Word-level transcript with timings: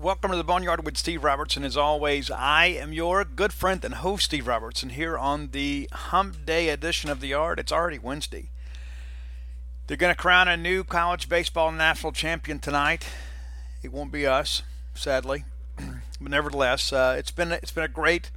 Welcome 0.00 0.30
to 0.30 0.36
the 0.36 0.44
Boneyard 0.44 0.84
with 0.84 0.96
Steve 0.96 1.24
Robertson. 1.24 1.64
As 1.64 1.76
always, 1.76 2.30
I 2.30 2.66
am 2.66 2.92
your 2.92 3.24
good 3.24 3.52
friend 3.52 3.84
and 3.84 3.94
host, 3.94 4.26
Steve 4.26 4.46
Robertson, 4.46 4.90
here 4.90 5.18
on 5.18 5.48
the 5.50 5.88
Hump 5.90 6.46
Day 6.46 6.68
edition 6.68 7.10
of 7.10 7.18
the 7.18 7.26
Yard. 7.26 7.58
It's 7.58 7.72
already 7.72 7.98
Wednesday. 7.98 8.50
They're 9.88 9.96
going 9.96 10.14
to 10.14 10.16
crown 10.16 10.46
a 10.46 10.56
new 10.56 10.84
college 10.84 11.28
baseball 11.28 11.72
national 11.72 12.12
champion 12.12 12.60
tonight. 12.60 13.08
It 13.82 13.92
won't 13.92 14.12
be 14.12 14.24
us, 14.24 14.62
sadly, 14.94 15.42
but 15.76 16.30
nevertheless, 16.30 16.92
uh, 16.92 17.16
it's 17.18 17.32
been 17.32 17.50
it's 17.50 17.72
been 17.72 17.82
a 17.82 17.88
great 17.88 18.30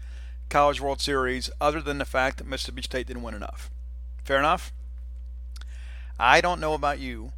College 0.50 0.82
World 0.82 1.00
Series. 1.00 1.52
Other 1.62 1.80
than 1.80 2.00
the 2.00 2.06
fact 2.06 2.40
that 2.40 2.48
Mississippi 2.48 2.82
State 2.82 3.06
didn't 3.06 3.22
win 3.22 3.36
enough. 3.36 3.70
Fair 4.24 4.40
enough. 4.40 4.74
I 6.20 6.42
don't 6.42 6.60
know 6.60 6.74
about 6.74 6.98
you, 6.98 7.34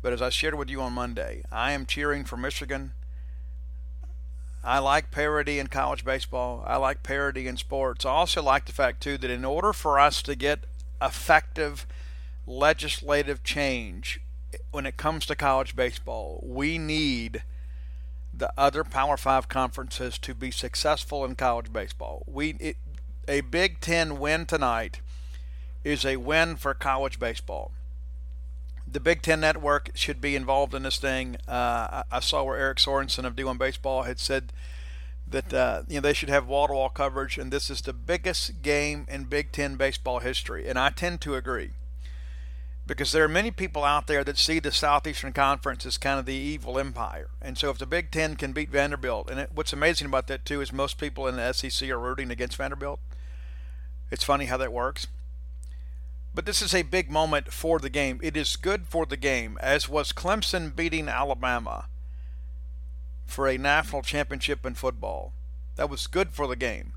but 0.00 0.14
as 0.14 0.22
I 0.22 0.30
shared 0.30 0.54
with 0.54 0.70
you 0.70 0.80
on 0.80 0.94
Monday, 0.94 1.42
I 1.52 1.72
am 1.72 1.84
cheering 1.84 2.24
for 2.24 2.38
Michigan 2.38 2.94
I 4.62 4.78
like 4.78 5.10
parity 5.10 5.58
in 5.58 5.68
college 5.68 6.04
baseball. 6.04 6.62
I 6.66 6.76
like 6.76 7.02
parity 7.02 7.46
in 7.46 7.56
sports. 7.56 8.04
I 8.04 8.10
also 8.10 8.42
like 8.42 8.66
the 8.66 8.72
fact, 8.72 9.02
too, 9.02 9.16
that 9.18 9.30
in 9.30 9.44
order 9.44 9.72
for 9.72 9.98
us 9.98 10.22
to 10.22 10.34
get 10.34 10.60
effective 11.00 11.86
legislative 12.46 13.42
change 13.42 14.20
when 14.70 14.84
it 14.84 14.96
comes 14.96 15.24
to 15.26 15.34
college 15.34 15.74
baseball, 15.74 16.40
we 16.42 16.76
need 16.76 17.42
the 18.34 18.52
other 18.56 18.84
Power 18.84 19.16
Five 19.16 19.48
conferences 19.48 20.18
to 20.18 20.34
be 20.34 20.50
successful 20.50 21.24
in 21.24 21.36
college 21.36 21.72
baseball. 21.72 22.22
We 22.26 22.50
it, 22.60 22.76
a 23.26 23.40
Big 23.42 23.80
Ten 23.80 24.18
win 24.18 24.46
tonight 24.46 25.00
is 25.84 26.04
a 26.04 26.16
win 26.16 26.56
for 26.56 26.74
college 26.74 27.18
baseball 27.18 27.72
the 28.92 29.00
Big 29.00 29.22
Ten 29.22 29.40
Network 29.40 29.90
should 29.94 30.20
be 30.20 30.34
involved 30.34 30.74
in 30.74 30.82
this 30.82 30.98
thing. 30.98 31.36
Uh, 31.46 32.02
I, 32.10 32.20
saw 32.20 32.42
where 32.42 32.56
Eric 32.56 32.78
Sorenson 32.78 33.24
of 33.24 33.36
D1 33.36 33.58
Baseball 33.58 34.02
had 34.02 34.18
said 34.18 34.52
that 35.28 35.54
uh, 35.54 35.82
you 35.88 35.96
know 35.96 36.00
they 36.00 36.12
should 36.12 36.28
have 36.28 36.46
wall-to-wall 36.46 36.90
coverage, 36.90 37.38
and 37.38 37.52
this 37.52 37.70
is 37.70 37.82
the 37.82 37.92
biggest 37.92 38.62
game 38.62 39.06
in 39.08 39.24
Big 39.24 39.52
Ten 39.52 39.76
baseball 39.76 40.18
history. 40.20 40.68
And 40.68 40.78
I 40.78 40.90
tend 40.90 41.20
to 41.22 41.34
agree 41.34 41.70
because 42.86 43.12
there 43.12 43.22
are 43.22 43.28
many 43.28 43.52
people 43.52 43.84
out 43.84 44.08
there 44.08 44.24
that 44.24 44.36
see 44.36 44.58
the 44.58 44.72
Southeastern 44.72 45.32
Conference 45.32 45.86
as 45.86 45.96
kind 45.96 46.18
of 46.18 46.26
the 46.26 46.34
evil 46.34 46.78
empire. 46.78 47.28
And 47.40 47.56
so 47.56 47.70
if 47.70 47.78
the 47.78 47.86
Big 47.86 48.10
Ten 48.10 48.34
can 48.34 48.52
beat 48.52 48.70
Vanderbilt, 48.70 49.30
and 49.30 49.38
it, 49.38 49.50
what's 49.54 49.72
amazing 49.72 50.08
about 50.08 50.26
that 50.26 50.44
too 50.44 50.60
is 50.60 50.72
most 50.72 50.98
people 50.98 51.28
in 51.28 51.36
the 51.36 51.52
SEC 51.52 51.88
are 51.88 51.98
rooting 51.98 52.30
against 52.32 52.56
Vanderbilt. 52.56 52.98
It's 54.10 54.24
funny 54.24 54.46
how 54.46 54.56
that 54.56 54.72
works. 54.72 55.06
But 56.34 56.46
this 56.46 56.62
is 56.62 56.74
a 56.74 56.82
big 56.82 57.10
moment 57.10 57.52
for 57.52 57.78
the 57.78 57.90
game. 57.90 58.20
It 58.22 58.36
is 58.36 58.56
good 58.56 58.86
for 58.86 59.04
the 59.04 59.16
game, 59.16 59.58
as 59.60 59.88
was 59.88 60.12
Clemson 60.12 60.74
beating 60.74 61.08
Alabama 61.08 61.86
for 63.26 63.48
a 63.48 63.58
national 63.58 64.02
championship 64.02 64.64
in 64.64 64.74
football. 64.74 65.32
That 65.76 65.90
was 65.90 66.06
good 66.06 66.30
for 66.32 66.46
the 66.46 66.56
game. 66.56 66.92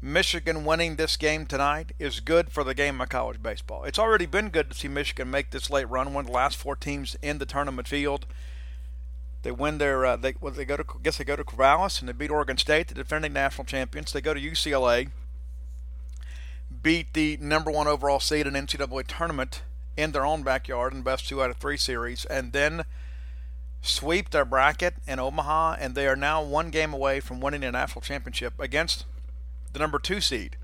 Michigan 0.00 0.64
winning 0.64 0.94
this 0.94 1.16
game 1.16 1.44
tonight 1.44 1.92
is 1.98 2.20
good 2.20 2.52
for 2.52 2.62
the 2.62 2.74
game 2.74 3.00
of 3.00 3.08
college 3.08 3.42
baseball. 3.42 3.82
It's 3.82 3.98
already 3.98 4.26
been 4.26 4.50
good 4.50 4.70
to 4.70 4.76
see 4.76 4.86
Michigan 4.86 5.30
make 5.30 5.50
this 5.50 5.70
late 5.70 5.88
run, 5.88 6.14
one 6.14 6.22
of 6.22 6.26
the 6.28 6.32
last 6.32 6.56
four 6.56 6.76
teams 6.76 7.16
in 7.20 7.38
the 7.38 7.46
tournament 7.46 7.88
field. 7.88 8.24
They 9.42 9.50
win 9.50 9.78
their 9.78 10.06
uh, 10.06 10.16
they 10.16 10.34
well, 10.40 10.52
they 10.52 10.64
go 10.64 10.76
to 10.76 10.84
I 10.88 11.02
guess 11.02 11.18
they 11.18 11.24
go 11.24 11.36
to 11.36 11.44
Corvallis 11.44 11.98
and 11.98 12.08
they 12.08 12.12
beat 12.12 12.30
Oregon 12.30 12.56
State, 12.58 12.88
the 12.88 12.94
defending 12.94 13.32
national 13.32 13.64
champions. 13.64 14.12
They 14.12 14.20
go 14.20 14.34
to 14.34 14.40
UCLA, 14.40 15.10
beat 16.82 17.12
the 17.14 17.38
number 17.40 17.70
one 17.70 17.86
overall 17.86 18.20
seed 18.20 18.46
in 18.46 18.54
NCAA 18.54 19.06
tournament 19.06 19.62
in 19.96 20.12
their 20.12 20.24
own 20.24 20.42
backyard 20.42 20.92
in 20.92 21.02
best 21.02 21.28
two 21.28 21.42
out 21.42 21.50
of 21.50 21.56
three 21.56 21.76
series, 21.76 22.24
and 22.26 22.52
then 22.52 22.84
sweep 23.82 24.30
their 24.30 24.44
bracket 24.44 24.94
in 25.06 25.18
Omaha, 25.18 25.76
and 25.78 25.94
they 25.94 26.06
are 26.06 26.16
now 26.16 26.42
one 26.42 26.70
game 26.70 26.92
away 26.92 27.20
from 27.20 27.40
winning 27.40 27.64
a 27.64 27.72
national 27.72 28.02
championship 28.02 28.54
against 28.58 29.04
the 29.72 29.78
number 29.78 29.98
two 29.98 30.20
seed. 30.20 30.56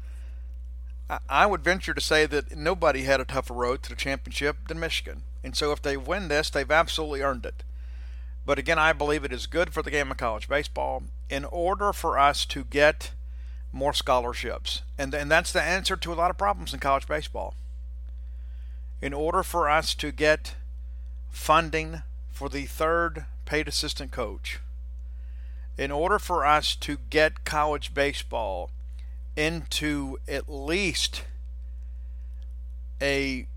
I 1.29 1.47
would 1.47 1.63
venture 1.63 1.95
to 1.95 2.01
say 2.01 2.27
that 2.27 2.57
nobody 2.57 3.03
had 3.03 3.21
a 3.21 3.25
tougher 3.25 3.55
road 3.55 3.83
to 3.83 3.91
the 3.91 3.97
championship 3.97 4.69
than 4.69 4.81
Michigan. 4.81 5.23
And 5.43 5.55
so 5.55 5.71
if 5.73 5.83
they 5.83 5.97
win 5.97 6.29
this, 6.29 6.49
they've 6.49 6.71
absolutely 6.71 7.21
earned 7.21 7.45
it. 7.45 7.63
But 8.47 8.59
again, 8.59 8.79
I 8.79 8.93
believe 8.93 9.25
it 9.25 9.33
is 9.33 9.47
good 9.47 9.73
for 9.73 9.83
the 9.83 9.91
game 9.91 10.11
of 10.11 10.17
college 10.17 10.49
baseball 10.49 11.03
in 11.29 11.45
order 11.45 11.93
for 11.93 12.19
us 12.19 12.47
to 12.47 12.65
get 12.65 13.13
more 13.75 13.93
scholarships. 13.93 14.82
And, 14.97 15.12
and 15.12 15.31
that's 15.31 15.53
the 15.53 15.61
answer 15.61 15.97
to 15.97 16.12
a 16.12 16.15
lot 16.15 16.31
of 16.31 16.38
problems 16.38 16.73
in 16.73 16.81
college 16.81 17.09
baseball. 17.09 17.55
In 19.03 19.12
order 19.12 19.43
for 19.43 19.69
us 19.69 19.94
to 19.97 20.12
get 20.12 20.55
funding 21.31 22.03
for 22.31 22.49
the 22.49 22.65
third 22.65 23.26
paid 23.44 23.67
assistant 23.67 24.12
coach, 24.12 24.61
in 25.76 25.91
order 25.91 26.21
for 26.21 26.47
us 26.47 26.76
to 26.76 26.99
get 27.11 27.44
college 27.44 27.93
baseball 27.93 28.71
into 29.37 30.19
at 30.29 30.49
least 30.49 31.25
a 33.03 33.49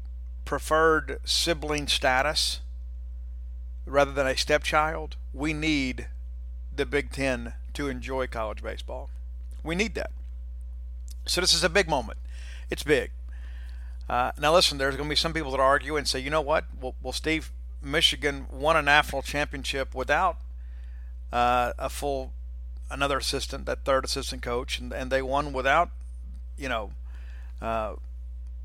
preferred 0.46 1.20
sibling 1.24 1.88
status 1.88 2.62
rather 3.86 4.12
than 4.12 4.26
a 4.26 4.36
stepchild, 4.36 5.16
we 5.32 5.54
need 5.54 6.08
the 6.76 6.88
Big 6.88 7.12
Ten 7.12 7.54
to 7.74 7.88
enjoy 7.88 8.26
college 8.26 8.64
baseball. 8.64 9.12
We 9.68 9.76
need 9.76 9.96
that. 9.96 10.12
So 11.26 11.42
this 11.42 11.54
is 11.54 11.64
a 11.64 11.70
big 11.70 11.90
moment. 11.90 12.18
It's 12.70 12.84
big. 12.84 13.12
Uh, 14.10 14.32
now 14.40 14.54
listen, 14.54 14.78
there's 14.78 14.96
going 14.96 15.08
to 15.08 15.12
be 15.12 15.18
some 15.18 15.34
people 15.34 15.52
that 15.52 15.60
argue 15.60 15.98
and 15.98 16.08
say, 16.08 16.20
you 16.20 16.30
know 16.30 16.42
what? 16.42 16.66
Well, 16.80 16.96
well 17.04 17.14
Steve, 17.14 17.52
Michigan 17.82 18.48
won 18.52 18.78
a 18.78 18.82
national 18.82 19.22
championship 19.22 19.94
without 19.94 20.38
uh, 21.32 21.74
a 21.78 21.90
full 21.90 22.32
another 22.90 23.18
assistant, 23.18 23.66
that 23.66 23.84
third 23.84 24.06
assistant 24.06 24.42
coach, 24.42 24.80
and, 24.80 24.94
and 24.94 25.12
they 25.12 25.22
won 25.22 25.52
without, 25.52 25.90
you 26.58 26.70
know, 26.70 26.92
uh, 27.62 27.94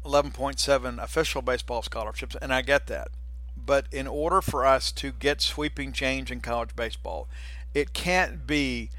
11.7 0.05 1.03
official 1.03 1.43
baseball 1.43 1.83
scholarships, 1.83 2.37
and 2.41 2.53
I 2.53 2.63
get 2.63 2.87
that. 2.87 3.09
But 3.57 3.87
in 3.93 4.07
order 4.07 4.41
for 4.41 4.65
us 4.65 4.93
to 4.93 5.13
get 5.13 5.41
sweeping 5.41 5.93
change 5.93 6.31
in 6.31 6.41
college 6.41 6.75
baseball, 6.75 7.29
it 7.75 7.93
can't 7.93 8.47
be 8.47 8.91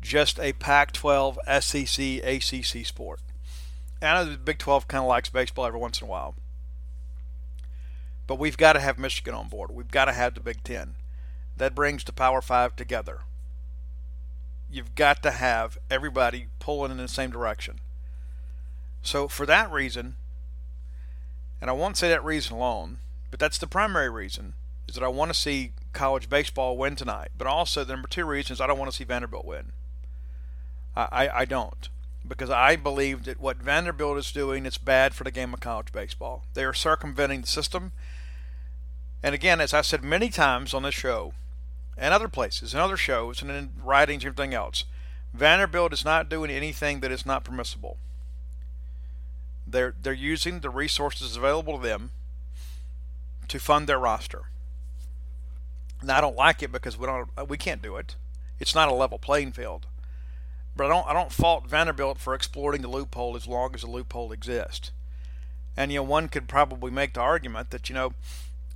just 0.00 0.38
a 0.38 0.52
Pac 0.52 0.92
12, 0.92 1.38
SEC, 1.60 2.04
ACC 2.24 2.86
sport. 2.86 3.20
I 4.00 4.14
know 4.14 4.30
the 4.30 4.38
Big 4.38 4.58
12 4.58 4.88
kind 4.88 5.02
of 5.02 5.08
likes 5.08 5.28
baseball 5.28 5.66
every 5.66 5.80
once 5.80 6.00
in 6.00 6.06
a 6.06 6.10
while. 6.10 6.34
But 8.26 8.38
we've 8.38 8.56
got 8.56 8.74
to 8.74 8.80
have 8.80 8.98
Michigan 8.98 9.34
on 9.34 9.48
board. 9.48 9.70
We've 9.70 9.90
got 9.90 10.04
to 10.04 10.12
have 10.12 10.34
the 10.34 10.40
Big 10.40 10.62
Ten. 10.62 10.94
That 11.56 11.74
brings 11.74 12.04
the 12.04 12.12
Power 12.12 12.40
Five 12.40 12.76
together. 12.76 13.20
You've 14.70 14.94
got 14.94 15.22
to 15.22 15.30
have 15.30 15.78
everybody 15.90 16.48
pulling 16.60 16.92
in 16.92 16.98
the 16.98 17.08
same 17.08 17.30
direction. 17.30 17.80
So, 19.02 19.28
for 19.28 19.46
that 19.46 19.72
reason, 19.72 20.16
and 21.60 21.70
I 21.70 21.72
won't 21.72 21.96
say 21.96 22.08
that 22.10 22.24
reason 22.24 22.54
alone, 22.54 22.98
but 23.30 23.40
that's 23.40 23.58
the 23.58 23.66
primary 23.66 24.10
reason, 24.10 24.54
is 24.86 24.94
that 24.94 25.04
I 25.04 25.08
want 25.08 25.32
to 25.32 25.38
see 25.38 25.72
college 25.92 26.28
baseball 26.28 26.76
win 26.76 26.96
tonight. 26.96 27.30
But 27.36 27.46
also, 27.46 27.82
the 27.82 27.94
number 27.94 28.08
two 28.08 28.26
reason 28.26 28.52
is 28.52 28.60
I 28.60 28.66
don't 28.66 28.78
want 28.78 28.90
to 28.90 28.96
see 28.96 29.04
Vanderbilt 29.04 29.46
win. 29.46 29.72
I, 30.98 31.40
I, 31.40 31.44
don't 31.44 31.88
because 32.26 32.50
I 32.50 32.74
believe 32.74 33.24
that 33.24 33.40
what 33.40 33.58
Vanderbilt 33.58 34.18
is 34.18 34.32
doing 34.32 34.66
is 34.66 34.78
bad 34.78 35.14
for 35.14 35.22
the 35.22 35.30
game 35.30 35.54
of 35.54 35.60
college 35.60 35.92
baseball. 35.92 36.44
They 36.54 36.64
are 36.64 36.74
circumventing 36.74 37.42
the 37.42 37.46
system. 37.46 37.92
And 39.22 39.34
again, 39.34 39.60
as 39.60 39.72
I 39.72 39.82
said 39.82 40.02
many 40.02 40.28
times 40.28 40.74
on 40.74 40.82
this 40.82 40.94
show, 40.94 41.34
and 41.96 42.14
other 42.14 42.28
places, 42.28 42.74
and 42.74 42.82
other 42.82 42.96
shows, 42.96 43.42
and 43.42 43.50
in 43.50 43.70
writings 43.82 44.24
and 44.24 44.32
everything 44.32 44.54
else, 44.54 44.84
Vanderbilt 45.34 45.92
is 45.92 46.04
not 46.04 46.28
doing 46.28 46.50
anything 46.50 47.00
that 47.00 47.10
is 47.12 47.26
not 47.26 47.44
permissible. 47.44 47.96
They're 49.66 49.94
they're 50.00 50.12
using 50.12 50.60
the 50.60 50.70
resources 50.70 51.36
available 51.36 51.76
to 51.78 51.82
them 51.82 52.10
to 53.48 53.58
fund 53.58 53.86
their 53.86 53.98
roster. 53.98 54.44
Now 56.02 56.18
I 56.18 56.20
don't 56.20 56.36
like 56.36 56.62
it 56.62 56.72
because 56.72 56.96
we 56.96 57.06
don't 57.06 57.28
we 57.48 57.58
can't 57.58 57.82
do 57.82 57.96
it. 57.96 58.16
It's 58.60 58.74
not 58.74 58.88
a 58.88 58.94
level 58.94 59.18
playing 59.18 59.52
field. 59.52 59.86
But 60.78 60.86
I 60.86 60.88
don't 60.90 61.06
I 61.08 61.12
don't 61.12 61.32
fault 61.32 61.66
Vanderbilt 61.66 62.18
for 62.18 62.34
exploiting 62.34 62.82
the 62.82 62.88
loophole 62.88 63.34
as 63.34 63.48
long 63.48 63.74
as 63.74 63.80
the 63.80 63.90
loophole 63.90 64.30
exists. 64.30 64.92
And 65.76 65.92
you 65.92 65.98
know 65.98 66.04
one 66.04 66.28
could 66.28 66.48
probably 66.48 66.92
make 66.92 67.14
the 67.14 67.20
argument 67.20 67.70
that 67.70 67.88
you 67.88 67.96
know 67.96 68.12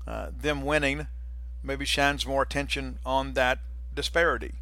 uh, 0.06 0.30
them 0.36 0.62
winning 0.62 1.06
maybe 1.62 1.84
shines 1.84 2.26
more 2.26 2.42
attention 2.42 2.98
on 3.06 3.34
that 3.34 3.60
disparity. 3.94 4.54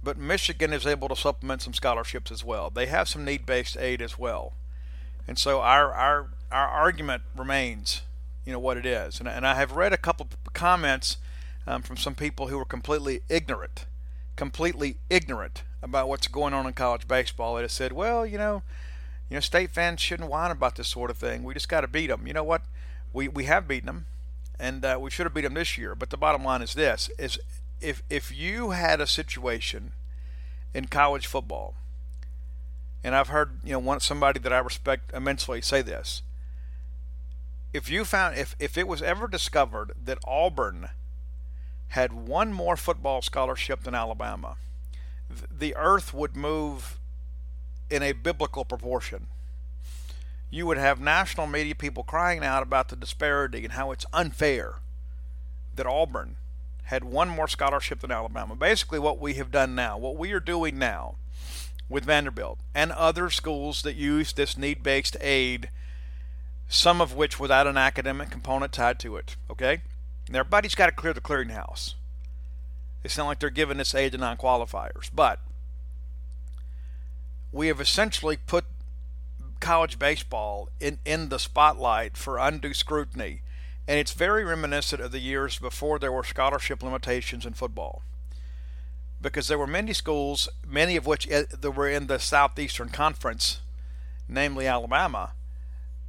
But 0.00 0.16
Michigan 0.16 0.72
is 0.72 0.86
able 0.86 1.08
to 1.08 1.16
supplement 1.16 1.62
some 1.62 1.74
scholarships 1.74 2.30
as 2.30 2.44
well. 2.44 2.70
They 2.70 2.86
have 2.86 3.08
some 3.08 3.24
need-based 3.24 3.76
aid 3.76 4.00
as 4.00 4.16
well, 4.16 4.52
and 5.26 5.36
so 5.36 5.60
our 5.60 5.92
our 5.92 6.28
our 6.52 6.68
argument 6.68 7.24
remains, 7.34 8.02
you 8.46 8.52
know, 8.52 8.60
what 8.60 8.76
it 8.76 8.86
is. 8.86 9.18
And, 9.18 9.28
and 9.28 9.44
I 9.44 9.56
have 9.56 9.72
read 9.72 9.92
a 9.92 9.96
couple 9.96 10.28
comments 10.52 11.16
um, 11.66 11.82
from 11.82 11.96
some 11.96 12.14
people 12.14 12.46
who 12.46 12.60
are 12.60 12.64
completely 12.64 13.22
ignorant, 13.28 13.86
completely 14.36 14.96
ignorant 15.10 15.62
about 15.82 16.08
what's 16.08 16.28
going 16.28 16.54
on 16.54 16.66
in 16.66 16.72
college 16.72 17.06
baseball 17.06 17.54
that 17.54 17.62
have 17.62 17.70
said, 17.70 17.92
well, 17.92 18.24
you 18.26 18.38
know, 18.38 18.62
you 19.28 19.34
know, 19.34 19.40
state 19.40 19.70
fans 19.70 20.00
shouldn't 20.00 20.30
whine 20.30 20.50
about 20.50 20.76
this 20.76 20.88
sort 20.88 21.10
of 21.10 21.18
thing. 21.18 21.44
We 21.44 21.54
just 21.54 21.68
got 21.68 21.82
to 21.82 21.88
beat 21.88 22.08
them. 22.08 22.26
You 22.26 22.32
know 22.34 22.44
what? 22.44 22.62
We 23.12 23.28
we 23.28 23.44
have 23.44 23.68
beaten 23.68 23.86
them, 23.86 24.06
and 24.58 24.84
uh, 24.84 24.98
we 25.00 25.10
should 25.10 25.26
have 25.26 25.34
beat 25.34 25.42
them 25.42 25.54
this 25.54 25.78
year. 25.78 25.94
But 25.94 26.10
the 26.10 26.16
bottom 26.16 26.44
line 26.44 26.62
is 26.62 26.74
this: 26.74 27.10
is 27.18 27.38
if 27.80 28.02
if 28.10 28.36
you 28.36 28.70
had 28.70 29.00
a 29.00 29.06
situation 29.06 29.92
in 30.74 30.86
college 30.86 31.26
football, 31.26 31.74
and 33.02 33.14
I've 33.14 33.28
heard 33.28 33.60
you 33.64 33.72
know 33.72 33.78
one 33.78 34.00
somebody 34.00 34.40
that 34.40 34.52
I 34.52 34.58
respect 34.58 35.12
immensely 35.12 35.60
say 35.60 35.82
this. 35.82 36.22
If 37.72 37.90
you 37.90 38.04
found 38.04 38.36
if 38.36 38.56
if 38.58 38.76
it 38.76 38.88
was 38.88 39.02
ever 39.02 39.26
discovered 39.26 39.92
that 40.04 40.18
Auburn 40.26 40.90
had 41.88 42.12
one 42.12 42.52
more 42.52 42.76
football 42.76 43.22
scholarship 43.22 43.84
than 43.84 43.94
Alabama, 43.94 44.56
the 45.50 45.74
earth 45.76 46.12
would 46.12 46.36
move 46.36 46.98
in 47.90 48.02
a 48.02 48.12
biblical 48.12 48.64
proportion. 48.64 49.28
You 50.50 50.66
would 50.66 50.78
have 50.78 51.00
national 51.00 51.46
media 51.46 51.74
people 51.74 52.04
crying 52.04 52.44
out 52.44 52.62
about 52.62 52.88
the 52.88 52.96
disparity 52.96 53.64
and 53.64 53.72
how 53.72 53.90
it's 53.90 54.06
unfair 54.12 54.76
that 55.74 55.86
Auburn 55.86 56.36
had 56.84 57.04
one 57.04 57.28
more 57.28 57.48
scholarship 57.48 58.00
than 58.00 58.10
Alabama. 58.10 58.54
Basically, 58.54 58.98
what 58.98 59.18
we 59.18 59.34
have 59.34 59.50
done 59.50 59.74
now, 59.74 59.96
what 59.98 60.16
we 60.16 60.32
are 60.32 60.40
doing 60.40 60.78
now 60.78 61.16
with 61.88 62.04
Vanderbilt 62.04 62.58
and 62.74 62.92
other 62.92 63.30
schools 63.30 63.82
that 63.82 63.96
use 63.96 64.32
this 64.32 64.56
need 64.56 64.82
based 64.82 65.16
aid, 65.20 65.70
some 66.68 67.00
of 67.00 67.14
which 67.14 67.40
without 67.40 67.66
an 67.66 67.76
academic 67.76 68.30
component 68.30 68.72
tied 68.72 68.98
to 69.00 69.16
it. 69.16 69.36
Okay? 69.50 69.82
And 70.26 70.36
everybody's 70.36 70.74
got 70.74 70.86
to 70.86 70.92
clear 70.92 71.12
the 71.12 71.20
clearinghouse. 71.20 71.94
It's 73.02 73.18
not 73.18 73.26
like 73.26 73.38
they're 73.38 73.50
giving 73.50 73.76
this 73.76 73.94
aid 73.94 74.12
to 74.12 74.18
non 74.18 74.36
qualifiers. 74.36 75.10
But 75.14 75.40
we 77.52 77.68
have 77.68 77.80
essentially 77.80 78.36
put 78.36 78.64
college 79.60 79.98
baseball 79.98 80.68
in, 80.80 80.98
in 81.04 81.28
the 81.28 81.38
spotlight 81.38 82.16
for 82.16 82.38
undue 82.38 82.74
scrutiny, 82.74 83.42
and 83.86 83.98
it's 83.98 84.12
very 84.12 84.44
reminiscent 84.44 85.00
of 85.00 85.12
the 85.12 85.20
years 85.20 85.58
before 85.58 85.98
there 85.98 86.12
were 86.12 86.24
scholarship 86.24 86.82
limitations 86.82 87.46
in 87.46 87.52
football. 87.52 88.02
Because 89.20 89.48
there 89.48 89.58
were 89.58 89.66
many 89.66 89.92
schools, 89.92 90.48
many 90.66 90.96
of 90.96 91.06
which 91.06 91.28
eh, 91.30 91.44
were 91.62 91.88
in 91.88 92.08
the 92.08 92.18
Southeastern 92.18 92.88
Conference, 92.88 93.60
namely 94.28 94.66
Alabama, 94.66 95.32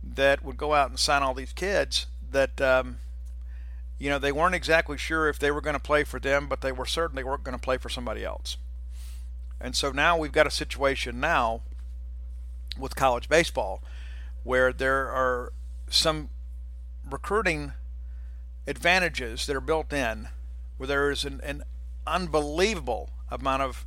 that 0.03 0.43
would 0.43 0.57
go 0.57 0.74
out 0.74 0.89
and 0.89 1.00
sign 1.00 1.24
all 1.24 1.34
these 1.34 1.53
kids 1.53 2.07
that 2.31 2.60
um, 2.60 2.98
you 3.97 4.09
know, 4.09 4.19
they 4.19 4.31
weren't 4.31 4.55
exactly 4.55 4.97
sure 4.97 5.29
if 5.29 5.39
they 5.39 5.51
were 5.51 5.61
going 5.61 5.75
to 5.75 5.79
play 5.79 6.03
for 6.03 6.19
them, 6.19 6.47
but 6.47 6.61
they 6.61 6.71
were 6.71 6.85
certain 6.85 7.15
they 7.15 7.23
weren't 7.23 7.43
going 7.43 7.57
to 7.57 7.63
play 7.63 7.77
for 7.77 7.89
somebody 7.89 8.23
else. 8.23 8.57
And 9.59 9.75
so 9.75 9.91
now 9.91 10.17
we've 10.17 10.31
got 10.31 10.47
a 10.47 10.51
situation 10.51 11.19
now 11.19 11.61
with 12.77 12.95
college 12.95 13.29
baseball 13.29 13.81
where 14.43 14.73
there 14.73 15.09
are 15.09 15.53
some 15.89 16.29
recruiting 17.09 17.73
advantages 18.67 19.45
that 19.45 19.55
are 19.55 19.61
built 19.61 19.93
in, 19.93 20.27
where 20.77 20.87
there 20.87 21.09
is 21.09 21.23
an, 21.23 21.39
an 21.43 21.63
unbelievable 22.05 23.11
amount 23.31 23.61
of 23.61 23.85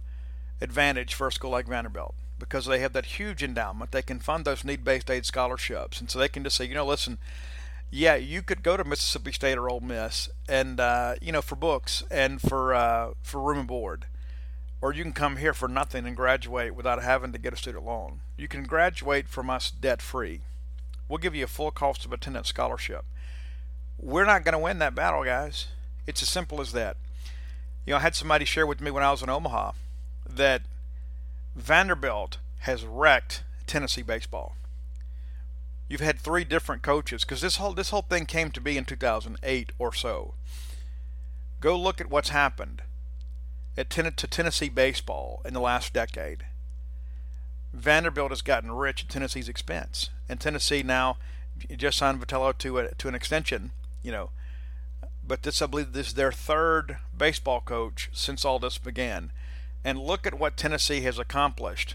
advantage 0.60 1.14
for 1.14 1.28
a 1.28 1.32
school 1.32 1.50
like 1.50 1.66
Vanderbilt 1.66 2.14
because 2.38 2.66
they 2.66 2.78
have 2.78 2.92
that 2.92 3.06
huge 3.06 3.42
endowment. 3.42 3.92
They 3.92 4.02
can 4.02 4.20
fund 4.20 4.44
those 4.44 4.64
need 4.64 4.84
based 4.84 5.10
aid 5.10 5.26
scholarships. 5.26 6.00
And 6.00 6.10
so 6.10 6.18
they 6.18 6.28
can 6.28 6.44
just 6.44 6.56
say, 6.56 6.64
you 6.64 6.74
know, 6.74 6.86
listen, 6.86 7.18
yeah, 7.90 8.16
you 8.16 8.42
could 8.42 8.62
go 8.62 8.76
to 8.76 8.85
Mississippi 8.85 9.33
State 9.33 9.57
or 9.57 9.71
Ole 9.71 9.80
Miss 9.80 10.28
and, 10.49 10.78
uh, 10.78 11.14
you 11.21 11.33
know, 11.33 11.42
for 11.42 11.57
books 11.57 12.04
and 12.11 12.40
for, 12.40 12.75
uh, 12.75 13.12
for 13.23 13.40
room 13.40 13.61
and 13.61 13.68
board. 13.68 14.07
Or 14.80 14.92
you 14.92 15.02
can 15.02 15.12
come 15.12 15.38
here 15.38 15.54
for 15.54 15.68
nothing 15.68 16.07
and 16.07 16.14
graduate 16.14 16.75
without 16.75 17.02
having 17.02 17.33
to 17.33 17.38
get 17.38 17.52
a 17.52 17.57
student 17.57 17.85
loan. 17.85 18.21
You 18.37 18.47
can 18.47 18.64
graduate 18.64 19.28
from 19.28 19.50
us 19.50 19.71
debt 19.71 20.00
free. 20.00 20.42
We'll 21.09 21.18
give 21.18 21.35
you 21.35 21.45
a 21.45 21.49
full 21.49 21.71
cost 21.71 22.04
of 22.04 22.12
attendance 22.12 22.49
scholarship. 22.49 23.04
We're 23.99 24.26
not 24.26 24.45
going 24.45 24.52
to 24.52 24.59
win 24.59 24.78
that 24.78 24.95
battle, 24.95 25.25
guys. 25.25 25.68
It's 26.07 26.23
as 26.23 26.28
simple 26.28 26.61
as 26.61 26.73
that. 26.73 26.97
You 27.87 27.92
know, 27.92 27.97
I 27.97 28.00
had 28.00 28.14
somebody 28.14 28.45
share 28.45 28.66
with 28.66 28.80
me 28.80 28.90
when 28.90 29.02
I 29.02 29.11
was 29.11 29.23
in 29.23 29.30
Omaha 29.30 29.73
that 30.28 30.62
Vanderbilt 31.57 32.38
has 32.61 32.85
wrecked 32.85 33.42
Tennessee 33.66 34.02
baseball. 34.02 34.54
You've 35.88 36.00
had 36.00 36.18
three 36.18 36.45
different 36.45 36.83
coaches 36.83 37.25
because 37.25 37.40
this 37.40 37.57
whole 37.57 37.73
this 37.73 37.90
whole 37.90 38.02
thing 38.02 38.26
came 38.26 38.50
to 38.50 38.61
be 38.61 38.76
in 38.76 38.85
2008 38.85 39.73
or 39.78 39.92
so. 39.92 40.35
Go 41.61 41.78
look 41.78 42.00
at 42.00 42.11
what's 42.11 42.28
happened 42.28 42.83
at 43.76 43.90
ten, 43.90 44.12
to 44.12 44.26
Tennessee 44.26 44.68
baseball 44.68 45.40
in 45.45 45.54
the 45.54 45.61
last 45.61 45.92
decade. 45.92 46.45
Vanderbilt 47.73 48.30
has 48.30 48.42
gotten 48.42 48.73
rich 48.73 49.04
at 49.04 49.09
Tennessee's 49.09 49.49
expense, 49.49 50.11
and 50.28 50.40
Tennessee 50.40 50.83
now 50.83 51.16
just 51.76 51.99
signed 51.99 52.21
Vitello 52.21 52.57
to 52.59 52.78
a, 52.78 52.95
to 52.95 53.09
an 53.09 53.14
extension. 53.14 53.71
You 54.02 54.12
know, 54.12 54.30
but 55.26 55.42
this 55.42 55.62
I 55.62 55.66
believe 55.66 55.92
this 55.92 56.09
is 56.09 56.14
their 56.14 56.33
third 56.33 56.99
baseball 57.16 57.61
coach 57.61 58.11
since 58.12 58.45
all 58.45 58.59
this 58.59 58.78
began. 58.78 59.30
And 59.85 59.99
look 59.99 60.26
at 60.26 60.38
what 60.38 60.57
Tennessee 60.57 61.00
has 61.02 61.18
accomplished, 61.18 61.95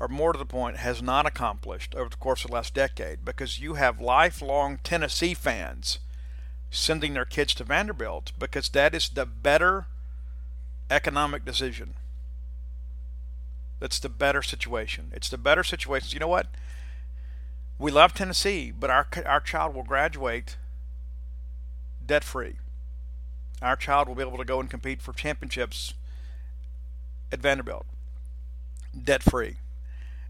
or 0.00 0.08
more 0.08 0.32
to 0.32 0.38
the 0.38 0.46
point, 0.46 0.76
has 0.76 1.02
not 1.02 1.26
accomplished 1.26 1.94
over 1.94 2.08
the 2.08 2.16
course 2.16 2.44
of 2.44 2.50
the 2.50 2.54
last 2.54 2.74
decade, 2.74 3.24
because 3.24 3.60
you 3.60 3.74
have 3.74 4.00
lifelong 4.00 4.78
Tennessee 4.82 5.34
fans 5.34 5.98
sending 6.70 7.14
their 7.14 7.24
kids 7.24 7.54
to 7.54 7.64
Vanderbilt 7.64 8.32
because 8.38 8.68
that 8.70 8.94
is 8.94 9.08
the 9.08 9.26
better 9.26 9.86
economic 10.90 11.44
decision. 11.44 11.94
That's 13.80 13.98
the 13.98 14.08
better 14.08 14.42
situation. 14.42 15.10
It's 15.14 15.28
the 15.28 15.38
better 15.38 15.62
situation. 15.62 16.10
You 16.12 16.20
know 16.20 16.28
what? 16.28 16.48
We 17.78 17.90
love 17.90 18.12
Tennessee, 18.12 18.72
but 18.72 18.90
our 18.90 19.06
our 19.24 19.40
child 19.40 19.74
will 19.74 19.84
graduate 19.84 20.56
debt 22.04 22.24
free. 22.24 22.56
Our 23.62 23.76
child 23.76 24.08
will 24.08 24.16
be 24.16 24.22
able 24.22 24.38
to 24.38 24.44
go 24.44 24.60
and 24.60 24.68
compete 24.68 25.00
for 25.00 25.12
championships 25.12 25.94
at 27.30 27.40
Vanderbilt 27.40 27.86
debt 29.04 29.22
free. 29.22 29.56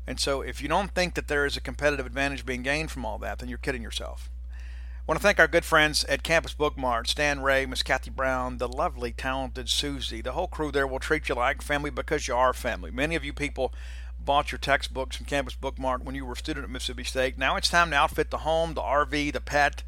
And 0.08 0.18
so 0.18 0.40
if 0.40 0.62
you 0.62 0.68
don't 0.68 0.94
think 0.94 1.12
that 1.14 1.28
there 1.28 1.44
is 1.44 1.58
a 1.58 1.60
competitive 1.60 2.06
advantage 2.06 2.46
being 2.46 2.62
gained 2.62 2.90
from 2.90 3.04
all 3.04 3.18
that, 3.18 3.40
then 3.40 3.50
you're 3.50 3.58
kidding 3.58 3.82
yourself. 3.82 4.30
I 4.56 5.02
want 5.06 5.20
to 5.20 5.22
thank 5.22 5.38
our 5.38 5.46
good 5.46 5.66
friends 5.66 6.02
at 6.04 6.22
Campus 6.22 6.54
Bookmart, 6.54 7.06
Stan 7.06 7.42
Ray, 7.42 7.66
Miss 7.66 7.82
Kathy 7.82 8.08
Brown, 8.08 8.56
the 8.56 8.70
lovely, 8.70 9.12
talented 9.12 9.68
Susie. 9.68 10.22
The 10.22 10.32
whole 10.32 10.46
crew 10.46 10.72
there 10.72 10.86
will 10.86 10.98
treat 10.98 11.28
you 11.28 11.34
like 11.34 11.60
family 11.60 11.90
because 11.90 12.26
you 12.26 12.34
are 12.34 12.54
family. 12.54 12.90
Many 12.90 13.16
of 13.16 13.24
you 13.24 13.34
people 13.34 13.74
bought 14.18 14.50
your 14.50 14.58
textbooks 14.58 15.16
from 15.16 15.26
Campus 15.26 15.54
Bookmart 15.54 16.04
when 16.04 16.14
you 16.14 16.24
were 16.24 16.32
a 16.32 16.36
student 16.36 16.64
at 16.64 16.70
Mississippi 16.70 17.04
State. 17.04 17.36
Now 17.36 17.56
it's 17.56 17.68
time 17.68 17.90
to 17.90 17.96
outfit 17.96 18.30
the 18.30 18.38
home, 18.38 18.72
the 18.72 18.80
RV, 18.80 19.34
the 19.34 19.42
pet, 19.42 19.82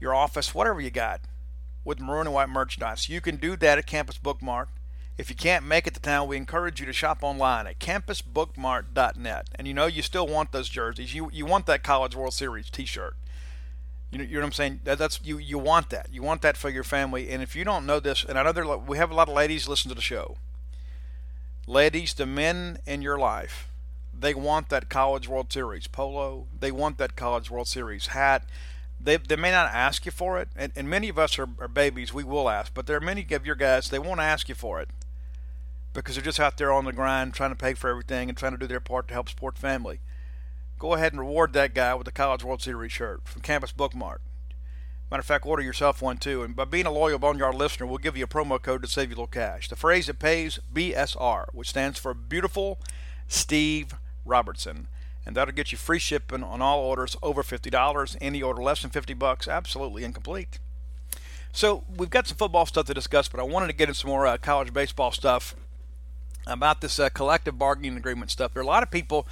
your 0.00 0.16
office, 0.16 0.52
whatever 0.52 0.80
you 0.80 0.90
got 0.90 1.20
with 1.84 2.00
maroon 2.00 2.26
and 2.26 2.34
white 2.34 2.48
merchandise. 2.48 3.08
You 3.08 3.20
can 3.20 3.36
do 3.36 3.54
that 3.54 3.78
at 3.78 3.86
Campus 3.86 4.18
Bookmart. 4.18 4.66
If 5.18 5.30
you 5.30 5.34
can't 5.34 5.66
make 5.66 5.88
it 5.88 5.94
to 5.94 6.00
town, 6.00 6.28
we 6.28 6.36
encourage 6.36 6.78
you 6.78 6.86
to 6.86 6.92
shop 6.92 7.18
online 7.22 7.66
at 7.66 7.80
campusbookmart.net. 7.80 9.48
And 9.56 9.66
you 9.66 9.74
know 9.74 9.86
you 9.86 10.00
still 10.00 10.28
want 10.28 10.52
those 10.52 10.68
jerseys. 10.68 11.12
You 11.12 11.28
you 11.32 11.44
want 11.44 11.66
that 11.66 11.82
College 11.82 12.14
World 12.14 12.34
Series 12.34 12.70
T-shirt. 12.70 13.16
You 14.12 14.18
know, 14.18 14.24
you 14.24 14.34
know 14.34 14.40
what 14.40 14.46
I'm 14.46 14.52
saying? 14.52 14.80
That, 14.84 14.98
that's 14.98 15.20
you 15.24 15.38
you 15.38 15.58
want 15.58 15.90
that. 15.90 16.08
You 16.12 16.22
want 16.22 16.42
that 16.42 16.56
for 16.56 16.70
your 16.70 16.84
family. 16.84 17.30
And 17.30 17.42
if 17.42 17.56
you 17.56 17.64
don't 17.64 17.84
know 17.84 17.98
this, 17.98 18.24
and 18.24 18.38
I 18.38 18.44
know 18.44 18.52
there, 18.52 18.78
we 18.78 18.96
have 18.96 19.10
a 19.10 19.14
lot 19.14 19.28
of 19.28 19.34
ladies 19.34 19.68
listen 19.68 19.88
to 19.88 19.94
the 19.96 20.00
show. 20.00 20.36
Ladies, 21.66 22.14
the 22.14 22.24
men 22.24 22.78
in 22.86 23.02
your 23.02 23.18
life, 23.18 23.68
they 24.18 24.34
want 24.34 24.68
that 24.68 24.88
College 24.88 25.28
World 25.28 25.52
Series 25.52 25.88
polo. 25.88 26.46
They 26.58 26.70
want 26.70 26.96
that 26.98 27.16
College 27.16 27.50
World 27.50 27.66
Series 27.66 28.08
hat. 28.08 28.44
They, 29.00 29.16
they 29.16 29.36
may 29.36 29.50
not 29.50 29.70
ask 29.72 30.06
you 30.06 30.12
for 30.12 30.40
it, 30.40 30.48
and, 30.56 30.72
and 30.74 30.88
many 30.88 31.08
of 31.08 31.18
us 31.18 31.38
are, 31.38 31.48
are 31.60 31.68
babies. 31.68 32.12
We 32.12 32.24
will 32.24 32.48
ask, 32.48 32.72
but 32.74 32.86
there 32.86 32.96
are 32.96 33.00
many 33.00 33.26
of 33.30 33.46
your 33.46 33.54
guys 33.54 33.90
they 33.90 33.98
won't 33.98 34.18
ask 34.18 34.48
you 34.48 34.56
for 34.56 34.80
it 34.80 34.88
because 35.98 36.14
they're 36.14 36.24
just 36.24 36.40
out 36.40 36.56
there 36.56 36.72
on 36.72 36.84
the 36.84 36.92
grind 36.92 37.34
trying 37.34 37.50
to 37.50 37.56
pay 37.56 37.74
for 37.74 37.90
everything 37.90 38.28
and 38.28 38.38
trying 38.38 38.52
to 38.52 38.58
do 38.58 38.66
their 38.66 38.80
part 38.80 39.08
to 39.08 39.14
help 39.14 39.28
support 39.28 39.58
family. 39.58 40.00
Go 40.78 40.94
ahead 40.94 41.12
and 41.12 41.20
reward 41.20 41.52
that 41.52 41.74
guy 41.74 41.94
with 41.94 42.04
the 42.04 42.12
College 42.12 42.44
World 42.44 42.62
Series 42.62 42.92
shirt 42.92 43.26
from 43.26 43.42
Campus 43.42 43.72
Bookmart. 43.72 44.18
Matter 45.10 45.20
of 45.20 45.26
fact, 45.26 45.46
order 45.46 45.62
yourself 45.62 46.02
one 46.02 46.18
too. 46.18 46.42
And 46.42 46.54
by 46.54 46.66
being 46.66 46.86
a 46.86 46.92
loyal 46.92 47.18
Boneyard 47.18 47.54
listener, 47.54 47.86
we'll 47.86 47.98
give 47.98 48.16
you 48.16 48.24
a 48.24 48.28
promo 48.28 48.60
code 48.60 48.82
to 48.82 48.88
save 48.88 49.08
you 49.08 49.16
a 49.16 49.16
little 49.16 49.26
cash. 49.26 49.68
The 49.68 49.76
phrase 49.76 50.06
that 50.06 50.18
pays 50.18 50.58
BSR, 50.72 51.46
which 51.52 51.70
stands 51.70 51.98
for 51.98 52.14
Beautiful 52.14 52.78
Steve 53.26 53.94
Robertson. 54.24 54.88
And 55.26 55.34
that'll 55.34 55.54
get 55.54 55.72
you 55.72 55.78
free 55.78 55.98
shipping 55.98 56.44
on 56.44 56.62
all 56.62 56.80
orders 56.80 57.16
over 57.22 57.42
$50. 57.42 58.16
Any 58.20 58.42
order 58.42 58.62
less 58.62 58.82
than 58.82 58.90
50 58.90 59.14
bucks, 59.14 59.48
absolutely 59.48 60.04
incomplete. 60.04 60.58
So 61.52 61.84
we've 61.96 62.10
got 62.10 62.26
some 62.26 62.36
football 62.36 62.66
stuff 62.66 62.86
to 62.86 62.94
discuss, 62.94 63.28
but 63.28 63.40
I 63.40 63.44
wanted 63.44 63.68
to 63.68 63.72
get 63.72 63.88
into 63.88 64.00
some 64.00 64.10
more 64.10 64.26
uh, 64.26 64.36
college 64.36 64.72
baseball 64.72 65.10
stuff 65.10 65.56
about 66.46 66.80
this 66.80 66.98
uh, 66.98 67.08
collective 67.08 67.58
bargaining 67.58 67.96
agreement 67.96 68.30
stuff. 68.30 68.54
There 68.54 68.60
are 68.60 68.64
a 68.64 68.66
lot 68.68 68.82
of 68.82 68.90
people. 68.90 69.26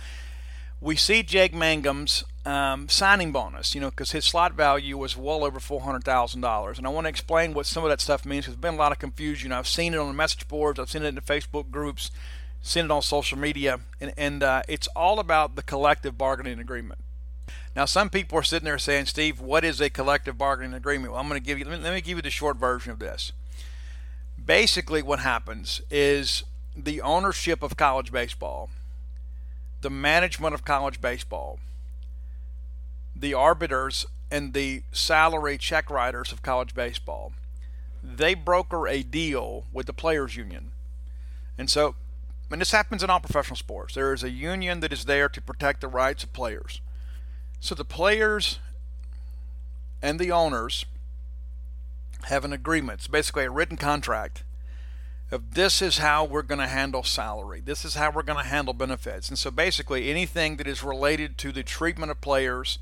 We 0.81 0.97
see 0.97 1.23
Jake 1.23 1.55
Mangum's 1.55 2.25
um, 2.45 2.89
signing 2.89 3.33
bonus, 3.33 3.75
you 3.75 3.81
know, 3.81 3.91
because 3.91 4.13
his 4.13 4.25
slot 4.25 4.53
value 4.53 4.99
was 4.99 5.17
well 5.17 5.43
over 5.43 5.59
four 5.59 5.81
hundred 5.81 6.05
thousand 6.05 6.43
dollars, 6.43 6.79
and 6.79 6.87
I 6.87 6.91
want 6.91 7.07
to 7.07 7.09
explain 7.09 7.55
what 7.55 7.67
some 7.67 7.83
of 7.83 7.91
that 7.91 8.01
stuff 8.01 8.27
means. 8.27 8.47
There's 8.47 8.57
been 8.57 8.75
a 8.75 8.79
lot 8.79 8.93
of 8.93 8.99
confusion. 8.99 9.53
I've 9.53 9.67
seen 9.67 9.95
it 9.95 9.99
on 9.99 10.09
the 10.09 10.15
message 10.15 10.47
boards. 10.47 10.79
I've 10.79 10.91
seen 10.91 11.03
it 11.03 11.09
in 11.09 11.15
the 11.15 11.21
Facebook 11.23 11.71
groups. 11.71 12.11
Seen 12.63 12.87
it 12.87 12.91
on 12.91 13.03
social 13.03 13.39
media, 13.39 13.81
and, 14.01 14.13
and 14.17 14.43
uh, 14.43 14.63
it's 14.69 14.89
all 14.89 15.21
about 15.21 15.55
the 15.55 15.63
collective 15.63 16.19
bargaining 16.19 16.59
agreement. 16.59 17.01
Now, 17.77 17.85
some 17.85 18.11
people 18.11 18.39
are 18.39 18.43
sitting 18.43 18.65
there 18.65 18.79
saying, 18.79 19.07
"Steve, 19.07 19.41
what 19.41 19.65
is 19.65 19.81
a 19.81 19.89
collective 19.89 20.37
bargaining 20.37 20.75
agreement?" 20.75 21.13
Well, 21.13 21.21
I'm 21.21 21.29
going 21.29 21.41
to 21.41 21.47
give 21.47 21.59
you. 21.59 21.65
Let 21.65 21.79
me, 21.79 21.85
let 21.85 21.95
me 21.95 22.01
give 22.01 22.19
you 22.19 22.23
the 22.23 22.31
short 22.31 22.57
version 22.57 22.91
of 22.91 22.99
this. 22.99 23.33
Basically, 24.43 25.01
what 25.01 25.21
happens 25.21 25.81
is 25.91 26.43
the 26.77 27.01
ownership 27.01 27.63
of 27.63 27.77
college 27.77 28.13
baseball, 28.13 28.69
the 29.81 29.91
management 29.91 30.55
of 30.55 30.65
college 30.65 31.01
baseball, 31.01 31.59
the 33.15 33.33
arbiters 33.33 34.07
and 34.31 34.53
the 34.53 34.83
salary 34.93 35.57
check 35.57 35.89
writers 35.89 36.33
of 36.33 36.43
college 36.43 36.75
baseball, 36.75 37.33
they 38.03 38.35
broker 38.35 38.87
a 38.87 39.03
deal 39.03 39.65
with 39.73 39.87
the 39.87 39.93
players 39.93 40.37
union. 40.37 40.71
And 41.57 41.71
so, 41.71 41.95
and 42.51 42.61
this 42.61 42.73
happens 42.73 43.03
in 43.03 43.11
all 43.11 43.21
professional 43.21 43.57
sports, 43.57 43.95
there 43.95 44.13
is 44.13 44.23
a 44.23 44.31
union 44.31 44.81
that 44.81 44.93
is 44.93 45.07
there 45.07 45.29
to 45.31 45.41
protect 45.41 45.81
the 45.81 45.89
rights 45.89 46.25
of 46.25 46.33
players. 46.33 46.81
So 47.59 47.75
the 47.75 47.85
players 47.85 48.59
and 50.03 50.19
the 50.19 50.31
owners 50.31 50.85
have 52.25 52.45
an 52.45 52.53
agreement. 52.53 53.01
It's 53.01 53.09
basically 53.09 53.45
a 53.45 53.51
written 53.51 53.77
contract 53.77 54.45
of 55.31 55.55
this 55.55 55.83
is 55.83 55.99
how 55.99 56.25
we're 56.25 56.43
going 56.43 56.61
to 56.61 56.69
handle 56.69 57.03
salary. 57.03 57.61
This 57.61 57.85
is 57.85 57.95
how 57.95 58.11
we're 58.11 58.23
going 58.23 58.43
to 58.43 58.49
handle 58.49 58.75
benefits. 58.75 59.29
And 59.29 59.39
so 59.39 59.51
basically 59.51 60.09
anything 60.09 60.57
that 60.57 60.69
is 60.69 60.85
related 60.85 61.37
to 61.39 61.51
the 61.51 61.65
treatment 61.65 62.13
of 62.13 62.21
players, 62.21 62.79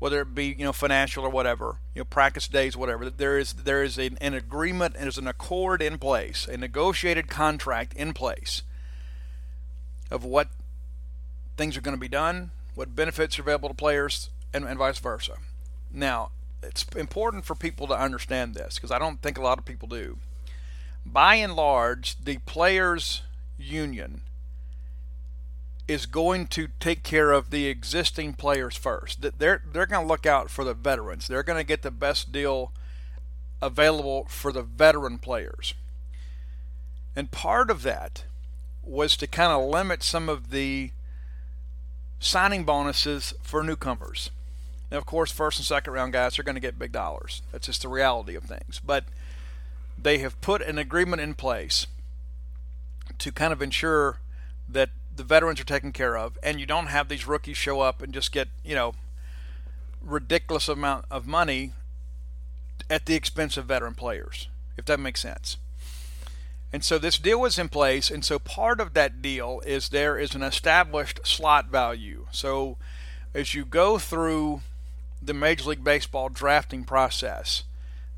whether 0.00 0.22
it 0.22 0.34
be, 0.34 0.46
you 0.46 0.64
know, 0.64 0.72
financial 0.72 1.24
or 1.24 1.30
whatever, 1.30 1.76
you 1.94 2.00
know, 2.00 2.04
practice 2.04 2.48
days, 2.48 2.76
whatever, 2.76 3.08
there 3.08 3.38
is 3.38 3.52
there 3.52 3.84
is 3.84 3.98
an, 3.98 4.18
an 4.20 4.34
agreement 4.34 4.94
and 4.96 5.04
there's 5.04 5.18
an 5.18 5.28
accord 5.28 5.80
in 5.80 5.98
place, 5.98 6.48
a 6.48 6.56
negotiated 6.56 7.28
contract 7.28 7.92
in 7.94 8.12
place 8.12 8.62
of 10.10 10.24
what 10.24 10.48
things 11.56 11.76
are 11.76 11.80
going 11.80 11.96
to 11.96 12.00
be 12.00 12.08
done, 12.08 12.50
what 12.74 12.96
benefits 12.96 13.38
are 13.38 13.42
available 13.42 13.68
to 13.68 13.74
players, 13.74 14.30
and, 14.52 14.64
and 14.64 14.78
vice 14.78 14.98
versa. 14.98 15.36
Now, 15.92 16.30
it's 16.62 16.84
important 16.96 17.44
for 17.44 17.54
people 17.54 17.86
to 17.86 17.94
understand 17.94 18.54
this 18.54 18.74
because 18.74 18.90
I 18.90 18.98
don't 18.98 19.22
think 19.22 19.38
a 19.38 19.42
lot 19.42 19.58
of 19.58 19.64
people 19.64 19.86
do 19.86 20.18
by 21.04 21.36
and 21.36 21.56
large, 21.56 22.22
the 22.22 22.38
players' 22.38 23.22
union 23.58 24.22
is 25.88 26.06
going 26.06 26.46
to 26.46 26.68
take 26.78 27.02
care 27.02 27.32
of 27.32 27.50
the 27.50 27.66
existing 27.66 28.34
players 28.34 28.76
first. 28.76 29.20
They're 29.20 29.62
they're 29.72 29.86
going 29.86 30.04
to 30.04 30.08
look 30.08 30.24
out 30.24 30.48
for 30.48 30.64
the 30.64 30.74
veterans. 30.74 31.26
They're 31.26 31.42
going 31.42 31.58
to 31.58 31.66
get 31.66 31.82
the 31.82 31.90
best 31.90 32.30
deal 32.30 32.72
available 33.60 34.26
for 34.28 34.52
the 34.52 34.62
veteran 34.62 35.18
players. 35.18 35.74
And 37.16 37.30
part 37.30 37.70
of 37.70 37.82
that 37.82 38.24
was 38.84 39.16
to 39.16 39.26
kind 39.26 39.52
of 39.52 39.68
limit 39.68 40.02
some 40.02 40.28
of 40.28 40.50
the 40.50 40.92
signing 42.20 42.64
bonuses 42.64 43.34
for 43.42 43.62
newcomers. 43.62 44.30
Now, 44.90 44.98
of 44.98 45.06
course, 45.06 45.32
first 45.32 45.58
and 45.58 45.66
second 45.66 45.92
round 45.92 46.12
guys 46.12 46.38
are 46.38 46.42
going 46.42 46.54
to 46.54 46.60
get 46.60 46.78
big 46.78 46.92
dollars. 46.92 47.42
That's 47.52 47.66
just 47.66 47.82
the 47.82 47.88
reality 47.88 48.34
of 48.34 48.44
things. 48.44 48.80
But 48.84 49.04
they 50.02 50.18
have 50.18 50.40
put 50.40 50.62
an 50.62 50.78
agreement 50.78 51.20
in 51.20 51.34
place 51.34 51.86
to 53.18 53.32
kind 53.32 53.52
of 53.52 53.60
ensure 53.60 54.20
that 54.68 54.90
the 55.14 55.24
veterans 55.24 55.60
are 55.60 55.64
taken 55.64 55.92
care 55.92 56.16
of, 56.16 56.38
and 56.42 56.60
you 56.60 56.66
don't 56.66 56.86
have 56.86 57.08
these 57.08 57.26
rookies 57.26 57.56
show 57.56 57.80
up 57.80 58.00
and 58.00 58.14
just 58.14 58.32
get 58.32 58.48
you 58.64 58.74
know 58.74 58.94
ridiculous 60.00 60.68
amount 60.68 61.04
of 61.10 61.26
money 61.26 61.72
at 62.88 63.06
the 63.06 63.14
expense 63.14 63.56
of 63.56 63.66
veteran 63.66 63.94
players, 63.94 64.48
if 64.76 64.84
that 64.86 64.98
makes 64.98 65.20
sense. 65.20 65.56
And 66.72 66.84
so 66.84 66.98
this 66.98 67.18
deal 67.18 67.40
was 67.40 67.58
in 67.58 67.68
place, 67.68 68.10
and 68.10 68.24
so 68.24 68.38
part 68.38 68.80
of 68.80 68.94
that 68.94 69.20
deal 69.20 69.60
is 69.66 69.88
there 69.88 70.16
is 70.16 70.34
an 70.34 70.42
established 70.42 71.20
slot 71.24 71.66
value. 71.66 72.26
So 72.30 72.78
as 73.34 73.54
you 73.54 73.64
go 73.64 73.98
through 73.98 74.62
the 75.20 75.34
Major 75.34 75.70
League 75.70 75.84
Baseball 75.84 76.28
drafting 76.28 76.84
process, 76.84 77.64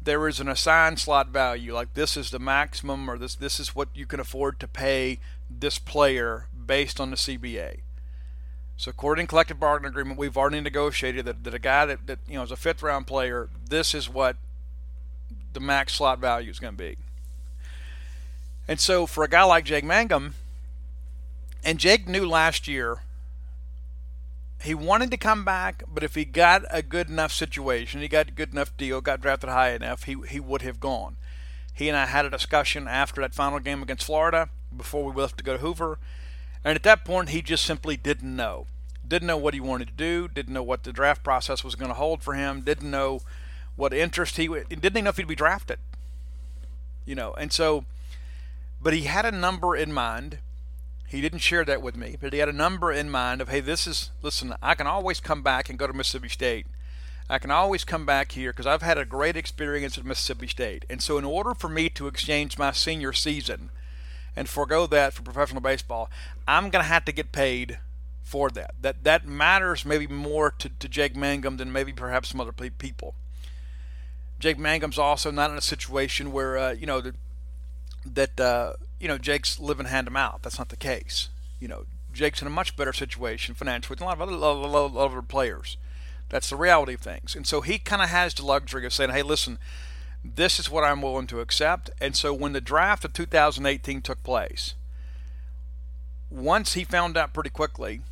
there 0.04 0.26
is 0.28 0.40
an 0.40 0.48
assigned 0.48 0.98
slot 0.98 1.28
value. 1.28 1.74
Like 1.74 1.94
this 1.94 2.16
is 2.16 2.30
the 2.30 2.38
maximum, 2.38 3.08
or 3.08 3.18
this 3.18 3.34
this 3.34 3.60
is 3.60 3.74
what 3.74 3.88
you 3.94 4.06
can 4.06 4.20
afford 4.20 4.58
to 4.60 4.68
pay 4.68 5.20
this 5.50 5.78
player 5.78 6.48
based 6.66 7.00
on 7.00 7.10
the 7.10 7.16
CBA. 7.16 7.80
So 8.76 8.90
according 8.90 9.26
to 9.26 9.30
collective 9.30 9.60
bargaining 9.60 9.90
agreement, 9.90 10.18
we've 10.18 10.36
already 10.36 10.60
negotiated 10.60 11.24
that, 11.26 11.44
that 11.44 11.54
a 11.54 11.58
guy 11.58 11.86
that, 11.86 12.06
that 12.06 12.18
you 12.26 12.34
know 12.34 12.42
is 12.42 12.50
a 12.50 12.56
fifth 12.56 12.82
round 12.82 13.06
player, 13.06 13.48
this 13.68 13.94
is 13.94 14.08
what 14.08 14.36
the 15.52 15.60
max 15.60 15.94
slot 15.94 16.18
value 16.18 16.50
is 16.50 16.58
going 16.58 16.74
to 16.74 16.78
be. 16.78 16.96
And 18.66 18.80
so 18.80 19.06
for 19.06 19.24
a 19.24 19.28
guy 19.28 19.42
like 19.44 19.64
Jake 19.64 19.84
Mangum, 19.84 20.34
and 21.64 21.78
Jake 21.78 22.08
knew 22.08 22.26
last 22.26 22.66
year 22.66 23.02
he 24.62 24.74
wanted 24.74 25.10
to 25.10 25.16
come 25.16 25.44
back, 25.44 25.82
but 25.92 26.04
if 26.04 26.14
he 26.14 26.24
got 26.24 26.62
a 26.70 26.82
good 26.82 27.08
enough 27.08 27.32
situation, 27.32 28.00
he 28.00 28.08
got 28.08 28.28
a 28.28 28.32
good 28.32 28.52
enough 28.52 28.76
deal, 28.76 29.00
got 29.00 29.20
drafted 29.20 29.50
high 29.50 29.70
enough, 29.70 30.04
he 30.04 30.16
he 30.28 30.40
would 30.40 30.62
have 30.62 30.80
gone. 30.80 31.16
He 31.74 31.88
and 31.88 31.96
I 31.96 32.06
had 32.06 32.24
a 32.24 32.30
discussion 32.30 32.86
after 32.86 33.20
that 33.20 33.34
final 33.34 33.58
game 33.58 33.82
against 33.82 34.04
Florida 34.04 34.50
before 34.76 35.04
we 35.04 35.12
left 35.12 35.38
to 35.38 35.44
go 35.44 35.54
to 35.54 35.58
Hoover. 35.58 35.98
And 36.64 36.76
at 36.76 36.82
that 36.84 37.04
point, 37.04 37.30
he 37.30 37.42
just 37.42 37.64
simply 37.64 37.96
didn't 37.96 38.36
know. 38.36 38.66
Didn't 39.06 39.26
know 39.26 39.36
what 39.36 39.54
he 39.54 39.60
wanted 39.60 39.88
to 39.88 39.94
do, 39.94 40.28
didn't 40.28 40.54
know 40.54 40.62
what 40.62 40.84
the 40.84 40.92
draft 40.92 41.24
process 41.24 41.64
was 41.64 41.74
going 41.74 41.88
to 41.88 41.94
hold 41.94 42.22
for 42.22 42.34
him, 42.34 42.60
didn't 42.60 42.90
know 42.90 43.20
what 43.74 43.92
interest 43.92 44.36
he 44.36 44.46
didn't 44.46 44.84
even 44.84 45.04
know 45.04 45.10
if 45.10 45.16
he'd 45.16 45.26
be 45.26 45.34
drafted. 45.34 45.78
You 47.04 47.14
know, 47.14 47.34
and 47.34 47.52
so, 47.52 47.84
but 48.80 48.92
he 48.92 49.02
had 49.02 49.24
a 49.24 49.32
number 49.32 49.74
in 49.74 49.92
mind 49.92 50.38
he 51.12 51.20
didn't 51.20 51.40
share 51.40 51.64
that 51.66 51.82
with 51.82 51.94
me, 51.94 52.16
but 52.18 52.32
he 52.32 52.38
had 52.38 52.48
a 52.48 52.54
number 52.54 52.90
in 52.90 53.10
mind 53.10 53.42
of, 53.42 53.50
hey, 53.50 53.60
this 53.60 53.86
is, 53.86 54.10
listen, 54.22 54.54
I 54.62 54.74
can 54.74 54.86
always 54.86 55.20
come 55.20 55.42
back 55.42 55.68
and 55.68 55.78
go 55.78 55.86
to 55.86 55.92
Mississippi 55.92 56.30
State. 56.30 56.66
I 57.28 57.38
can 57.38 57.50
always 57.50 57.84
come 57.84 58.06
back 58.06 58.32
here 58.32 58.50
because 58.50 58.66
I've 58.66 58.80
had 58.80 58.96
a 58.96 59.04
great 59.04 59.36
experience 59.36 59.98
at 59.98 60.06
Mississippi 60.06 60.46
State. 60.46 60.86
And 60.88 61.02
so, 61.02 61.18
in 61.18 61.24
order 61.24 61.54
for 61.54 61.68
me 61.68 61.90
to 61.90 62.06
exchange 62.06 62.58
my 62.58 62.72
senior 62.72 63.12
season 63.12 63.70
and 64.34 64.48
forego 64.48 64.86
that 64.86 65.12
for 65.12 65.22
professional 65.22 65.60
baseball, 65.60 66.10
I'm 66.48 66.70
going 66.70 66.82
to 66.82 66.88
have 66.88 67.04
to 67.04 67.12
get 67.12 67.30
paid 67.30 67.78
for 68.22 68.48
that. 68.50 68.74
That 68.80 69.04
that 69.04 69.26
matters 69.26 69.84
maybe 69.84 70.06
more 70.06 70.50
to, 70.58 70.70
to 70.70 70.88
Jake 70.88 71.14
Mangum 71.14 71.58
than 71.58 71.72
maybe 71.72 71.92
perhaps 71.92 72.30
some 72.30 72.40
other 72.40 72.52
people. 72.52 73.14
Jake 74.38 74.58
Mangum's 74.58 74.98
also 74.98 75.30
not 75.30 75.50
in 75.50 75.58
a 75.58 75.62
situation 75.62 76.32
where 76.32 76.56
uh, 76.56 76.72
you 76.72 76.86
know 76.86 77.00
the, 77.00 77.14
that 78.06 78.40
uh, 78.40 78.72
you 79.02 79.08
know, 79.08 79.18
Jake's 79.18 79.58
living 79.58 79.86
hand 79.86 80.06
to 80.06 80.12
mouth. 80.12 80.38
That's 80.42 80.58
not 80.58 80.68
the 80.68 80.76
case. 80.76 81.28
You 81.58 81.66
know, 81.66 81.86
Jake's 82.12 82.40
in 82.40 82.46
a 82.46 82.50
much 82.50 82.76
better 82.76 82.92
situation 82.92 83.56
financially 83.56 83.96
than 83.96 84.06
a 84.06 84.10
lot 84.10 84.20
of 84.20 84.28
other, 84.28 84.36
lot 84.36 84.96
other 84.96 85.20
players. 85.22 85.76
That's 86.28 86.48
the 86.48 86.56
reality 86.56 86.94
of 86.94 87.00
things. 87.00 87.34
And 87.34 87.44
so 87.44 87.62
he 87.62 87.78
kind 87.80 88.00
of 88.00 88.10
has 88.10 88.32
the 88.32 88.46
luxury 88.46 88.86
of 88.86 88.92
saying, 88.92 89.10
hey, 89.10 89.22
listen, 89.22 89.58
this 90.24 90.60
is 90.60 90.70
what 90.70 90.84
I'm 90.84 91.02
willing 91.02 91.26
to 91.26 91.40
accept. 91.40 91.90
And 92.00 92.14
so 92.14 92.32
when 92.32 92.52
the 92.52 92.60
draft 92.60 93.04
of 93.04 93.12
2018 93.12 94.02
took 94.02 94.22
place, 94.22 94.74
once 96.30 96.74
he 96.74 96.84
found 96.84 97.16
out 97.16 97.34
pretty 97.34 97.50
quickly 97.50 98.02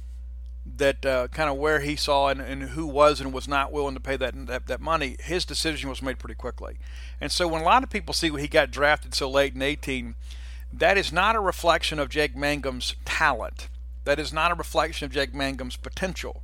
that 0.76 1.06
uh, 1.06 1.28
kind 1.28 1.48
of 1.48 1.56
where 1.56 1.80
he 1.80 1.94
saw 1.94 2.28
and, 2.28 2.40
and, 2.40 2.62
who 2.70 2.84
was 2.84 3.20
and 3.20 3.32
was 3.32 3.46
not 3.46 3.72
willing 3.72 3.94
to 3.94 4.00
pay 4.00 4.16
that, 4.16 4.34
that, 4.48 4.66
that 4.66 4.80
money, 4.80 5.16
his 5.20 5.44
decision 5.44 5.88
was 5.88 6.02
made 6.02 6.18
pretty 6.18 6.34
quickly. 6.34 6.78
And 7.20 7.30
so 7.30 7.46
when 7.46 7.62
a 7.62 7.64
lot 7.64 7.84
of 7.84 7.90
people 7.90 8.12
see 8.12 8.28
he 8.36 8.48
got 8.48 8.72
drafted 8.72 9.14
so 9.14 9.30
late 9.30 9.54
in 9.54 9.62
18, 9.62 10.16
that 10.72 10.96
is 10.96 11.12
not 11.12 11.36
a 11.36 11.40
reflection 11.40 11.98
of 11.98 12.08
Jake 12.08 12.36
Mangum's 12.36 12.94
talent. 13.04 13.68
That 14.04 14.18
is 14.18 14.32
not 14.32 14.52
a 14.52 14.54
reflection 14.54 15.06
of 15.06 15.12
Jake 15.12 15.34
Mangum's 15.34 15.76
potential. 15.76 16.42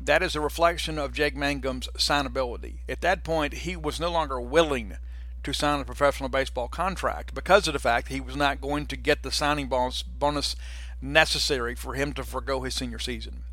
That 0.00 0.22
is 0.22 0.36
a 0.36 0.40
reflection 0.40 0.98
of 0.98 1.12
Jake 1.12 1.36
Mangum's 1.36 1.88
signability. 1.96 2.78
At 2.88 3.00
that 3.00 3.24
point, 3.24 3.54
he 3.54 3.76
was 3.76 4.00
no 4.00 4.10
longer 4.10 4.40
willing 4.40 4.96
to 5.44 5.52
sign 5.52 5.80
a 5.80 5.84
professional 5.84 6.28
baseball 6.28 6.68
contract 6.68 7.34
because 7.34 7.66
of 7.66 7.72
the 7.72 7.78
fact 7.78 8.08
he 8.08 8.20
was 8.20 8.36
not 8.36 8.60
going 8.60 8.86
to 8.86 8.96
get 8.96 9.22
the 9.22 9.30
signing 9.30 9.68
bonus 9.68 10.56
necessary 11.00 11.74
for 11.74 11.94
him 11.94 12.12
to 12.14 12.24
forego 12.24 12.62
his 12.62 12.74
senior 12.74 12.98
season. 12.98 13.44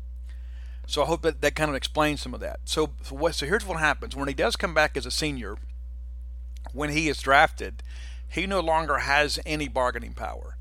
So 0.86 1.02
I 1.02 1.06
hope 1.06 1.22
that 1.22 1.40
that 1.42 1.54
kind 1.54 1.70
of 1.70 1.76
explains 1.76 2.20
some 2.20 2.34
of 2.34 2.40
that. 2.40 2.60
So, 2.64 2.90
so, 3.02 3.14
what, 3.14 3.34
so 3.34 3.46
here's 3.46 3.66
what 3.66 3.78
happens 3.78 4.16
when 4.16 4.28
he 4.28 4.34
does 4.34 4.56
come 4.56 4.74
back 4.74 4.96
as 4.96 5.06
a 5.06 5.10
senior. 5.10 5.56
When 6.72 6.90
he 6.90 7.08
is 7.08 7.18
drafted, 7.18 7.82
he 8.32 8.46
no 8.46 8.60
longer 8.60 8.98
has 8.98 9.38
any 9.44 9.68
bargaining 9.68 10.14
power. 10.14 10.56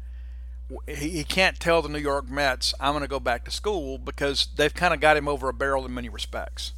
He, 0.88 1.24
can't 1.24 1.60
tell 1.60 1.82
the 1.82 1.90
New 1.90 2.00
York 2.00 2.30
Mets, 2.30 2.74
I'm 2.80 2.94
going 2.94 3.02
to 3.02 3.08
go 3.08 3.20
back 3.20 3.44
to 3.46 3.52
school 3.52 3.98
because 3.98 4.48
they've 4.56 4.74
kind 4.74 4.94
of 4.94 5.00
got 5.00 5.18
him 5.18 5.28
over 5.28 5.50
a 5.50 5.54
barrel 5.54 5.86
in 5.86 5.94
many 5.94 6.08
respects. 6.08 6.74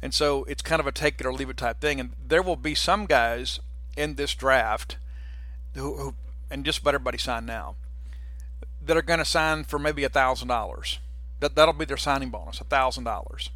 And 0.00 0.14
so 0.14 0.44
it's 0.44 0.62
kind 0.62 0.80
of 0.80 0.86
a 0.86 0.92
take 0.92 1.20
it 1.20 1.26
or 1.26 1.32
leave 1.32 1.50
it 1.50 1.56
type 1.56 1.80
thing. 1.80 2.00
And 2.00 2.12
there 2.26 2.42
will 2.42 2.56
be 2.56 2.74
some 2.74 3.06
guys 3.06 3.60
in 3.96 4.14
this 4.14 4.34
draft 4.34 4.96
who, 5.74 5.96
who 5.96 6.14
and 6.50 6.64
just 6.64 6.80
about 6.80 6.94
everybody 6.94 7.18
signed 7.18 7.46
now, 7.46 7.76
that 8.84 8.96
are 8.96 9.02
going 9.02 9.18
to 9.18 9.24
sign 9.24 9.64
for 9.64 9.78
maybe 9.78 10.04
a 10.04 10.08
thousand 10.08 10.48
dollars. 10.48 10.98
That 11.40 11.56
that'll 11.56 11.74
be 11.74 11.84
their 11.84 11.96
signing 11.96 12.30
bonus, 12.30 12.60
a 12.60 12.64
thousand 12.64 13.04
dollars 13.04 13.50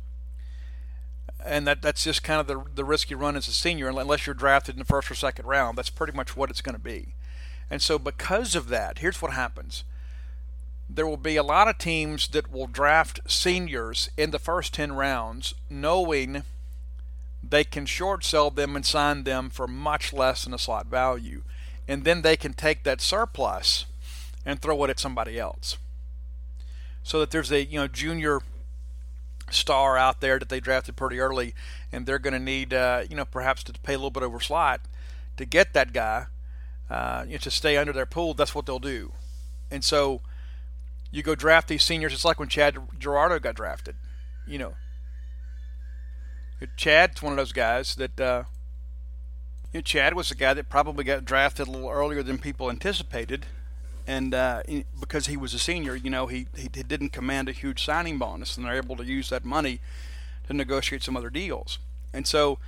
and 1.45 1.67
that 1.67 1.83
that's 1.83 2.05
just 2.05 2.23
kind 2.23 2.41
of 2.41 2.47
the 2.47 2.63
the 2.75 2.85
risk 2.85 3.11
you 3.11 3.17
run 3.17 3.37
as 3.37 3.49
a 3.49 3.53
senior 3.53 3.89
unless 3.89 4.27
you're 4.27 4.35
drafted 4.35 4.75
in 4.75 4.79
the 4.79 4.85
first 4.85 5.11
or 5.11 5.15
second 5.15 5.47
round. 5.47 5.79
That's 5.79 5.91
pretty 5.91 6.13
much 6.13 6.37
what 6.37 6.51
it's 6.51 6.61
going 6.61 6.75
to 6.75 6.81
be. 6.81 7.15
And 7.71 7.83
so 7.83 7.99
because 7.99 8.55
of 8.55 8.69
that, 8.69 8.99
here's 8.99 9.21
what 9.21 9.33
happens. 9.33 9.85
There 10.89 11.07
will 11.07 11.19
be 11.19 11.37
a 11.37 11.43
lot 11.43 11.69
of 11.69 11.77
teams 11.77 12.29
that 12.29 12.51
will 12.51 12.67
draft 12.67 13.21
seniors 13.27 14.09
in 14.17 14.31
the 14.31 14.39
first 14.39 14.73
10 14.73 14.93
rounds 14.93 15.55
knowing 15.69 16.45
they 17.43 17.65
can 17.65 17.85
short 17.85 18.25
sell 18.25 18.51
them 18.51 18.75
and 18.75 18.87
sign 18.87 19.25
them 19.25 19.51
for 19.51 19.67
much 19.67 20.13
less 20.13 20.45
than 20.45 20.55
a 20.55 20.59
slot 20.59 20.87
value. 20.87 21.43
And 21.87 22.05
then 22.05 22.23
they 22.23 22.37
can 22.37 22.55
take 22.55 22.85
that 22.85 23.01
surplus 23.01 23.85
and 24.45 24.61
throw 24.61 24.83
it 24.85 24.91
at 24.91 24.99
somebody 24.99 25.39
else. 25.39 25.77
So 27.03 27.21
that 27.21 27.31
there's 27.31 27.53
a 27.53 27.65
you 27.65 27.79
know 27.79 27.89
junior 27.89 28.41
star 29.51 29.97
out 29.97 30.21
there 30.21 30.39
that 30.39 30.49
they 30.49 30.61
drafted 30.61 30.97
pretty 30.97 31.21
early, 31.21 31.55
and 31.93 32.07
they're 32.07 32.19
going 32.19 32.33
to 32.33 32.39
need, 32.39 32.75
uh, 32.75 33.05
you 33.09 33.17
know, 33.17 33.25
perhaps 33.25 33.63
to 33.65 33.73
pay 33.73 33.95
a 33.95 33.99
little 33.99 34.11
bit 34.11 34.23
over 34.23 34.41
slot 34.41 34.81
to 35.37 35.45
get 35.45 35.73
that 35.73 35.93
guy, 35.93 36.27
uh, 36.91 37.25
you 37.27 37.33
know, 37.33 37.39
to 37.39 37.51
stay 37.51 37.77
under 37.77 37.93
their 37.93 38.07
pool. 38.07 38.35
That's 38.35 38.55
what 38.55 38.67
they'll 38.67 38.79
do, 38.79 39.13
and 39.71 39.85
so 39.85 40.21
you 41.11 41.23
go 41.23 41.35
draft 41.35 41.69
these 41.69 41.83
seniors. 41.83 42.13
It's 42.13 42.25
like 42.25 42.39
when 42.39 42.49
Chad 42.49 42.77
Gerardo 42.99 43.39
got 43.39 43.55
drafted, 43.55 43.97
you 44.47 44.59
know. 44.59 44.75
Chad's 46.77 47.23
one 47.23 47.33
of 47.33 47.37
those 47.37 47.53
guys 47.53 47.95
that. 47.97 48.21
Uh, 48.21 48.45
you 49.73 49.79
know, 49.79 49.83
Chad 49.83 50.15
was 50.15 50.31
the 50.31 50.35
guy 50.35 50.55
that 50.55 50.71
probably 50.71 51.05
got 51.05 51.25
drafted 51.25 51.69
a 51.69 51.71
little 51.71 51.91
earlier 51.91 52.23
than 52.23 52.39
people 52.39 52.71
anticipated, 52.71 53.47
and 54.09 54.35
uh, 54.35 54.63
because 54.99 55.27
he 55.27 55.37
was 55.37 55.53
a 55.53 55.59
senior, 55.59 55.95
you 55.95 56.09
know, 56.09 56.29
he, 56.29 56.47
he 56.57 56.69
didn't 56.69 57.11
command 57.11 57.47
a 57.51 57.53
huge 57.53 57.85
signing 57.85 58.17
bonus, 58.17 58.57
and 58.57 58.65
they're 58.65 58.75
able 58.75 58.97
to 58.97 59.05
use 59.05 59.29
that 59.29 59.45
money 59.45 59.81
to 60.47 60.55
negotiate 60.55 61.03
some 61.03 61.15
other 61.15 61.29
deals. 61.29 61.79
And 62.15 62.27
so, 62.27 62.59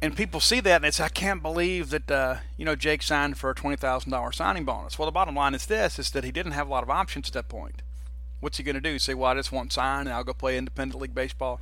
and 0.00 0.16
people 0.16 0.38
see 0.38 0.60
that, 0.60 0.76
and 0.76 0.84
it's 0.84 1.00
I 1.00 1.08
can't 1.08 1.42
believe 1.42 1.90
that 1.90 2.08
uh, 2.08 2.36
you 2.56 2.64
know 2.64 2.76
Jake 2.76 3.02
signed 3.02 3.38
for 3.38 3.50
a 3.50 3.54
twenty 3.56 3.74
thousand 3.74 4.12
dollars 4.12 4.36
signing 4.36 4.64
bonus. 4.64 4.96
Well, 4.96 5.06
the 5.06 5.12
bottom 5.12 5.34
line 5.34 5.54
is 5.54 5.66
this: 5.66 5.98
is 5.98 6.12
that 6.12 6.22
he 6.22 6.30
didn't 6.30 6.52
have 6.52 6.68
a 6.68 6.70
lot 6.70 6.84
of 6.84 6.90
options 6.90 7.26
at 7.28 7.34
that 7.34 7.48
point. 7.48 7.82
What's 8.38 8.58
he 8.58 8.62
going 8.62 8.76
to 8.76 8.80
do? 8.80 9.00
Say, 9.00 9.14
well, 9.14 9.32
I 9.32 9.34
just 9.34 9.50
want 9.50 9.72
sign, 9.72 10.06
and 10.06 10.14
I'll 10.14 10.22
go 10.22 10.32
play 10.32 10.56
independent 10.56 11.00
league 11.02 11.14
baseball. 11.14 11.60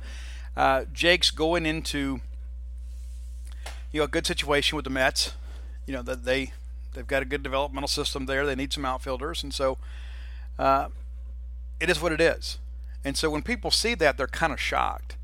Uh, 0.55 0.85
Jake's 0.93 1.31
going 1.31 1.65
into 1.65 2.21
you 3.91 4.01
know 4.01 4.03
a 4.03 4.07
good 4.07 4.27
situation 4.27 4.75
with 4.75 4.85
the 4.85 4.91
Mets. 4.91 5.33
You 5.87 5.95
know 5.95 6.03
that 6.03 6.23
they 6.23 6.53
They've 6.93 7.07
got 7.07 7.21
a 7.21 7.25
good 7.25 7.43
developmental 7.43 7.87
system 7.87 8.25
there. 8.25 8.45
They 8.45 8.55
need 8.55 8.73
some 8.73 8.85
outfielders, 8.85 9.43
and 9.43 9.53
so 9.53 9.77
uh, 10.59 10.89
it 11.79 11.89
is 11.89 12.01
what 12.01 12.11
it 12.11 12.21
is. 12.21 12.59
And 13.03 13.17
so 13.17 13.29
when 13.29 13.41
people 13.41 13.71
see 13.71 13.95
that, 13.95 14.17
they're 14.17 14.27
kind 14.27 14.53
of 14.53 14.59
shocked. 14.59 15.15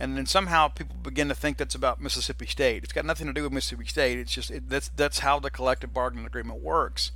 And 0.00 0.16
then 0.16 0.26
somehow 0.26 0.68
people 0.68 0.96
begin 1.02 1.28
to 1.28 1.34
think 1.34 1.56
that's 1.56 1.74
about 1.74 2.00
Mississippi 2.00 2.46
State. 2.46 2.82
It's 2.82 2.92
got 2.92 3.04
nothing 3.04 3.28
to 3.28 3.32
do 3.32 3.44
with 3.44 3.52
Mississippi 3.52 3.86
State. 3.86 4.18
It's 4.18 4.32
just 4.32 4.50
it, 4.50 4.68
that's 4.68 4.88
that's 4.88 5.20
how 5.20 5.38
the 5.38 5.50
collective 5.50 5.94
bargaining 5.94 6.26
agreement 6.26 6.60
works. 6.60 7.12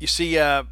You 0.00 0.08
see, 0.08 0.36
uh, 0.36 0.64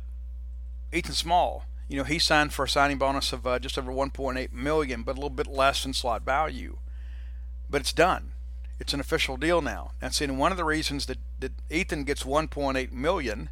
Ethan 0.93 1.15
Small, 1.15 1.65
You 1.89 1.99
know, 1.99 2.05
he 2.05 2.19
signed 2.19 2.53
for 2.53 2.65
a 2.65 2.69
signing 2.69 2.99
bonus 2.99 3.33
of 3.33 3.47
uh, 3.47 3.59
just 3.59 3.79
over 3.79 3.93
1.8 3.93 4.53
million, 4.53 5.03
but 5.03 5.13
a 5.13 5.15
little 5.15 5.31
bit 5.31 5.47
less 5.47 5.83
than 5.83 5.95
slot 5.95 6.23
value. 6.23 6.79
But 7.71 7.81
it's 7.81 7.93
done. 7.93 8.34
It's 8.81 8.93
an 8.93 9.01
official 9.01 9.37
deal 9.37 9.61
now. 9.61 9.93
And 10.03 10.13
see, 10.13 10.27
one 10.27 10.51
of 10.51 10.59
the 10.59 10.65
reasons 10.65 11.07
that, 11.07 11.19
that 11.41 11.53
Ethan 11.71 12.05
gets 12.05 12.25
1.8 12.25 12.93
million 12.93 13.51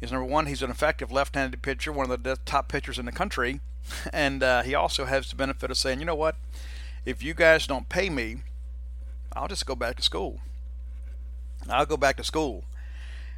is 0.00 0.12
number 0.12 0.26
one, 0.26 0.46
he's 0.46 0.62
an 0.62 0.70
effective 0.70 1.10
left-handed 1.10 1.62
pitcher, 1.62 1.90
one 1.90 2.10
of 2.10 2.22
the 2.22 2.36
top 2.44 2.68
pitchers 2.68 2.98
in 2.98 3.06
the 3.06 3.12
country, 3.12 3.60
and 4.12 4.42
uh, 4.42 4.62
he 4.62 4.74
also 4.74 5.06
has 5.06 5.28
the 5.30 5.36
benefit 5.36 5.70
of 5.70 5.76
saying, 5.76 5.98
you 5.98 6.04
know 6.04 6.14
what, 6.14 6.36
if 7.04 7.22
you 7.22 7.34
guys 7.34 7.66
don't 7.66 7.88
pay 7.88 8.10
me, 8.10 8.38
I'll 9.32 9.48
just 9.48 9.66
go 9.66 9.74
back 9.74 9.96
to 9.96 10.02
school. 10.02 10.40
I'll 11.68 11.86
go 11.86 11.96
back 11.96 12.16
to 12.16 12.24
school. 12.24 12.64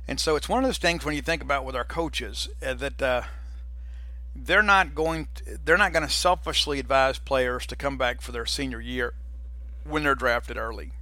And 0.06 0.18
so 0.20 0.36
it's 0.36 0.48
one 0.48 0.62
of 0.62 0.68
those 0.68 0.78
things 0.78 1.04
when 1.04 1.14
you 1.14 1.22
think 1.22 1.42
about 1.42 1.64
with 1.64 1.76
our 1.76 1.84
coaches 1.84 2.48
uh, 2.64 2.74
that 2.74 3.00
uh, 3.00 3.22
they're 4.34 4.62
not 4.62 4.94
going 4.94 5.28
to, 5.36 5.58
they're 5.64 5.78
not 5.78 5.92
going 5.92 6.06
to 6.06 6.12
selfishly 6.12 6.78
advise 6.78 7.18
players 7.18 7.66
to 7.66 7.76
come 7.76 7.96
back 7.96 8.20
for 8.20 8.32
their 8.32 8.46
senior 8.46 8.80
year 8.80 9.14
when 9.84 10.02
they're 10.02 10.14
drafted 10.14 10.56
early. 10.56 10.92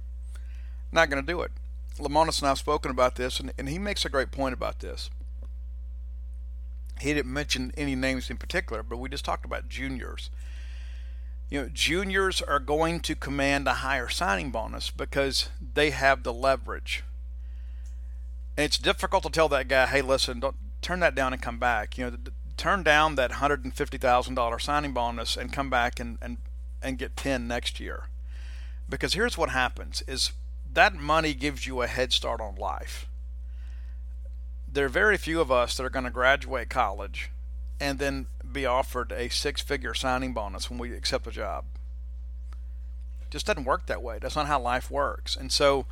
Not 0.91 1.09
going 1.09 1.23
to 1.23 1.31
do 1.31 1.41
it. 1.41 1.51
Lemonis 1.97 2.39
and 2.39 2.47
I 2.47 2.49
have 2.49 2.57
spoken 2.57 2.91
about 2.91 3.15
this, 3.15 3.39
and, 3.39 3.51
and 3.57 3.69
he 3.69 3.77
makes 3.77 4.05
a 4.05 4.09
great 4.09 4.31
point 4.31 4.53
about 4.53 4.79
this. 4.79 5.09
He 7.01 7.13
didn't 7.13 7.31
mention 7.31 7.73
any 7.77 7.95
names 7.95 8.29
in 8.29 8.37
particular, 8.37 8.83
but 8.83 8.97
we 8.97 9.09
just 9.09 9.25
talked 9.25 9.45
about 9.45 9.69
juniors. 9.69 10.29
You 11.49 11.61
know, 11.61 11.69
juniors 11.69 12.41
are 12.41 12.59
going 12.59 12.99
to 13.01 13.15
command 13.15 13.67
a 13.67 13.75
higher 13.75 14.09
signing 14.09 14.51
bonus 14.51 14.91
because 14.91 15.49
they 15.73 15.89
have 15.91 16.23
the 16.23 16.33
leverage. 16.33 17.03
And 18.55 18.65
it's 18.65 18.77
difficult 18.77 19.23
to 19.23 19.29
tell 19.29 19.49
that 19.49 19.67
guy, 19.67 19.87
hey, 19.87 20.01
listen, 20.01 20.39
don't 20.39 20.55
turn 20.81 20.99
that 20.99 21.15
down 21.15 21.33
and 21.33 21.41
come 21.41 21.59
back. 21.59 21.97
You 21.97 22.11
know, 22.11 22.17
turn 22.57 22.83
down 22.83 23.15
that 23.15 23.31
$150,000 23.31 24.61
signing 24.61 24.93
bonus 24.93 25.37
and 25.37 25.51
come 25.51 25.69
back 25.69 25.99
and, 25.99 26.17
and, 26.21 26.37
and 26.83 26.97
get 26.97 27.15
10 27.15 27.47
next 27.47 27.79
year. 27.79 28.09
Because 28.89 29.13
here's 29.13 29.37
what 29.37 29.49
happens 29.49 30.03
is 30.07 30.31
that 30.73 30.95
money 30.95 31.33
gives 31.33 31.67
you 31.67 31.81
a 31.81 31.87
head 31.87 32.11
start 32.11 32.41
on 32.41 32.55
life 32.55 33.07
there 34.71 34.85
are 34.85 34.89
very 34.89 35.17
few 35.17 35.41
of 35.41 35.51
us 35.51 35.75
that 35.77 35.83
are 35.83 35.89
going 35.89 36.05
to 36.05 36.11
graduate 36.11 36.69
college 36.69 37.31
and 37.79 37.99
then 37.99 38.27
be 38.51 38.65
offered 38.65 39.11
a 39.11 39.29
six 39.29 39.61
figure 39.61 39.93
signing 39.93 40.33
bonus 40.33 40.69
when 40.69 40.79
we 40.79 40.93
accept 40.93 41.27
a 41.27 41.31
job. 41.31 41.65
It 43.21 43.31
just 43.31 43.45
doesn't 43.45 43.65
work 43.65 43.85
that 43.87 44.01
way. 44.01 44.19
That's 44.19 44.35
not 44.35 44.47
how 44.47 44.59
life 44.59 44.91
works. 44.91 45.35
And 45.35 45.51
so 45.51 45.85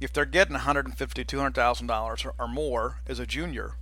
if 0.00 0.12
they're 0.12 0.24
getting 0.24 0.56
$150,000, 0.56 0.96
$200,000 0.96 2.32
or 2.38 2.48
more 2.48 2.98
as 3.06 3.18
a 3.18 3.26
junior, 3.26 3.72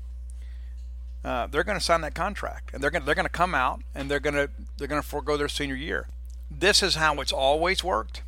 uh, 1.25 1.47
they're 1.47 1.65
going 1.65 1.79
to 1.79 1.85
sign 1.85 2.01
that 2.01 2.15
contract 2.15 2.71
and 2.73 2.83
they're 2.83 2.91
going 2.91 3.03
to, 3.03 3.07
they're 3.07 3.15
going 3.15 3.27
to 3.27 3.31
come 3.31 3.55
out 3.55 3.81
and 3.95 4.11
they're 4.11 4.21
going 4.21 4.35
to 4.35 4.51
they're 4.77 4.89
going 4.89 5.01
to 5.03 5.07
forego 5.07 5.37
their 5.37 5.49
senior 5.49 5.75
year. 5.75 6.09
This 6.51 6.83
is 6.83 6.97
how 6.97 7.21
it's 7.21 7.33
always 7.33 7.85
worked, 7.85 8.23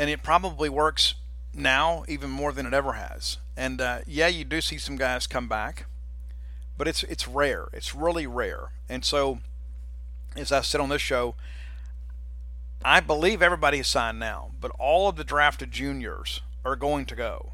and 0.00 0.08
it 0.08 0.22
probably 0.22 0.70
works 0.70 1.14
now 1.52 2.04
even 2.08 2.30
more 2.30 2.52
than 2.52 2.64
it 2.64 2.72
ever 2.72 2.94
has. 2.94 3.36
And 3.54 3.82
uh, 3.82 3.98
yeah, 4.06 4.28
you 4.28 4.46
do 4.46 4.62
see 4.62 4.78
some 4.78 4.96
guys 4.96 5.26
come 5.26 5.46
back, 5.46 5.84
but 6.78 6.88
it's 6.88 7.02
it's 7.02 7.28
rare. 7.28 7.68
It's 7.74 7.94
really 7.94 8.26
rare. 8.26 8.70
And 8.88 9.04
so, 9.04 9.40
as 10.34 10.52
I 10.52 10.62
said 10.62 10.80
on 10.80 10.88
this 10.88 11.02
show, 11.02 11.34
I 12.82 13.00
believe 13.00 13.42
everybody 13.42 13.80
is 13.80 13.88
signed 13.88 14.18
now, 14.18 14.52
but 14.58 14.70
all 14.78 15.10
of 15.10 15.16
the 15.16 15.24
drafted 15.24 15.70
juniors 15.70 16.40
are 16.64 16.76
going 16.76 17.04
to 17.04 17.14
go. 17.14 17.52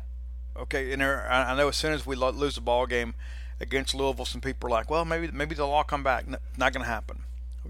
Okay, 0.56 0.92
and 0.92 1.02
I 1.02 1.56
know 1.56 1.66
as 1.66 1.76
soon 1.76 1.94
as 1.94 2.06
we 2.06 2.14
lose 2.14 2.54
the 2.54 2.60
ball 2.60 2.86
game 2.86 3.14
against 3.58 3.92
Louisville, 3.92 4.24
some 4.24 4.40
people 4.40 4.68
are 4.68 4.70
like, 4.70 4.88
"Well, 4.88 5.04
maybe 5.04 5.32
maybe 5.32 5.56
they'll 5.56 5.66
all 5.66 5.82
come 5.82 6.04
back." 6.04 6.28
No, 6.28 6.38
not 6.56 6.72
going 6.72 6.84
to 6.84 6.88
happen. 6.88 7.24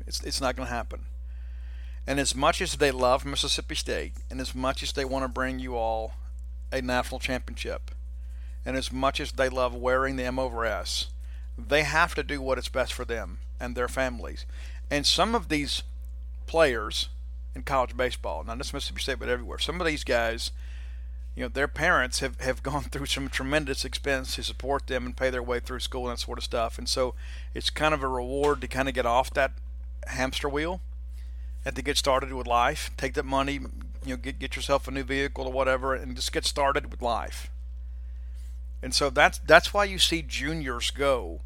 It's 0.07 0.23
it's 0.23 0.43
not 0.43 0.55
going 0.55 0.69
to 0.69 0.75
happen. 0.75 1.07
And 2.07 2.21
as 2.21 2.35
much 2.35 2.61
as 2.61 2.77
they 2.77 2.91
love 2.91 3.25
Mississippi 3.25 3.75
State, 3.75 4.13
and 4.31 4.41
as 4.41 4.55
much 4.55 4.83
as 4.83 4.93
they 4.93 5.05
want 5.05 5.25
to 5.25 5.29
bring 5.29 5.59
you 5.59 5.77
all 5.77 6.15
a 6.71 6.81
national 6.81 7.19
championship, 7.19 7.91
and 8.65 8.77
as 8.77 8.93
much 8.93 9.21
as 9.21 9.33
they 9.33 9.49
love 9.49 9.75
wearing 9.75 10.17
the 10.17 10.25
M 10.25 10.39
over 10.39 10.65
S, 10.65 11.09
they 11.59 11.83
have 11.83 12.15
to 12.15 12.23
do 12.23 12.41
what 12.41 12.59
is 12.59 12.69
best 12.69 12.93
for 12.93 13.05
them 13.05 13.39
and 13.59 13.75
their 13.75 13.89
families. 13.89 14.47
And 14.91 15.07
some 15.07 15.35
of 15.35 15.49
these 15.49 15.83
players 16.47 17.09
in 17.55 17.63
college 17.63 17.97
baseball, 17.97 18.45
not 18.45 18.59
just 18.59 18.73
Mississippi 18.73 19.01
State, 19.01 19.19
but 19.19 19.29
everywhere, 19.29 19.59
some 19.59 19.81
of 19.81 19.87
these 19.87 20.05
guys, 20.05 20.53
you 21.35 21.43
know, 21.43 21.49
their 21.49 21.69
parents 21.69 22.21
have, 22.21 22.41
have 22.41 22.63
gone 22.63 22.83
through 22.91 23.07
some 23.07 23.29
tremendous 23.29 23.85
expense 23.85 24.37
to 24.37 24.45
support 24.45 24.87
them 24.87 25.07
and 25.07 25.17
pay 25.17 25.31
their 25.31 25.43
way 25.43 25.59
through 25.59 25.81
school 25.81 26.09
and 26.09 26.17
that 26.17 26.23
sort 26.23 26.39
of 26.39 26.45
stuff. 26.45 26.79
And 26.79 26.89
so 26.89 27.15
it's 27.55 27.71
kind 27.71 27.95
of 27.95 28.03
a 28.03 28.09
reward 28.09 28.61
to 28.61 28.69
kind 28.69 28.89
of 28.89 28.95
get 28.95 29.07
off 29.07 29.31
that 29.35 29.53
hamster 30.07 30.49
wheel 30.49 30.81
and 31.67 31.75
to 31.75 31.83
get 31.83 31.99
started 31.99 32.33
with 32.33 32.47
life. 32.47 32.93
Take 32.97 33.15
that 33.15 33.25
money, 33.25 33.55
you 33.55 34.15
know, 34.15 34.17
get 34.17 34.39
get 34.39 34.55
yourself 34.55 34.87
a 34.87 34.93
new 34.93 35.03
vehicle 35.03 35.47
or 35.47 35.53
whatever, 35.53 35.95
and 35.95 36.15
just 36.15 36.33
get 36.33 36.47
started 36.47 36.93
with 36.93 37.03
life. 37.03 37.51
And 38.83 38.95
so 38.95 39.11
that's 39.11 39.39
that's 39.39 39.75
why 39.75 39.85
you 39.85 39.99
see 39.99 40.23
juniors 40.23 40.93
go 40.93 41.41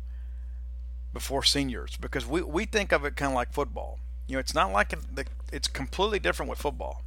before 1.14 1.42
seniors 1.42 1.96
because 1.96 2.26
we, 2.26 2.42
we 2.42 2.66
think 2.66 2.92
of 2.92 3.04
it 3.04 3.16
kind 3.16 3.32
of 3.32 3.34
like 3.34 3.52
football. 3.52 3.98
You 4.26 4.34
know, 4.34 4.40
it's 4.40 4.54
not 4.54 4.70
like 4.72 4.92
a, 4.92 4.98
it's 5.50 5.66
completely 5.66 6.18
different 6.18 6.50
with 6.50 6.58
football. 6.58 7.02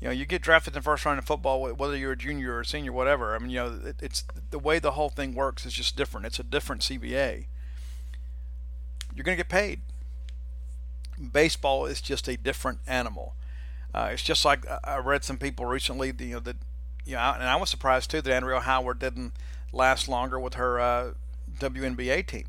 You 0.00 0.08
know, 0.08 0.12
you 0.12 0.24
get 0.24 0.42
drafted 0.42 0.72
in 0.72 0.80
the 0.80 0.82
first 0.82 1.04
round 1.04 1.18
in 1.18 1.24
football, 1.24 1.68
whether 1.74 1.96
you're 1.96 2.12
a 2.12 2.16
junior 2.16 2.54
or 2.54 2.60
a 2.60 2.64
senior, 2.64 2.90
whatever. 2.90 3.36
I 3.36 3.38
mean, 3.38 3.50
you 3.50 3.58
know, 3.58 3.80
it, 3.84 3.96
it's 4.00 4.24
the 4.50 4.58
way 4.58 4.78
the 4.78 4.92
whole 4.92 5.10
thing 5.10 5.34
works 5.34 5.66
is 5.66 5.74
just 5.74 5.94
different. 5.94 6.26
It's 6.26 6.40
a 6.40 6.42
different 6.42 6.82
CBA. 6.82 7.44
You're 9.14 9.24
going 9.24 9.36
to 9.36 9.44
get 9.44 9.50
paid 9.50 9.82
baseball 11.32 11.86
is 11.86 12.00
just 12.00 12.28
a 12.28 12.36
different 12.36 12.78
animal. 12.86 13.34
Uh, 13.94 14.10
it's 14.12 14.22
just 14.22 14.44
like 14.44 14.68
uh, 14.68 14.78
I 14.84 14.98
read 14.98 15.24
some 15.24 15.38
people 15.38 15.66
recently, 15.66 16.12
you 16.18 16.34
know, 16.34 16.40
that 16.40 16.56
you 17.04 17.14
know, 17.14 17.32
and 17.34 17.44
I 17.44 17.56
was 17.56 17.68
surprised 17.68 18.10
too 18.10 18.22
that 18.22 18.42
Anriel 18.42 18.62
Howard 18.62 18.98
didn't 18.98 19.32
last 19.72 20.08
longer 20.08 20.38
with 20.38 20.54
her 20.54 20.80
uh, 20.80 21.12
WNBA 21.58 22.26
team. 22.26 22.46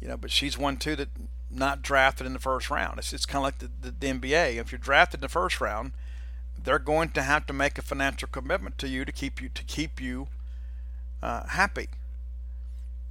You 0.00 0.08
know, 0.08 0.16
but 0.16 0.30
she's 0.30 0.56
one 0.56 0.76
too 0.76 0.94
that 0.96 1.08
not 1.50 1.82
drafted 1.82 2.26
in 2.26 2.32
the 2.32 2.38
first 2.38 2.70
round. 2.70 2.98
It's 2.98 3.12
it's 3.12 3.26
kind 3.26 3.38
of 3.38 3.44
like 3.44 3.58
the, 3.58 3.90
the, 3.90 3.94
the 3.98 4.18
NBA. 4.18 4.56
If 4.56 4.70
you're 4.70 4.78
drafted 4.78 5.18
in 5.18 5.22
the 5.22 5.28
first 5.28 5.60
round, 5.60 5.92
they're 6.62 6.78
going 6.78 7.10
to 7.10 7.22
have 7.22 7.46
to 7.46 7.52
make 7.52 7.78
a 7.78 7.82
financial 7.82 8.28
commitment 8.28 8.78
to 8.78 8.88
you 8.88 9.04
to 9.04 9.12
keep 9.12 9.40
you 9.40 9.48
to 9.48 9.64
keep 9.64 10.00
you 10.00 10.28
uh, 11.22 11.46
happy. 11.48 11.88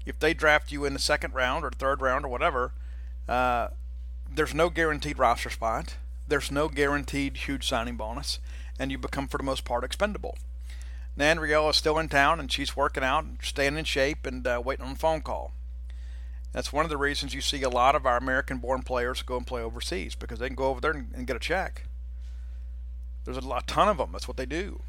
If 0.05 0.19
they 0.19 0.33
draft 0.33 0.71
you 0.71 0.85
in 0.85 0.93
the 0.93 0.99
second 0.99 1.33
round 1.33 1.65
or 1.65 1.71
third 1.71 2.01
round 2.01 2.23
or 2.23 2.29
whatever, 2.29 2.71
uh, 3.27 3.69
there's 4.37 4.53
no 4.53 4.69
guaranteed 4.69 5.17
roster 5.17 5.49
spot. 5.49 5.95
There's 6.27 6.51
no 6.51 6.69
guaranteed 6.69 7.37
huge 7.37 7.67
signing 7.67 7.95
bonus, 7.95 8.37
and 8.77 8.91
you 8.91 8.99
become 8.99 9.27
for 9.27 9.39
the 9.39 9.43
most 9.43 9.65
part 9.65 9.83
expendable. 9.83 10.37
Anriel 11.17 11.67
is 11.71 11.75
still 11.75 11.97
in 11.97 12.07
town, 12.07 12.39
and 12.39 12.51
she's 12.51 12.75
working 12.77 13.03
out, 13.03 13.25
staying 13.41 13.77
in 13.77 13.85
shape, 13.85 14.27
and 14.27 14.45
uh, 14.45 14.61
waiting 14.63 14.85
on 14.85 14.91
a 14.91 14.95
phone 14.95 15.21
call. 15.21 15.53
That's 16.53 16.71
one 16.71 16.85
of 16.85 16.91
the 16.91 16.97
reasons 16.97 17.33
you 17.33 17.41
see 17.41 17.63
a 17.63 17.69
lot 17.69 17.95
of 17.95 18.05
our 18.05 18.17
American-born 18.17 18.83
players 18.83 19.23
go 19.23 19.37
and 19.37 19.47
play 19.47 19.63
overseas 19.63 20.13
because 20.13 20.37
they 20.37 20.47
can 20.47 20.55
go 20.55 20.65
over 20.65 20.81
there 20.81 20.91
and, 20.91 21.11
and 21.15 21.25
get 21.25 21.35
a 21.35 21.39
check. 21.39 21.87
There's 23.25 23.37
a, 23.37 23.41
lot, 23.41 23.63
a 23.63 23.65
ton 23.65 23.89
of 23.89 23.97
them. 23.97 24.11
That's 24.11 24.27
what 24.27 24.37
they 24.37 24.45
do. 24.45 24.81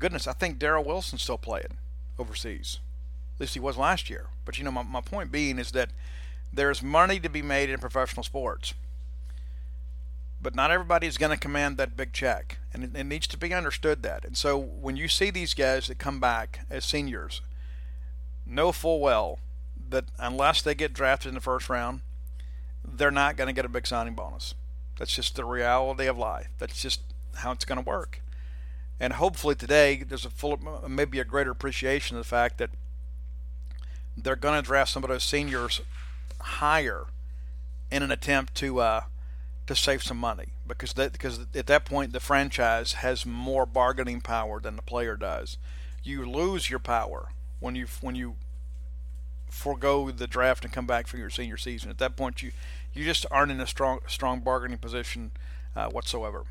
Goodness, 0.00 0.26
I 0.26 0.32
think 0.32 0.58
Daryl 0.58 0.84
Wilson's 0.84 1.22
still 1.22 1.38
playing 1.38 1.78
overseas. 2.18 2.80
At 3.36 3.40
least 3.42 3.54
he 3.54 3.60
was 3.60 3.76
last 3.76 4.10
year. 4.10 4.26
But 4.44 4.58
you 4.58 4.64
know, 4.64 4.72
my, 4.72 4.82
my 4.82 5.00
point 5.00 5.30
being 5.30 5.60
is 5.60 5.70
that 5.70 5.90
there's 6.52 6.82
money 6.82 7.20
to 7.20 7.28
be 7.28 7.42
made 7.42 7.70
in 7.70 7.78
professional 7.78 8.22
sports. 8.22 8.74
But 10.42 10.54
not 10.54 10.70
everybody 10.70 11.06
is 11.06 11.18
going 11.18 11.32
to 11.32 11.38
command 11.38 11.76
that 11.76 11.96
big 11.96 12.12
check. 12.12 12.58
And 12.72 12.82
it, 12.82 12.90
it 12.96 13.04
needs 13.04 13.26
to 13.28 13.36
be 13.36 13.52
understood 13.52 14.02
that. 14.02 14.24
And 14.24 14.36
so 14.36 14.58
when 14.58 14.96
you 14.96 15.06
see 15.06 15.30
these 15.30 15.54
guys 15.54 15.88
that 15.88 15.98
come 15.98 16.18
back 16.18 16.60
as 16.70 16.84
seniors, 16.84 17.42
know 18.46 18.72
full 18.72 19.00
well 19.00 19.38
that 19.90 20.06
unless 20.18 20.62
they 20.62 20.74
get 20.74 20.92
drafted 20.92 21.28
in 21.28 21.34
the 21.34 21.40
first 21.40 21.68
round, 21.68 22.00
they're 22.84 23.10
not 23.10 23.36
going 23.36 23.48
to 23.48 23.52
get 23.52 23.64
a 23.64 23.68
big 23.68 23.86
signing 23.86 24.14
bonus. 24.14 24.54
That's 24.98 25.14
just 25.14 25.36
the 25.36 25.44
reality 25.44 26.06
of 26.06 26.18
life. 26.18 26.48
That's 26.58 26.80
just 26.80 27.00
how 27.36 27.52
it's 27.52 27.64
going 27.64 27.82
to 27.82 27.88
work. 27.88 28.22
And 28.98 29.14
hopefully 29.14 29.54
today 29.54 30.02
there's 30.06 30.24
a 30.24 30.30
full, 30.30 30.58
maybe 30.88 31.20
a 31.20 31.24
greater 31.24 31.50
appreciation 31.50 32.16
of 32.16 32.22
the 32.22 32.28
fact 32.28 32.58
that 32.58 32.70
they're 34.16 34.36
going 34.36 34.60
to 34.60 34.66
draft 34.66 34.90
some 34.90 35.04
of 35.04 35.10
those 35.10 35.24
seniors 35.24 35.80
higher 36.40 37.06
in 37.90 38.02
an 38.02 38.10
attempt 38.10 38.54
to 38.56 38.80
uh, 38.80 39.02
to 39.66 39.74
save 39.74 40.02
some 40.02 40.18
money 40.18 40.48
because 40.66 40.92
that 40.94 41.12
because 41.12 41.40
at 41.54 41.66
that 41.66 41.84
point 41.84 42.12
the 42.12 42.20
franchise 42.20 42.94
has 42.94 43.26
more 43.26 43.66
bargaining 43.66 44.20
power 44.20 44.60
than 44.60 44.76
the 44.76 44.82
player 44.82 45.16
does. 45.16 45.58
You 46.02 46.28
lose 46.28 46.70
your 46.70 46.78
power 46.78 47.30
when 47.60 47.74
you 47.74 47.86
when 48.00 48.14
you 48.14 48.36
forego 49.50 50.10
the 50.10 50.26
draft 50.26 50.64
and 50.64 50.72
come 50.72 50.86
back 50.86 51.06
for 51.06 51.16
your 51.16 51.30
senior 51.30 51.56
season. 51.56 51.90
At 51.90 51.98
that 51.98 52.16
point, 52.16 52.42
you 52.42 52.52
you 52.92 53.04
just 53.04 53.26
aren't 53.30 53.52
in 53.52 53.60
a 53.60 53.66
strong 53.66 54.00
strong 54.06 54.40
bargaining 54.40 54.78
position 54.78 55.32
uh, 55.76 55.88
whatsoever. 55.88 56.44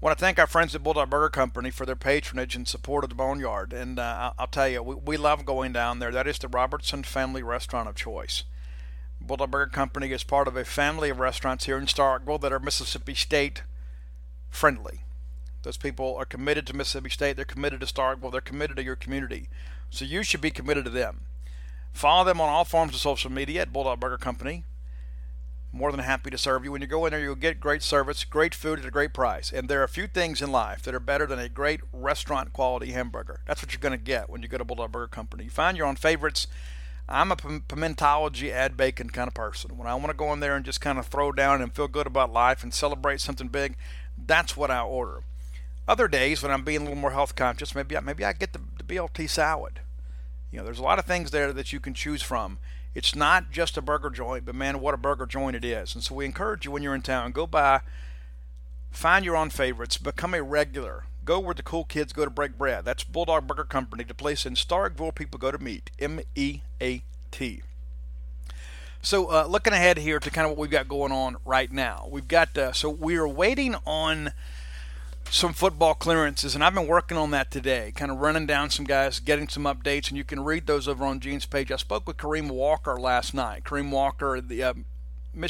Want 0.00 0.16
to 0.16 0.22
thank 0.22 0.38
our 0.38 0.46
friends 0.46 0.74
at 0.74 0.82
Bulldog 0.82 1.10
Burger 1.10 1.30
Company 1.30 1.70
for 1.70 1.86
their 1.86 1.96
patronage 1.96 2.54
and 2.54 2.68
support 2.68 3.04
of 3.04 3.10
the 3.10 3.16
Boneyard. 3.16 3.72
And 3.72 3.98
uh, 3.98 4.32
I'll 4.38 4.46
tell 4.46 4.68
you, 4.68 4.82
we, 4.82 4.94
we 4.94 5.16
love 5.16 5.46
going 5.46 5.72
down 5.72 5.98
there. 5.98 6.10
That 6.10 6.26
is 6.26 6.38
the 6.38 6.48
Robertson 6.48 7.02
family 7.02 7.42
restaurant 7.42 7.88
of 7.88 7.94
choice. 7.94 8.44
Bulldog 9.20 9.50
Burger 9.50 9.70
Company 9.70 10.12
is 10.12 10.22
part 10.22 10.48
of 10.48 10.56
a 10.56 10.64
family 10.64 11.08
of 11.08 11.18
restaurants 11.18 11.64
here 11.64 11.78
in 11.78 11.86
Starkville 11.86 12.40
that 12.42 12.52
are 12.52 12.60
Mississippi 12.60 13.14
State 13.14 13.62
friendly. 14.50 15.00
Those 15.62 15.78
people 15.78 16.14
are 16.16 16.26
committed 16.26 16.66
to 16.66 16.76
Mississippi 16.76 17.10
State. 17.10 17.36
They're 17.36 17.44
committed 17.44 17.80
to 17.80 17.86
Starkville. 17.86 18.30
They're 18.30 18.40
committed 18.40 18.76
to 18.76 18.84
your 18.84 18.96
community. 18.96 19.48
So 19.90 20.04
you 20.04 20.22
should 20.22 20.40
be 20.40 20.50
committed 20.50 20.84
to 20.84 20.90
them. 20.90 21.22
Follow 21.92 22.24
them 22.24 22.40
on 22.40 22.50
all 22.50 22.64
forms 22.64 22.94
of 22.94 23.00
social 23.00 23.32
media 23.32 23.62
at 23.62 23.72
Bulldog 23.72 23.98
Burger 23.98 24.18
Company 24.18 24.64
more 25.76 25.90
than 25.90 26.00
happy 26.00 26.30
to 26.30 26.38
serve 26.38 26.64
you. 26.64 26.72
When 26.72 26.80
you 26.80 26.86
go 26.86 27.06
in 27.06 27.12
there, 27.12 27.20
you'll 27.20 27.34
get 27.34 27.60
great 27.60 27.82
service, 27.82 28.24
great 28.24 28.54
food 28.54 28.78
at 28.78 28.86
a 28.86 28.90
great 28.90 29.12
price. 29.12 29.52
And 29.52 29.68
there 29.68 29.80
are 29.80 29.84
a 29.84 29.88
few 29.88 30.06
things 30.06 30.40
in 30.40 30.50
life 30.50 30.82
that 30.82 30.94
are 30.94 31.00
better 31.00 31.26
than 31.26 31.38
a 31.38 31.48
great 31.48 31.80
restaurant 31.92 32.52
quality 32.52 32.92
hamburger. 32.92 33.40
That's 33.46 33.62
what 33.62 33.72
you're 33.72 33.80
going 33.80 33.98
to 33.98 34.04
get 34.04 34.30
when 34.30 34.42
you 34.42 34.48
go 34.48 34.58
to 34.58 34.64
Bulldog 34.64 34.92
Burger 34.92 35.08
Company. 35.08 35.44
You 35.44 35.50
find 35.50 35.76
your 35.76 35.86
own 35.86 35.96
favorites. 35.96 36.46
I'm 37.08 37.30
a 37.30 37.36
pimentology 37.36 38.50
add 38.50 38.76
bacon 38.76 39.10
kind 39.10 39.28
of 39.28 39.34
person. 39.34 39.78
When 39.78 39.86
I 39.86 39.94
want 39.94 40.08
to 40.08 40.14
go 40.14 40.32
in 40.32 40.40
there 40.40 40.56
and 40.56 40.64
just 40.64 40.80
kind 40.80 40.98
of 40.98 41.06
throw 41.06 41.30
down 41.30 41.62
and 41.62 41.72
feel 41.72 41.88
good 41.88 42.06
about 42.06 42.32
life 42.32 42.62
and 42.62 42.74
celebrate 42.74 43.20
something 43.20 43.48
big, 43.48 43.76
that's 44.18 44.56
what 44.56 44.70
I 44.70 44.80
order. 44.80 45.22
Other 45.86 46.08
days 46.08 46.42
when 46.42 46.50
I'm 46.50 46.64
being 46.64 46.78
a 46.78 46.84
little 46.84 46.96
more 46.96 47.12
health 47.12 47.36
conscious, 47.36 47.74
maybe 47.74 47.96
I, 47.96 48.00
maybe 48.00 48.24
I 48.24 48.32
get 48.32 48.52
the, 48.52 48.60
the 48.76 48.82
BLT 48.82 49.30
salad. 49.30 49.80
You 50.50 50.58
know, 50.58 50.64
there's 50.64 50.80
a 50.80 50.82
lot 50.82 50.98
of 50.98 51.04
things 51.04 51.30
there 51.30 51.52
that 51.52 51.72
you 51.72 51.78
can 51.78 51.94
choose 51.94 52.22
from. 52.22 52.58
It's 52.96 53.14
not 53.14 53.50
just 53.50 53.76
a 53.76 53.82
burger 53.82 54.08
joint, 54.08 54.46
but 54.46 54.54
man, 54.54 54.80
what 54.80 54.94
a 54.94 54.96
burger 54.96 55.26
joint 55.26 55.54
it 55.54 55.66
is. 55.66 55.94
And 55.94 56.02
so 56.02 56.14
we 56.14 56.24
encourage 56.24 56.64
you 56.64 56.70
when 56.70 56.82
you're 56.82 56.94
in 56.94 57.02
town, 57.02 57.32
go 57.32 57.46
by, 57.46 57.82
find 58.90 59.22
your 59.22 59.36
own 59.36 59.50
favorites, 59.50 59.98
become 59.98 60.32
a 60.32 60.42
regular. 60.42 61.04
Go 61.22 61.38
where 61.38 61.52
the 61.52 61.62
cool 61.62 61.84
kids 61.84 62.14
go 62.14 62.24
to 62.24 62.30
break 62.30 62.56
bread. 62.56 62.86
That's 62.86 63.04
Bulldog 63.04 63.46
Burger 63.46 63.64
Company, 63.64 64.02
the 64.02 64.14
place 64.14 64.46
in 64.46 64.54
Starkville 64.54 65.14
people 65.14 65.38
go 65.38 65.50
to 65.50 65.58
meet. 65.58 65.90
M 65.98 66.20
E 66.34 66.62
A 66.80 67.02
T. 67.30 67.60
So, 69.02 69.30
uh, 69.30 69.46
looking 69.46 69.74
ahead 69.74 69.98
here 69.98 70.18
to 70.18 70.30
kind 70.30 70.46
of 70.46 70.52
what 70.52 70.58
we've 70.58 70.70
got 70.70 70.88
going 70.88 71.12
on 71.12 71.36
right 71.44 71.70
now, 71.70 72.08
we've 72.10 72.26
got 72.26 72.56
uh, 72.56 72.72
so 72.72 72.88
we 72.88 73.16
are 73.16 73.28
waiting 73.28 73.76
on 73.84 74.32
some 75.30 75.52
football 75.52 75.94
clearances, 75.94 76.54
and 76.54 76.62
I've 76.62 76.74
been 76.74 76.86
working 76.86 77.16
on 77.16 77.30
that 77.32 77.50
today, 77.50 77.92
kind 77.94 78.10
of 78.10 78.18
running 78.18 78.46
down 78.46 78.70
some 78.70 78.84
guys, 78.84 79.20
getting 79.20 79.48
some 79.48 79.64
updates, 79.64 80.08
and 80.08 80.16
you 80.16 80.24
can 80.24 80.44
read 80.44 80.66
those 80.66 80.88
over 80.88 81.04
on 81.04 81.20
Gene's 81.20 81.46
page. 81.46 81.70
I 81.72 81.76
spoke 81.76 82.06
with 82.06 82.16
Kareem 82.16 82.50
Walker 82.50 82.98
last 82.98 83.34
night. 83.34 83.64
Kareem 83.64 83.90
Walker, 83.90 84.40
the 84.40 84.62
uh, 84.62 84.74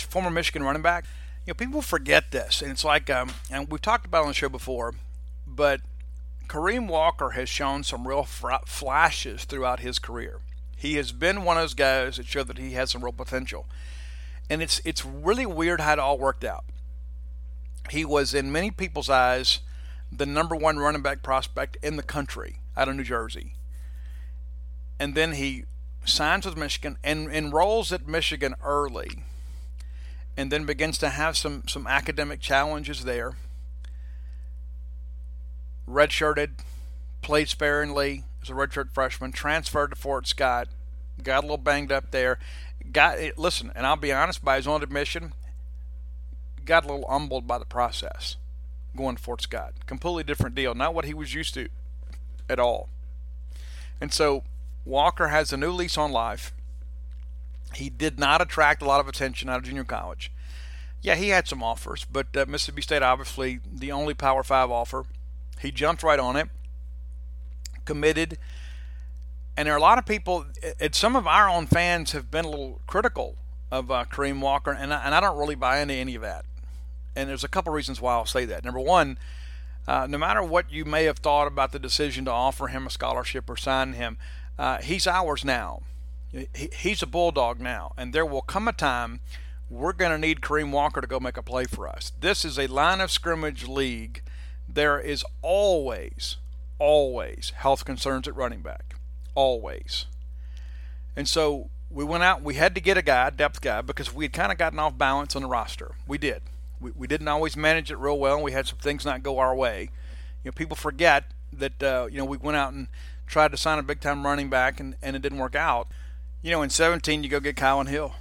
former 0.08 0.30
Michigan 0.30 0.62
running 0.62 0.82
back. 0.82 1.04
You 1.46 1.50
know, 1.52 1.54
people 1.54 1.82
forget 1.82 2.32
this, 2.32 2.62
and 2.62 2.70
it's 2.70 2.84
like, 2.84 3.08
um, 3.10 3.32
and 3.50 3.70
we've 3.70 3.82
talked 3.82 4.06
about 4.06 4.22
on 4.22 4.28
the 4.28 4.34
show 4.34 4.48
before, 4.48 4.94
but 5.46 5.80
Kareem 6.48 6.88
Walker 6.88 7.30
has 7.30 7.48
shown 7.48 7.84
some 7.84 8.08
real 8.08 8.24
flashes 8.24 9.44
throughout 9.44 9.80
his 9.80 9.98
career. 9.98 10.40
He 10.76 10.94
has 10.94 11.12
been 11.12 11.44
one 11.44 11.56
of 11.56 11.62
those 11.62 11.74
guys 11.74 12.16
that 12.16 12.26
showed 12.26 12.48
that 12.48 12.58
he 12.58 12.72
has 12.72 12.90
some 12.90 13.04
real 13.04 13.12
potential, 13.12 13.66
and 14.50 14.62
it's 14.62 14.80
it's 14.84 15.04
really 15.04 15.46
weird 15.46 15.80
how 15.80 15.94
it 15.94 15.98
all 15.98 16.18
worked 16.18 16.44
out. 16.44 16.64
He 17.90 18.04
was 18.04 18.34
in 18.34 18.50
many 18.50 18.70
people's 18.70 19.08
eyes 19.08 19.60
the 20.11 20.27
number 20.27 20.57
one 20.57 20.79
running 20.79 21.03
back 21.03 21.23
prospect 21.23 21.77
in 21.83 21.97
the 21.97 22.03
country 22.03 22.61
out 22.77 22.88
of 22.88 22.97
New 22.97 23.05
Jersey. 23.05 23.55
And 24.99 25.14
then 25.14 25.33
he 25.33 25.64
signs 26.05 26.47
with 26.47 26.57
Michigan 26.57 26.99
and 27.03 27.29
enrolls 27.31 27.92
at 27.92 28.07
Michigan 28.07 28.55
early 28.64 29.23
and 30.37 30.53
then 30.53 30.64
begins 30.64 30.99
to 30.99 31.09
have 31.09 31.37
some, 31.37 31.66
some 31.66 31.87
academic 31.87 32.40
challenges 32.40 33.05
there. 33.05 33.37
Redshirted, 35.88 36.59
played 37.23 37.49
sparingly 37.49 38.25
as 38.42 38.51
a 38.51 38.53
redshirt 38.53 38.92
freshman, 38.92 39.33
transferred 39.33 39.90
to 39.90 39.97
Fort 39.97 40.27
Scott, 40.27 40.69
got 41.23 41.38
a 41.38 41.47
little 41.47 41.57
banged 41.57 41.90
up 41.90 42.11
there. 42.11 42.38
Got 42.92 43.19
eh, 43.19 43.31
listen, 43.37 43.73
and 43.75 43.87
I'll 43.87 43.97
be 43.97 44.12
honest, 44.12 44.45
by 44.45 44.57
his 44.57 44.66
own 44.66 44.83
admission, 44.83 45.33
got 46.64 46.85
a 46.85 46.88
little 46.88 47.09
humbled 47.09 47.47
by 47.47 47.59
the 47.59 47.64
process 47.64 48.37
going 48.96 49.16
to 49.16 49.22
Fort 49.22 49.42
Scott. 49.42 49.74
Completely 49.87 50.24
different 50.24 50.54
deal. 50.54 50.74
Not 50.74 50.94
what 50.94 51.04
he 51.04 51.14
was 51.14 51.35
used 51.35 51.54
to 51.54 51.68
at 52.48 52.59
all. 52.59 52.88
And 54.00 54.12
so 54.12 54.44
Walker 54.85 55.28
has 55.28 55.52
a 55.52 55.56
new 55.56 55.70
lease 55.70 55.96
on 55.98 56.12
life. 56.12 56.52
He 57.74 57.90
did 57.90 58.18
not 58.18 58.40
attract 58.40 58.82
a 58.82 58.87
lot 58.87 59.00
of 59.00 59.09
attention 59.09 59.48
out 59.48 59.59
of 59.59 59.64
junior 59.64 59.85
college. 59.85 60.32
Yeah, 61.02 61.14
he 61.14 61.28
had 61.28 61.46
some 61.46 61.62
offers, 61.62 62.06
but 62.11 62.37
uh, 62.37 62.46
Mississippi 62.48 62.82
State 62.82 63.02
obviously 63.02 63.61
the 63.70 63.92
only 63.92 64.14
Power 64.14 64.42
Five 64.42 64.70
offer. 64.70 65.04
He 65.61 65.70
jumped 65.70 66.02
right 66.02 66.18
on 66.18 66.37
it, 66.37 66.48
committed, 67.85 68.38
and 69.56 69.66
there 69.66 69.74
are 69.74 69.78
a 69.78 69.82
lot 69.82 69.98
of 69.98 70.06
people. 70.06 70.46
It, 70.80 70.94
some 70.94 71.14
of 71.16 71.26
our 71.26 71.48
own 71.48 71.66
fans 71.66 72.12
have 72.12 72.30
been 72.30 72.44
a 72.44 72.50
little 72.50 72.80
critical 72.87 73.37
of 73.70 73.90
uh, 73.90 74.04
Kareem 74.11 74.40
Walker, 74.40 74.72
and 74.72 74.92
I, 74.92 75.04
and 75.04 75.14
I 75.14 75.20
don't 75.20 75.38
really 75.38 75.54
buy 75.54 75.80
into 75.80 75.94
any 75.94 76.14
of 76.14 76.22
that 76.22 76.44
and 77.16 77.29
there's 77.29 77.42
a 77.42 77.48
couple 77.48 77.72
reasons 77.72 78.00
why 78.00 78.12
I'll 78.12 78.26
say 78.26 78.44
that. 78.44 78.64
Number 78.64 78.79
one, 78.79 79.18
uh, 79.88 80.07
no 80.09 80.18
matter 80.18 80.42
what 80.42 80.70
you 80.70 80.85
may 80.85 81.05
have 81.05 81.18
thought 81.18 81.46
about 81.46 81.72
the 81.72 81.79
decision 81.79 82.26
to 82.26 82.31
offer 82.31 82.68
him 82.68 82.87
a 82.87 82.90
scholarship 82.90 83.48
or 83.48 83.57
sign 83.57 83.94
him, 83.94 84.18
uh, 84.59 84.79
he's 84.79 85.07
ours 85.07 85.44
now. 85.44 85.83
He, 86.31 86.68
he's 86.76 87.02
a 87.02 87.07
bulldog 87.07 87.59
now, 87.59 87.94
and 87.96 88.12
there 88.12 88.26
will 88.26 88.42
come 88.42 88.68
a 88.68 88.72
time 88.72 89.20
we're 89.70 89.94
going 89.94 90.12
to 90.12 90.18
need 90.18 90.42
Kareem 90.42 90.70
Walker 90.70 91.00
to 91.00 91.07
go 91.07 91.18
make 91.18 91.37
a 91.37 91.42
play 91.42 91.64
for 91.64 91.88
us. 91.88 92.12
This 92.20 92.44
is 92.44 92.59
a 92.59 92.66
line 92.68 93.00
of 93.00 93.11
scrimmage 93.11 93.66
league. 93.66 94.22
There 94.68 95.00
is 95.00 95.24
always, 95.42 96.37
always 96.79 97.52
health 97.57 97.85
concerns 97.85 98.29
at 98.29 98.37
running 98.37 98.61
back, 98.61 98.94
always. 99.35 100.07
And 101.16 101.26
so 101.26 101.70
we 101.90 102.05
went 102.05 102.22
out. 102.22 102.42
We 102.42 102.55
had 102.55 102.74
to 102.74 102.81
get 102.81 102.96
a 102.96 103.02
guy, 103.02 103.31
depth 103.31 103.61
guy, 103.61 103.81
because 103.81 104.12
we 104.14 104.26
had 104.26 104.33
kind 104.33 104.52
of 104.52 104.59
gotten 104.59 104.79
off 104.79 104.98
balance 104.98 105.35
on 105.35 105.42
the 105.42 105.48
roster. 105.48 105.92
We 106.07 106.18
did 106.18 106.42
we, 106.87 106.92
we 106.94 107.07
didn't 107.09 107.29
always 107.29 107.57
manage 107.57 107.90
it 107.90 107.99
real 107.99 108.18
well. 108.18 108.40
We 108.40 108.53
had 108.53 108.66
some 108.66 108.79
things 108.79 109.05
not 109.05 109.22
go 109.22 109.38
our 109.38 109.55
way. 109.55 109.90
You 110.44 110.51
know, 110.51 110.53
people 110.53 110.77
forget 110.77 111.25
that 111.53 111.83
uh, 111.83 112.07
you 112.11 112.18
know 112.18 112.25
we 112.25 112.37
went 112.37 112.57
out 112.57 112.72
and 112.72 112.87
tried 113.27 113.51
to 113.51 113.57
sign 113.57 113.79
a 113.79 113.83
big 113.83 114.01
time 114.01 114.25
running 114.25 114.49
back 114.49 114.79
and, 114.79 114.94
and 115.03 115.16
it 115.16 115.22
didn't 115.22 115.38
work 115.38 115.57
out. 115.57 115.88
You 116.42 116.53
know, 116.53 116.62
in 116.62 116.70
17 116.70 117.25
you 117.25 117.29
go 117.29 117.40
get 117.40 117.57
Kylin 117.57 117.88
Hill, 117.88 118.14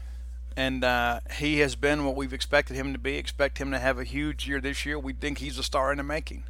and 0.57 0.83
uh, 0.83 1.19
he 1.37 1.59
has 1.59 1.75
been 1.75 2.05
what 2.05 2.15
we've 2.15 2.33
expected 2.33 2.75
him 2.75 2.91
to 2.93 2.99
be. 2.99 3.17
Expect 3.17 3.59
him 3.59 3.69
to 3.69 3.77
have 3.77 3.99
a 3.99 4.03
huge 4.03 4.47
year 4.47 4.59
this 4.59 4.83
year. 4.83 4.97
We 4.97 5.13
think 5.13 5.37
he's 5.37 5.59
a 5.59 5.63
star 5.63 5.91
in 5.91 5.97
the 5.97 6.03
making. 6.03 6.43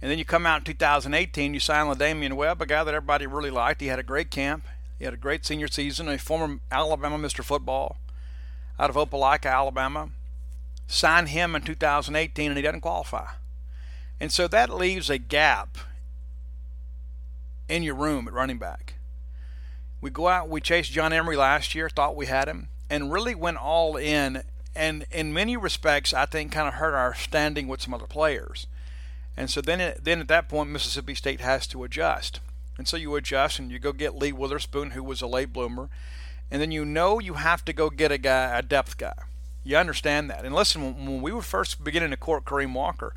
And 0.00 0.10
then 0.10 0.18
you 0.18 0.24
come 0.24 0.46
out 0.46 0.58
in 0.58 0.64
2018, 0.64 1.54
you 1.54 1.60
sign 1.60 1.86
LaDamian 1.86 2.34
Webb, 2.34 2.60
a 2.60 2.66
guy 2.66 2.84
that 2.84 2.94
everybody 2.94 3.26
really 3.26 3.50
liked. 3.50 3.80
He 3.80 3.86
had 3.88 3.98
a 3.98 4.04
great 4.04 4.30
camp. 4.30 4.66
He 4.98 5.06
had 5.06 5.14
a 5.14 5.16
great 5.16 5.44
senior 5.44 5.66
season. 5.66 6.08
A 6.08 6.18
former 6.18 6.60
Alabama 6.70 7.18
Mr. 7.18 7.42
Football 7.42 7.96
out 8.78 8.90
of 8.90 8.96
Opelika, 8.96 9.50
Alabama 9.50 10.10
sign 10.86 11.26
him 11.26 11.54
in 11.54 11.62
2018 11.62 12.50
and 12.50 12.56
he 12.56 12.62
doesn't 12.62 12.80
qualify. 12.80 13.26
And 14.20 14.30
so 14.30 14.48
that 14.48 14.70
leaves 14.70 15.10
a 15.10 15.18
gap 15.18 15.78
in 17.68 17.82
your 17.82 17.94
room 17.94 18.28
at 18.28 18.34
running 18.34 18.58
back. 18.58 18.94
We 20.00 20.10
go 20.10 20.28
out, 20.28 20.48
we 20.48 20.60
chased 20.60 20.92
John 20.92 21.12
Emery 21.12 21.36
last 21.36 21.74
year, 21.74 21.88
thought 21.88 22.16
we 22.16 22.26
had 22.26 22.48
him, 22.48 22.68
and 22.90 23.12
really 23.12 23.34
went 23.34 23.56
all 23.56 23.96
in. 23.96 24.42
And 24.76 25.06
in 25.10 25.32
many 25.32 25.56
respects, 25.56 26.12
I 26.12 26.26
think 26.26 26.52
kind 26.52 26.68
of 26.68 26.74
hurt 26.74 26.94
our 26.94 27.14
standing 27.14 27.68
with 27.68 27.80
some 27.80 27.94
other 27.94 28.06
players. 28.06 28.66
And 29.36 29.50
so 29.50 29.60
then, 29.60 29.94
then 30.00 30.20
at 30.20 30.28
that 30.28 30.48
point, 30.48 30.70
Mississippi 30.70 31.14
State 31.14 31.40
has 31.40 31.66
to 31.68 31.84
adjust. 31.84 32.40
And 32.76 32.86
so 32.86 32.96
you 32.96 33.14
adjust 33.16 33.58
and 33.58 33.70
you 33.70 33.78
go 33.78 33.92
get 33.92 34.16
Lee 34.16 34.32
Witherspoon, 34.32 34.90
who 34.90 35.02
was 35.02 35.22
a 35.22 35.26
late 35.26 35.52
bloomer. 35.52 35.88
And 36.50 36.60
then 36.60 36.70
you 36.70 36.84
know 36.84 37.18
you 37.18 37.34
have 37.34 37.64
to 37.64 37.72
go 37.72 37.90
get 37.90 38.12
a 38.12 38.18
guy, 38.18 38.56
a 38.56 38.62
depth 38.62 38.98
guy. 38.98 39.14
You 39.64 39.76
understand 39.78 40.30
that. 40.30 40.44
And 40.44 40.54
listen, 40.54 40.82
when 40.82 41.22
we 41.22 41.32
were 41.32 41.42
first 41.42 41.82
beginning 41.82 42.10
to 42.10 42.16
court 42.16 42.44
Kareem 42.44 42.74
Walker, 42.74 43.14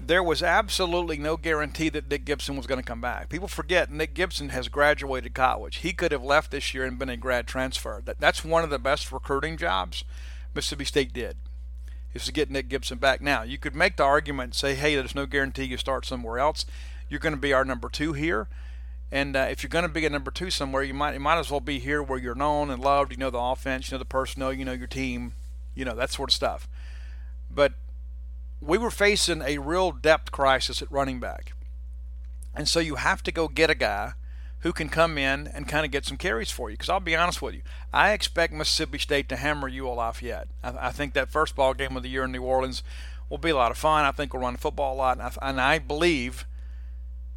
there 0.00 0.22
was 0.22 0.42
absolutely 0.42 1.18
no 1.18 1.36
guarantee 1.36 1.88
that 1.90 2.10
Nick 2.10 2.24
Gibson 2.24 2.56
was 2.56 2.66
going 2.66 2.80
to 2.80 2.86
come 2.86 3.00
back. 3.00 3.28
People 3.28 3.48
forget 3.48 3.90
Nick 3.90 4.14
Gibson 4.14 4.48
has 4.48 4.68
graduated 4.68 5.34
college. 5.34 5.76
He 5.76 5.92
could 5.92 6.10
have 6.10 6.24
left 6.24 6.50
this 6.50 6.74
year 6.74 6.84
and 6.84 6.98
been 6.98 7.08
a 7.08 7.16
grad 7.16 7.46
transfer. 7.46 8.02
That, 8.04 8.18
that's 8.18 8.44
one 8.44 8.64
of 8.64 8.70
the 8.70 8.78
best 8.78 9.12
recruiting 9.12 9.56
jobs 9.56 10.04
Mississippi 10.54 10.84
State 10.84 11.12
did, 11.12 11.36
is 12.14 12.24
to 12.24 12.32
get 12.32 12.50
Nick 12.50 12.68
Gibson 12.68 12.98
back. 12.98 13.20
Now, 13.20 13.42
you 13.42 13.58
could 13.58 13.74
make 13.74 13.96
the 13.96 14.04
argument 14.04 14.46
and 14.48 14.54
say, 14.54 14.74
hey, 14.74 14.94
there's 14.94 15.14
no 15.14 15.26
guarantee 15.26 15.64
you 15.64 15.76
start 15.76 16.06
somewhere 16.06 16.38
else. 16.38 16.64
You're 17.08 17.20
going 17.20 17.34
to 17.34 17.40
be 17.40 17.52
our 17.52 17.64
number 17.64 17.88
two 17.88 18.12
here. 18.12 18.48
And 19.12 19.36
uh, 19.36 19.46
if 19.50 19.62
you're 19.62 19.68
going 19.68 19.84
to 19.84 19.88
be 19.88 20.06
a 20.06 20.10
number 20.10 20.30
two 20.30 20.50
somewhere, 20.50 20.82
you 20.82 20.94
might 20.94 21.14
you 21.14 21.20
might 21.20 21.38
as 21.38 21.50
well 21.50 21.60
be 21.60 21.78
here 21.78 22.02
where 22.02 22.18
you're 22.18 22.34
known 22.34 22.70
and 22.70 22.82
loved. 22.82 23.12
You 23.12 23.18
know 23.18 23.30
the 23.30 23.38
offense, 23.38 23.90
you 23.90 23.94
know 23.94 24.00
the 24.00 24.04
personnel, 24.04 24.52
you 24.52 24.64
know 24.64 24.72
your 24.72 24.88
team, 24.88 25.34
you 25.74 25.84
know, 25.84 25.94
that 25.94 26.10
sort 26.10 26.30
of 26.30 26.34
stuff. 26.34 26.68
But 27.50 27.74
we 28.60 28.78
were 28.78 28.90
facing 28.90 29.42
a 29.42 29.58
real 29.58 29.92
depth 29.92 30.32
crisis 30.32 30.80
at 30.82 30.90
running 30.90 31.20
back. 31.20 31.52
And 32.54 32.68
so 32.68 32.80
you 32.80 32.96
have 32.96 33.22
to 33.24 33.32
go 33.32 33.48
get 33.48 33.70
a 33.70 33.74
guy 33.74 34.12
who 34.60 34.72
can 34.72 34.88
come 34.88 35.18
in 35.18 35.46
and 35.48 35.68
kind 35.68 35.84
of 35.84 35.92
get 35.92 36.06
some 36.06 36.16
carries 36.16 36.50
for 36.50 36.70
you. 36.70 36.74
Because 36.74 36.88
I'll 36.88 37.00
be 37.00 37.14
honest 37.14 37.42
with 37.42 37.54
you, 37.54 37.62
I 37.92 38.12
expect 38.12 38.52
Mississippi 38.52 38.98
State 38.98 39.28
to 39.28 39.36
hammer 39.36 39.68
UL 39.68 39.96
Lafayette. 39.96 40.48
I, 40.62 40.88
I, 40.88 40.90
think 40.90 41.12
that 41.12 41.28
first 41.28 41.54
ball 41.54 41.74
game 41.74 41.96
of 41.96 42.02
the 42.02 42.08
year 42.08 42.24
in 42.24 42.32
New 42.32 42.42
Orleans 42.42 42.82
will 43.28 43.38
be 43.38 43.50
a 43.50 43.56
lot 43.56 43.70
of 43.70 43.76
fun. 43.76 44.06
I 44.06 44.12
think 44.12 44.32
we'll 44.32 44.42
run 44.42 44.54
the 44.54 44.60
football 44.60 44.94
a 44.94 44.96
lot, 44.96 45.18
and 45.18 45.26
I, 45.26 45.48
and 45.50 45.60
I 45.60 45.78
believe 45.78 46.46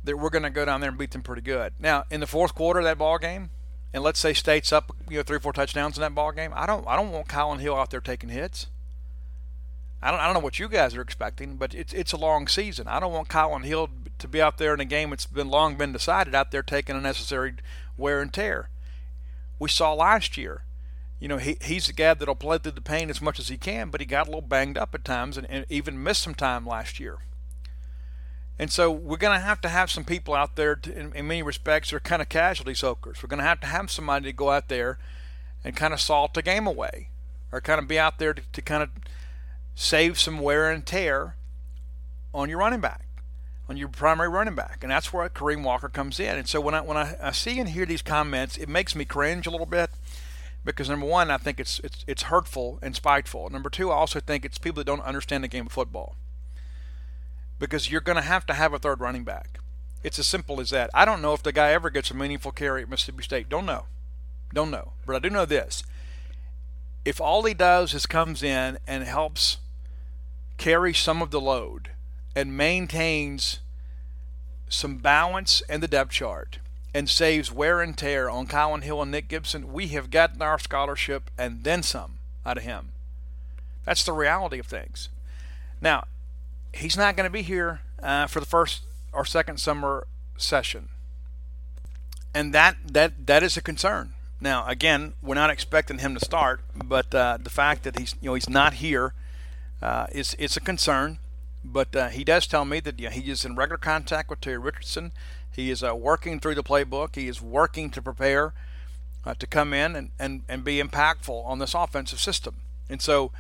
that 0.06 0.18
we're 0.18 0.30
going 0.30 0.44
to 0.44 0.50
go 0.50 0.64
down 0.64 0.80
there 0.80 0.90
and 0.90 0.98
beat 0.98 1.12
them 1.12 1.22
pretty 1.22 1.42
good. 1.42 1.74
Now, 1.80 2.06
in 2.10 2.22
the 2.22 2.28
fourth 2.28 2.56
quarter 2.56 2.80
of 2.80 2.86
that 2.86 2.98
ball 2.98 3.18
game, 3.18 3.50
and 3.98 4.04
let's 4.04 4.20
say 4.20 4.32
State's 4.32 4.72
up, 4.72 4.96
you 5.10 5.18
know, 5.18 5.24
three 5.24 5.38
or 5.38 5.40
four 5.40 5.54
touchdowns 5.54 5.98
in 5.98 6.02
that 6.02 6.14
ball 6.14 6.32
game, 6.32 6.52
I 6.56 6.68
don't, 6.68 6.86
I 6.88 6.96
don't 6.96 7.12
want 7.12 7.28
Kylin 7.28 7.60
Hill 7.60 7.76
out 7.76 7.90
there 7.90 8.00
taking 8.00 8.30
hits. 8.30 8.68
I 10.04 10.12
don't, 10.12 10.20
I 10.20 10.26
don't 10.26 10.36
know 10.36 10.40
what 10.40 10.60
you 10.60 10.70
guys 10.70 10.96
are 10.96 11.02
expecting, 11.02 11.56
but 11.56 11.74
it's 11.74 11.94
it's 11.94 12.14
a 12.14 12.18
long 12.18 12.48
season. 12.48 12.88
I 12.88 13.00
don't 13.00 13.12
want 13.12 13.28
Kylin 13.28 13.64
Hill 13.64 13.90
to 14.20 14.28
be 14.28 14.40
out 14.40 14.60
there 14.60 14.76
in 14.76 14.80
a 14.80 14.86
game 14.86 15.10
that's 15.10 15.26
been 15.26 15.50
long 15.50 15.78
been 15.78 15.92
decided 15.92 16.36
out 16.36 16.52
there 16.52 16.62
taking 16.62 16.96
unnecessary 16.96 17.56
wear 17.98 18.22
and 18.22 18.32
tear. 18.32 18.70
We 19.58 19.68
saw 19.68 19.94
last 19.94 20.38
year, 20.38 20.62
you 21.20 21.28
know, 21.28 21.38
he, 21.38 21.58
he's 21.60 21.88
the 21.88 21.94
guy 21.94 22.14
that'll 22.14 22.36
play 22.36 22.60
through 22.60 22.74
the 22.74 22.82
pain 22.82 23.10
as 23.10 23.20
much 23.20 23.40
as 23.40 23.48
he 23.48 23.58
can, 23.58 23.90
but 23.90 24.00
he 24.00 24.06
got 24.06 24.28
a 24.28 24.30
little 24.30 24.42
banged 24.42 24.78
up 24.78 24.94
at 24.94 25.04
times 25.04 25.38
and, 25.40 25.50
and 25.50 25.66
even 25.70 26.04
missed 26.04 26.22
some 26.22 26.36
time 26.36 26.68
last 26.68 27.00
year. 27.00 27.18
And 28.60 28.72
so 28.72 28.90
we're 28.90 29.18
going 29.18 29.38
to 29.38 29.46
have 29.46 29.62
to 29.62 29.70
have 29.70 29.92
some 29.92 30.04
people 30.04 30.34
out 30.34 30.56
there, 30.56 30.76
to, 30.76 30.98
in, 30.98 31.14
in 31.14 31.28
many 31.28 31.44
respects, 31.44 31.94
are 31.94 32.00
kind 32.00 32.22
of 32.22 32.30
casualty 32.30 32.74
soakers. 32.74 33.22
We're 33.22 33.30
going 33.30 33.40
to 33.40 33.46
have 33.46 33.60
to 33.62 33.68
have 33.68 33.92
somebody 33.92 34.26
to 34.26 34.34
go 34.34 34.50
out 34.50 34.68
there 34.68 34.98
and 35.64 35.76
kind 35.76 35.94
of 35.94 36.02
salt 36.02 36.34
the 36.34 36.42
game 36.42 36.66
away, 36.66 37.10
or 37.52 37.62
kind 37.62 37.80
of 37.80 37.88
be 37.88 38.00
out 38.00 38.18
there 38.20 38.34
to, 38.34 38.42
to 38.54 38.62
kind 38.62 38.82
of 38.82 38.90
save 39.76 40.20
some 40.20 40.40
wear 40.40 40.72
and 40.72 40.86
tear 40.86 41.36
on 42.34 42.50
your 42.50 42.60
running 42.60 42.82
back, 42.82 43.06
on 43.70 43.78
your 43.78 43.90
primary 43.90 44.30
running 44.30 44.56
back, 44.56 44.80
and 44.82 44.92
that's 44.92 45.14
where 45.14 45.28
Kareem 45.30 45.64
Walker 45.64 45.90
comes 45.90 46.20
in. 46.20 46.36
And 46.36 46.48
so 46.48 46.60
when 46.60 46.74
I 46.74 46.82
when 46.82 46.98
I, 46.98 47.16
I 47.22 47.32
see 47.32 47.60
and 47.60 47.70
hear 47.70 47.86
these 47.86 48.02
comments, 48.02 48.58
it 48.58 48.70
makes 48.70 48.96
me 48.96 49.06
cringe 49.06 49.46
a 49.46 49.52
little 49.52 49.66
bit 49.68 49.92
because 50.66 50.90
number 50.90 51.06
one, 51.06 51.30
I 51.30 51.38
think 51.38 51.60
it's 51.60 51.80
it's 51.84 52.04
it's 52.08 52.24
hurtful 52.24 52.80
and 52.82 52.96
spiteful. 52.96 53.50
Number 53.50 53.70
two, 53.70 53.92
I 53.92 53.96
also 53.96 54.20
think 54.20 54.46
it's 54.46 54.58
people 54.58 54.82
that 54.82 54.88
don't 54.88 55.02
understand 55.02 55.44
the 55.44 55.48
game 55.48 55.68
of 55.68 55.72
football 55.72 56.16
because 57.60 57.92
you're 57.92 58.02
going 58.02 58.16
to 58.16 58.22
have 58.22 58.46
to 58.48 58.54
have 58.54 58.74
a 58.74 58.80
third 58.80 59.00
running 59.00 59.24
back. 59.24 59.60
It's 60.04 60.20
as 60.20 60.28
simple 60.28 60.60
as 60.60 60.70
that. 60.70 60.90
I 60.94 61.06
don't 61.06 61.22
know 61.22 61.34
if 61.34 61.44
the 61.44 61.52
guy 61.52 61.72
ever 61.72 61.90
gets 61.90 62.12
a 62.12 62.14
meaningful 62.14 62.52
carry 62.52 62.84
at 62.84 62.90
Mississippi 62.90 63.24
State. 63.24 63.50
Don't 63.50 63.66
know. 63.66 63.86
Don't 64.54 64.72
know. 64.72 64.94
But 65.06 65.16
I 65.16 65.20
do 65.20 65.30
know 65.30 65.46
this. 65.46 65.84
If 67.04 67.20
all 67.20 67.44
he 67.44 67.54
does 67.54 67.94
is 67.94 68.06
comes 68.06 68.44
in 68.44 68.78
and 68.86 69.04
helps 69.04 69.58
carry 70.58 70.94
some 70.94 71.22
of 71.22 71.32
the 71.32 71.42
load 71.42 71.92
and 72.36 72.56
maintains 72.56 73.60
some 74.70 74.98
balance 74.98 75.62
in 75.70 75.82
the 75.82 75.88
depth 75.88 76.12
chart 76.12 76.60
and 76.94 77.10
saves 77.10 77.52
wear 77.52 77.82
and 77.82 77.98
tear 77.98 78.30
on 78.30 78.48
Kylin 78.48 78.84
Hill 78.84 79.02
and 79.02 79.12
Nick 79.12 79.28
Gibson, 79.28 79.72
we 79.72 79.88
have 79.90 80.10
gotten 80.10 80.42
our 80.42 80.60
scholarship 80.60 81.30
and 81.38 81.64
then 81.64 81.84
some 81.84 82.18
out 82.46 82.58
of 82.58 82.64
him. 82.64 82.90
That's 83.86 84.04
the 84.04 84.14
reality 84.14 84.60
of 84.60 84.68
things. 84.68 85.10
Now, 85.80 86.06
he's 86.74 86.98
not 86.98 87.16
going 87.16 87.26
to 87.26 87.34
be 87.34 87.42
here 87.42 87.82
uh, 88.02 88.28
for 88.28 88.40
the 88.40 88.46
first 88.46 88.82
or 89.14 89.26
second 89.26 89.60
summer 89.60 90.08
session, 90.38 90.90
and 92.34 92.54
that 92.54 92.78
that 92.86 93.28
that 93.28 93.44
is 93.44 93.58
a 93.58 93.62
concern. 93.62 94.14
Now, 94.40 94.68
again, 94.68 95.14
we're 95.22 95.36
not 95.36 95.50
expecting 95.50 96.00
him 96.00 96.14
to 96.14 96.24
start, 96.24 96.62
but 96.76 97.14
uh, 97.14 97.38
the 97.42 97.50
fact 97.50 97.84
that 97.84 97.98
he's 97.98 98.16
you 98.22 98.30
know 98.30 98.34
he's 98.36 98.50
not 98.50 98.76
here 98.76 99.14
uh, 99.82 100.08
is 100.12 100.36
it's 100.40 100.58
a 100.58 100.62
concern. 100.62 101.20
But 101.64 101.96
uh, 101.96 102.08
he 102.10 102.24
does 102.24 102.48
tell 102.48 102.64
me 102.64 102.80
that 102.82 103.00
you 103.00 103.08
know, 103.08 103.12
he 103.12 103.30
is 103.30 103.44
in 103.44 103.56
regular 103.56 103.78
contact 103.78 104.30
with 104.30 104.40
Terry 104.40 104.58
Richardson. 104.58 105.12
He 105.52 105.70
is 105.70 105.84
uh, 105.84 105.96
working 105.96 106.40
through 106.40 106.56
the 106.56 106.64
playbook. 106.64 107.16
He 107.16 107.28
is 107.28 107.42
working 107.42 107.90
to 107.90 108.02
prepare 108.02 108.54
uh, 109.26 109.34
to 109.34 109.48
come 109.48 109.74
in 109.74 109.96
and, 109.96 110.12
and, 110.18 110.44
and 110.48 110.64
be 110.64 110.82
impactful 110.82 111.46
on 111.46 111.60
this 111.60 111.74
offensive 111.74 112.20
system. 112.20 112.58
And 112.90 113.02
so 113.02 113.32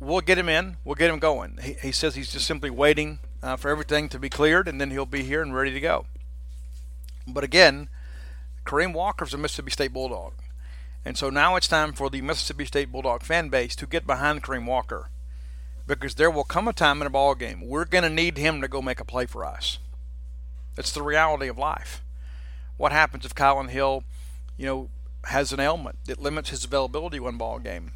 we'll 0.00 0.20
get 0.20 0.38
him 0.38 0.48
in. 0.48 0.76
We'll 0.84 0.94
get 0.94 1.10
him 1.10 1.18
going. 1.18 1.58
He, 1.62 1.74
he 1.74 1.92
says 1.92 2.14
he's 2.14 2.32
just 2.32 2.46
simply 2.46 2.70
waiting 2.70 3.18
uh, 3.42 3.56
for 3.56 3.70
everything 3.70 4.08
to 4.10 4.18
be 4.18 4.28
cleared, 4.28 4.68
and 4.68 4.80
then 4.80 4.90
he'll 4.90 5.06
be 5.06 5.22
here 5.22 5.42
and 5.42 5.54
ready 5.54 5.72
to 5.72 5.80
go. 5.80 6.06
But 7.26 7.44
again, 7.44 7.88
Kareem 8.64 8.92
Walker's 8.92 9.34
a 9.34 9.38
Mississippi 9.38 9.70
State 9.70 9.92
Bulldog. 9.92 10.34
And 11.04 11.16
so 11.16 11.30
now 11.30 11.56
it's 11.56 11.68
time 11.68 11.92
for 11.92 12.10
the 12.10 12.20
Mississippi 12.20 12.64
State 12.64 12.92
Bulldog 12.92 13.22
fan 13.22 13.48
base 13.48 13.74
to 13.76 13.86
get 13.86 14.06
behind 14.06 14.42
Kareem 14.42 14.66
Walker. 14.66 15.08
Because 15.86 16.16
there 16.16 16.30
will 16.30 16.44
come 16.44 16.68
a 16.68 16.72
time 16.74 17.00
in 17.00 17.06
a 17.06 17.10
ball 17.10 17.34
game 17.34 17.66
we're 17.66 17.86
going 17.86 18.04
to 18.04 18.10
need 18.10 18.36
him 18.36 18.60
to 18.60 18.68
go 18.68 18.82
make 18.82 19.00
a 19.00 19.04
play 19.06 19.24
for 19.24 19.44
us. 19.44 19.78
It's 20.76 20.92
the 20.92 21.02
reality 21.02 21.48
of 21.48 21.56
life. 21.56 22.02
What 22.76 22.92
happens 22.92 23.24
if 23.24 23.34
Kylin 23.34 23.70
Hill, 23.70 24.04
you 24.56 24.66
know, 24.66 24.90
has 25.24 25.52
an 25.52 25.60
ailment 25.60 25.98
that 26.04 26.20
limits 26.20 26.50
his 26.50 26.64
availability 26.64 27.18
one 27.18 27.38
ball 27.38 27.58
game? 27.58 27.92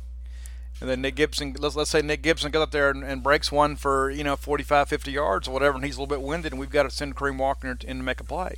And 0.83 0.91
then 0.91 1.01
Nick 1.01 1.15
Gibson, 1.15 1.55
let's, 1.61 1.77
let's 1.77 1.91
say 1.91 2.03
Nick 2.03 2.23
Gibson 2.23 2.51
goes 2.51 2.65
up 2.65 2.73
there 2.73 2.91
and, 2.91 3.05
and, 3.05 3.23
breaks 3.23 3.53
one 3.53 3.77
for, 3.77 4.11
you 4.11 4.25
know, 4.25 4.35
45, 4.35 4.89
50 4.89 5.13
yards 5.13 5.47
or 5.47 5.53
whatever, 5.53 5.77
and 5.77 5.85
he's 5.85 5.97
a 5.97 6.01
little 6.01 6.13
bit 6.13 6.27
winded, 6.27 6.51
and 6.51 6.59
we've 6.59 6.71
got 6.71 6.83
to 6.83 6.91
send 6.91 7.15
Kareem 7.15 7.39
Walker 7.39 7.69
in 7.71 7.99
to 7.99 8.03
make 8.03 8.19
a 8.19 8.25
play. 8.25 8.57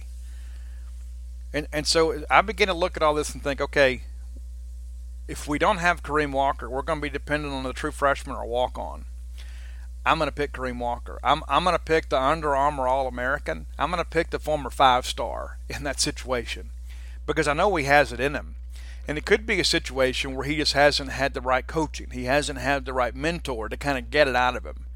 And, 1.52 1.68
and 1.70 1.86
so 1.86 2.24
I 2.30 2.40
begin 2.40 2.68
to 2.68 2.74
look 2.74 2.96
at 2.96 3.02
all 3.02 3.12
this 3.12 3.34
and 3.34 3.42
think, 3.42 3.60
okay, 3.60 4.04
if 5.28 5.46
we 5.46 5.58
don't 5.58 5.76
have 5.76 6.02
Kareem 6.02 6.32
Walker, 6.32 6.70
we're 6.70 6.80
going 6.80 6.98
to 6.98 7.02
be 7.02 7.10
dependent 7.10 7.52
on 7.52 7.62
the 7.62 7.74
true 7.74 7.92
freshman 7.92 8.36
or 8.36 8.46
walk 8.46 8.78
on. 8.78 9.04
I'm 10.06 10.16
going 10.16 10.28
to 10.28 10.34
pick 10.34 10.52
Kareem 10.52 10.78
Walker. 10.78 11.18
I'm, 11.22 11.42
I'm 11.46 11.62
going 11.62 11.76
to 11.76 11.78
pick 11.78 12.08
the 12.08 12.18
Under 12.18 12.56
Armour 12.56 12.88
All 12.88 13.06
American. 13.06 13.66
I'm 13.78 13.90
going 13.90 14.02
to 14.02 14.08
pick 14.08 14.30
the 14.30 14.38
former 14.38 14.70
five 14.70 15.04
star 15.04 15.58
in 15.68 15.84
that 15.84 16.00
situation 16.00 16.70
because 17.26 17.46
I 17.46 17.52
know 17.52 17.76
he 17.76 17.84
has 17.84 18.14
it 18.14 18.20
in 18.20 18.34
him. 18.34 18.54
And 19.06 19.18
it 19.18 19.26
could 19.26 19.46
be 19.46 19.60
a 19.60 19.64
situation 19.64 20.34
where 20.34 20.46
he 20.46 20.56
just 20.56 20.72
hasn't 20.72 21.10
had 21.10 21.34
the 21.34 21.40
right 21.40 21.66
coaching. 21.66 22.10
He 22.10 22.24
hasn't 22.24 22.58
had 22.58 22.84
the 22.84 22.92
right 22.92 23.14
mentor 23.14 23.68
to 23.68 23.76
kind 23.76 23.98
of 23.98 24.10
get 24.10 24.28
it 24.28 24.36
out 24.36 24.56
of 24.56 24.64
him. 24.64 24.86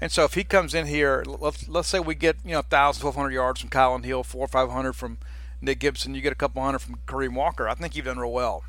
And 0.00 0.12
so 0.12 0.24
if 0.24 0.34
he 0.34 0.44
comes 0.44 0.74
in 0.74 0.86
here, 0.86 1.24
let's, 1.26 1.68
let's 1.68 1.88
say 1.88 2.00
we 2.00 2.14
get, 2.14 2.36
you 2.44 2.50
know, 2.50 2.58
1,000, 2.58 3.02
1,200 3.02 3.30
yards 3.30 3.60
from 3.60 3.70
Kylin 3.70 4.04
Hill, 4.04 4.22
four 4.22 4.44
or 4.44 4.48
500 4.48 4.92
from 4.92 5.18
Nick 5.62 5.78
Gibson, 5.78 6.14
you 6.14 6.20
get 6.20 6.32
a 6.32 6.36
couple 6.36 6.62
hundred 6.62 6.80
from 6.80 6.98
Kareem 7.06 7.34
Walker, 7.34 7.68
I 7.68 7.74
think 7.74 7.96
you've 7.96 8.04
done 8.04 8.18
real 8.18 8.32
well. 8.32 8.64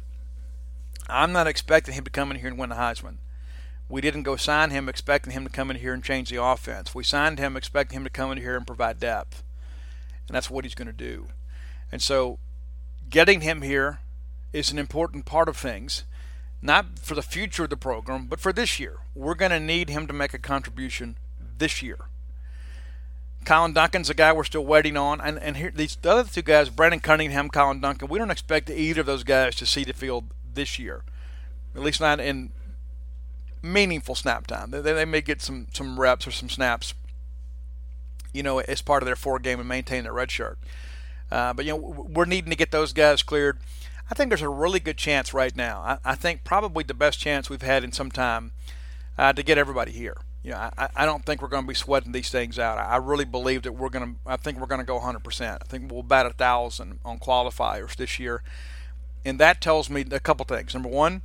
I'm 1.09 1.33
not 1.33 1.47
expecting 1.47 1.93
him 1.93 2.05
to 2.05 2.09
come 2.09 2.31
in 2.31 2.37
here 2.37 2.47
and 2.47 2.57
win 2.57 2.69
the 2.69 2.75
Heisman. 2.75 3.17
We 3.89 4.01
didn't 4.01 4.23
go 4.23 4.35
sign 4.35 4.71
him 4.71 4.89
expecting 4.89 5.33
him 5.33 5.43
to 5.43 5.51
come 5.51 5.69
in 5.69 5.77
here 5.77 5.93
and 5.93 6.03
change 6.03 6.29
the 6.29 6.41
offense. 6.41 6.95
We 6.95 7.03
signed 7.03 7.37
him 7.37 7.55
expecting 7.55 7.97
him 7.97 8.03
to 8.03 8.09
come 8.09 8.31
in 8.31 8.39
here 8.39 8.55
and 8.55 8.65
provide 8.65 8.99
depth. 8.99 9.43
And 10.27 10.35
that's 10.35 10.49
what 10.49 10.65
he's 10.65 10.73
going 10.73 10.87
to 10.87 10.93
do. 10.93 11.27
And 11.91 12.01
so 12.01 12.39
getting 13.09 13.41
him 13.41 13.61
here 13.61 13.99
is 14.55 14.71
an 14.71 14.79
important 14.79 15.25
part 15.25 15.49
of 15.49 15.57
things, 15.57 16.05
not 16.61 16.99
for 16.99 17.13
the 17.13 17.21
future 17.21 17.65
of 17.65 17.69
the 17.69 17.77
program, 17.77 18.27
but 18.27 18.39
for 18.39 18.53
this 18.53 18.79
year. 18.79 18.99
We're 19.13 19.35
going 19.35 19.51
to 19.51 19.59
need 19.59 19.89
him 19.89 20.07
to 20.07 20.13
make 20.13 20.33
a 20.33 20.39
contribution 20.39 21.17
this 21.57 21.81
year. 21.81 21.97
Colin 23.45 23.73
Duncan's 23.73 24.09
a 24.09 24.15
guy 24.15 24.33
we're 24.33 24.43
still 24.43 24.65
waiting 24.65 24.97
on, 24.97 25.21
and 25.21 25.37
and 25.37 25.57
here 25.57 25.71
these 25.73 25.95
the 25.97 26.09
other 26.09 26.29
two 26.29 26.41
guys, 26.41 26.69
Brandon 26.69 26.99
Cunningham, 26.99 27.49
Colin 27.49 27.79
Duncan. 27.79 28.07
We 28.07 28.17
don't 28.17 28.31
expect 28.31 28.71
either 28.71 29.01
of 29.01 29.05
those 29.05 29.23
guys 29.23 29.55
to 29.57 29.67
see 29.67 29.83
the 29.83 29.93
field 29.93 30.25
this 30.51 30.79
year, 30.79 31.03
at 31.75 31.81
least 31.81 32.01
not 32.01 32.19
in 32.19 32.51
meaningful 33.61 34.15
snap 34.15 34.47
time. 34.47 34.71
They, 34.71 34.81
they 34.81 35.05
may 35.05 35.21
get 35.21 35.43
some 35.43 35.67
some 35.73 35.99
reps 35.99 36.25
or 36.25 36.31
some 36.31 36.49
snaps, 36.49 36.95
you 38.33 38.41
know, 38.41 38.59
as 38.59 38.81
part 38.81 39.03
of 39.03 39.05
their 39.05 39.15
four 39.15 39.37
game 39.37 39.59
and 39.59 39.69
maintain 39.69 40.05
their 40.05 40.13
red 40.13 40.31
shirt. 40.31 40.57
Uh, 41.31 41.53
but 41.53 41.65
you 41.65 41.73
know, 41.73 41.77
we're 41.77 42.25
needing 42.25 42.49
to 42.49 42.55
get 42.55 42.71
those 42.71 42.93
guys 42.93 43.21
cleared. 43.21 43.59
I 44.09 44.13
think 44.13 44.29
there's 44.29 44.41
a 44.41 44.49
really 44.49 44.79
good 44.79 44.97
chance 44.97 45.33
right 45.33 45.55
now. 45.55 45.79
I, 45.81 46.11
I 46.11 46.15
think 46.15 46.43
probably 46.43 46.83
the 46.83 46.93
best 46.93 47.19
chance 47.19 47.49
we've 47.49 47.61
had 47.61 47.83
in 47.83 47.91
some 47.91 48.11
time 48.11 48.51
uh, 49.17 49.33
to 49.33 49.43
get 49.43 49.57
everybody 49.57 49.91
here. 49.91 50.17
You 50.43 50.51
know, 50.51 50.69
I, 50.77 50.89
I 50.95 51.05
don't 51.05 51.25
think 51.25 51.41
we're 51.41 51.47
going 51.47 51.63
to 51.63 51.67
be 51.67 51.73
sweating 51.73 52.11
these 52.11 52.29
things 52.29 52.59
out. 52.59 52.77
I 52.77 52.97
really 52.97 53.25
believe 53.25 53.63
that 53.63 53.71
we're 53.71 53.89
going 53.89 54.13
to. 54.13 54.19
I 54.29 54.37
think 54.37 54.59
we're 54.59 54.67
going 54.67 54.81
to 54.81 54.85
go 54.85 54.99
100%. 54.99 55.57
I 55.59 55.65
think 55.65 55.91
we'll 55.91 56.03
bat 56.03 56.27
a 56.27 56.33
thousand 56.33 56.99
on 57.03 57.17
qualifiers 57.17 57.95
this 57.95 58.19
year, 58.19 58.43
and 59.25 59.39
that 59.39 59.59
tells 59.59 59.89
me 59.89 60.05
a 60.11 60.19
couple 60.19 60.45
things. 60.45 60.75
Number 60.75 60.89
one, 60.89 61.23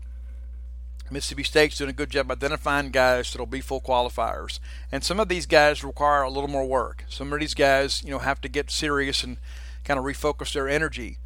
Mississippi 1.10 1.42
State's 1.42 1.76
doing 1.76 1.90
a 1.90 1.92
good 1.92 2.08
job 2.08 2.30
identifying 2.30 2.92
guys 2.92 3.30
that'll 3.30 3.44
be 3.44 3.60
full 3.60 3.82
qualifiers, 3.82 4.58
and 4.90 5.04
some 5.04 5.20
of 5.20 5.28
these 5.28 5.44
guys 5.44 5.84
require 5.84 6.22
a 6.22 6.30
little 6.30 6.48
more 6.48 6.64
work. 6.64 7.04
Some 7.10 7.30
of 7.30 7.40
these 7.40 7.52
guys, 7.52 8.02
you 8.02 8.12
know, 8.12 8.20
have 8.20 8.40
to 8.40 8.48
get 8.48 8.70
serious 8.70 9.22
and 9.22 9.36
kind 9.84 9.98
of 9.98 10.06
refocus 10.06 10.54
their 10.54 10.66
energy 10.66 11.18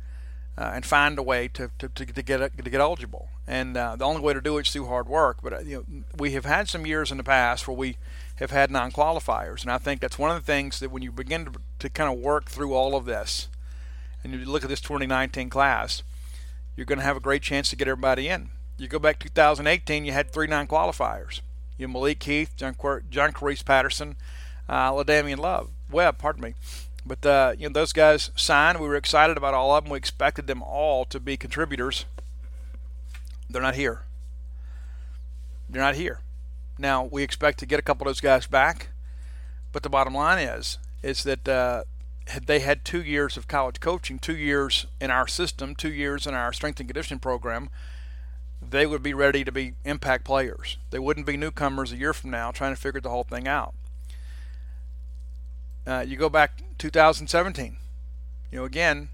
uh, 0.57 0.71
and 0.75 0.87
find 0.87 1.19
a 1.19 1.23
way 1.23 1.49
to, 1.49 1.71
to, 1.79 1.89
to, 1.89 2.07
to, 2.07 2.23
get 2.23 2.39
to 2.57 2.71
get 2.71 2.81
eligible. 2.81 3.29
And 3.47 3.77
uh, 3.77 3.97
the 3.97 4.05
only 4.05 4.21
way 4.21 4.33
to 4.33 4.41
do 4.41 4.59
it 4.59 4.67
is 4.67 4.73
through 4.73 4.87
hard 4.87 5.09
work. 5.09 5.39
But 5.43 5.53
uh, 5.53 5.59
you 5.61 5.87
know, 5.89 6.05
we 6.17 6.33
have 6.33 6.45
had 6.45 6.69
some 6.69 6.87
years 6.87 7.11
in 7.11 7.17
the 7.17 7.25
past 7.25 7.67
where 7.67 7.77
we 7.77 7.97
have 8.37 8.51
had 8.51 8.71
non-qualifiers, 8.71 9.63
and 9.63 9.71
I 9.71 9.79
think 9.79 10.01
that's 10.01 10.19
one 10.19 10.31
of 10.31 10.37
the 10.37 10.53
things 10.53 10.81
that 10.81 10.91
when 10.91 11.03
you 11.03 11.13
begin 11.13 11.45
to, 11.47 11.53
to 11.81 11.89
kind 11.89 12.13
of 12.13 12.23
work 12.23 12.51
through 12.51 12.75
all 12.75 12.97
of 12.97 13.05
this, 13.05 13.49
and 14.23 14.33
you 14.33 14.45
look 14.45 14.65
at 14.65 14.69
this 14.69 14.81
2019 14.81 15.51
class, 15.51 16.03
you're 16.77 16.87
going 16.87 16.99
to 16.99 17.05
have 17.05 17.17
a 17.17 17.21
great 17.21 17.43
chance 17.43 17.71
to 17.71 17.77
get 17.77 17.87
everybody 17.87 18.29
in. 18.29 18.51
You 18.77 18.89
go 18.89 18.99
back 18.99 19.21
2018, 19.21 20.05
you 20.05 20.13
had 20.13 20.33
three 20.33 20.49
non-qualifiers. 20.49 21.41
You 21.79 21.89
Malik 21.89 22.19
Keith, 22.21 22.57
John, 22.57 22.75
John 23.11 23.33
Carice 23.33 23.65
Patterson, 23.65 24.17
uh, 24.69 24.93
LaDamian 24.93 25.39
Love, 25.39 25.71
Webb, 25.91 26.19
pardon 26.19 26.43
me. 26.43 26.55
But 27.07 27.27
uh, 27.27 27.55
you 27.59 27.69
know, 27.69 27.73
those 27.73 27.93
guys 27.93 28.31
signed. 28.35 28.81
We 28.81 28.89
were 28.89 28.97
excited 28.97 29.37
about 29.37 29.55
all 29.55 29.75
of 29.77 29.85
them. 29.85 29.91
We 29.91 29.99
expected 29.99 30.47
them 30.47 30.63
all 30.63 31.05
to 31.07 31.21
be 31.21 31.37
contributors. 31.37 32.07
They're 33.49 33.63
not 33.63 33.75
here. 33.75 34.03
They're 35.69 35.83
not 35.83 35.97
here. 35.97 36.21
Now 36.79 37.05
we 37.05 37.23
expect 37.23 37.59
to 37.59 37.67
get 37.67 37.79
a 37.79 37.83
couple 37.83 38.07
of 38.07 38.11
those 38.11 38.21
guys 38.21 38.47
back, 38.47 38.89
but 39.73 39.83
the 39.83 39.91
bottom 39.91 40.15
line 40.15 40.39
is 40.39 40.79
is 41.03 41.23
that 41.25 41.47
uh, 41.47 41.85
they 42.47 42.61
had 42.61 42.85
two 42.85 43.03
years 43.03 43.37
of 43.37 43.47
college 43.47 43.79
coaching, 43.81 44.19
two 44.19 44.37
years 44.37 44.87
in 45.01 45.11
our 45.11 45.27
system, 45.27 45.75
two 45.75 45.93
years 45.93 46.27
in 46.27 46.35
our 46.35 46.53
strength 46.53 46.81
and 46.81 46.89
conditioning 46.89 47.21
program. 47.21 47.69
They 48.63 48.87
would 48.87 49.03
be 49.03 49.13
ready 49.13 49.45
to 49.45 49.53
be 49.53 49.75
impact 49.85 50.25
players. 50.25 50.79
They 50.91 50.99
wouldn't 50.99 51.27
be 51.27 51.37
newcomers 51.37 51.93
a 51.93 51.97
year 51.97 52.15
from 52.15 52.31
now 52.31 52.51
trying 52.51 52.75
to 52.75 52.81
figure 52.81 53.01
the 53.01 53.11
whole 53.11 53.25
thing 53.25 53.47
out. 53.47 53.75
Uh, 55.87 56.05
you 56.07 56.17
go 56.17 56.29
back 56.29 56.63
2017. 56.79 57.77
You 58.51 58.59
know, 58.59 58.65
again, 58.65 59.09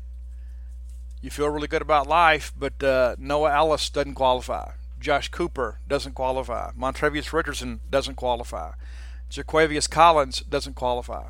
you 1.20 1.30
feel 1.30 1.48
really 1.48 1.68
good 1.68 1.82
about 1.82 2.06
life, 2.06 2.52
but 2.56 2.82
uh, 2.82 3.16
Noah 3.18 3.52
Ellis 3.52 3.90
doesn't 3.90 4.14
qualify. 4.14 4.72
Josh 5.00 5.28
Cooper 5.28 5.78
doesn't 5.88 6.14
qualify. 6.14 6.70
Montrevious 6.76 7.32
Richardson 7.32 7.80
doesn't 7.90 8.16
qualify. 8.16 8.72
Jaquavius 9.30 9.88
Collins 9.88 10.40
doesn't 10.40 10.74
qualify. 10.74 11.28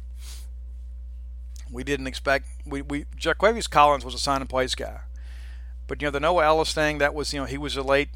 We 1.71 1.85
didn't 1.85 2.09
expect 2.09 2.47
we, 2.67 2.83
we 2.83 3.05
Jaquavius 3.17 3.71
Collins 3.71 4.05
was 4.05 4.15
a 4.15 4.19
sign 4.19 4.41
and 4.41 4.51
place 4.51 4.75
guy. 4.75 5.01
But 5.87 6.03
you 6.03 6.07
know 6.07 6.13
the 6.13 6.21
Noah 6.21 6.47
Ellis 6.47 6.73
thing 6.75 6.99
that 6.99 7.15
was 7.15 7.33
you 7.33 7.41
know 7.41 7.47
he 7.47 7.59
was 7.59 7.77
a 7.77 7.83
late 7.83 8.09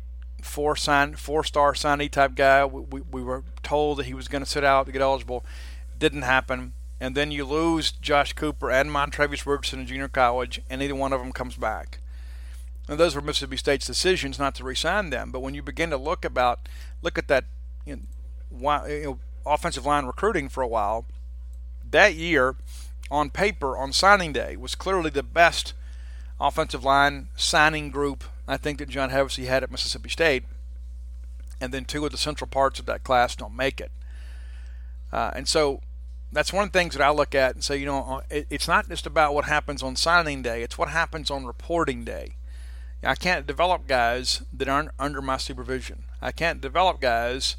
four 0.43 0.75
sign 0.75 1.15
four 1.15 1.45
star 1.45 1.75
signee 1.75 2.11
type 2.11 2.35
guy. 2.35 2.65
We, 2.65 2.81
we, 2.83 3.01
we 3.01 3.23
were 3.23 3.45
told 3.63 3.99
that 3.99 4.07
he 4.07 4.15
was 4.15 4.27
going 4.27 4.43
to 4.43 4.51
sit 4.51 4.65
out 4.65 4.87
to 4.87 4.93
get 4.93 5.03
eligible. 5.03 5.45
Didn't 5.99 6.23
happen. 6.23 6.73
And 7.05 7.15
then 7.15 7.31
you 7.31 7.45
lose 7.45 7.93
Josh 7.93 8.33
Cooper 8.33 8.71
and 8.71 8.91
Montrevious 8.91 9.47
Richardson 9.47 9.81
in 9.81 9.87
junior 9.87 10.09
college, 10.09 10.63
and 10.71 10.81
neither 10.81 10.95
one 10.95 11.13
of 11.13 11.21
them 11.21 11.33
comes 11.33 11.55
back. 11.55 11.99
And 12.89 12.99
those 12.99 13.15
were 13.15 13.21
Mississippi 13.21 13.59
State's 13.59 13.87
decisions 13.87 14.39
not 14.39 14.55
to 14.55 14.65
resign 14.65 15.11
them. 15.11 15.31
But 15.31 15.41
when 15.41 15.53
you 15.53 15.63
begin 15.63 15.91
to 15.91 15.99
look 15.99 16.25
about 16.25 16.67
look 17.03 17.19
at 17.19 17.29
that 17.29 17.45
you 17.85 18.01
know, 18.51 18.87
you 18.87 19.05
know, 19.05 19.19
offensive 19.45 19.85
line 19.85 20.07
recruiting 20.07 20.49
for 20.49 20.63
a 20.63 20.67
while, 20.67 21.05
that 21.91 22.15
year 22.15 22.57
on 23.11 23.29
paper 23.29 23.77
on 23.77 23.93
signing 23.93 24.33
day 24.33 24.57
was 24.57 24.75
clearly 24.75 25.11
the 25.11 25.23
best 25.23 25.75
offensive 26.41 26.85
line 26.85 27.29
signing 27.37 27.91
group 27.91 28.25
I 28.49 28.57
think 28.57 28.79
that 28.79 28.89
John 28.89 29.11
Hevesy 29.11 29.45
had 29.45 29.63
at 29.63 29.71
Mississippi 29.71 30.09
State. 30.09 30.45
And 31.61 31.71
then 31.71 31.85
two 31.85 32.07
of 32.07 32.13
the 32.13 32.19
central 32.19 32.49
parts 32.49 32.81
of 32.81 32.87
that 32.87 33.05
class 33.05 33.37
don't 33.37 33.55
make 33.55 33.79
it. 33.79 33.93
Uh, 35.13 35.33
and 35.35 35.47
so 35.47 35.83
that's 36.35 36.53
one 36.53 36.65
of 36.65 36.73
the 36.73 36.79
things 36.79 36.95
that 36.95 37.03
I 37.03 37.11
look 37.11 37.35
at 37.35 37.55
and 37.55 37.63
say, 37.63 37.77
you 37.77 37.87
know, 37.87 38.21
uh, 38.31 38.43
it's 38.51 38.67
not 38.67 38.89
just 38.89 39.07
about 39.07 39.35
what 39.35 39.45
happens 39.45 39.83
on 39.83 39.95
signing 39.97 40.43
day, 40.43 40.63
it's 40.63 40.77
what 40.77 40.89
happens 40.89 41.31
on 41.31 41.47
reporting 41.47 42.05
day. 42.05 42.35
I 43.03 43.15
can't 43.15 43.47
develop 43.47 43.87
guys 43.87 44.43
that 44.53 44.69
aren't 44.69 44.91
under 44.99 45.23
my 45.23 45.37
supervision. 45.37 46.05
I 46.21 46.33
can't 46.33 46.61
develop 46.61 47.01
guys 47.01 47.57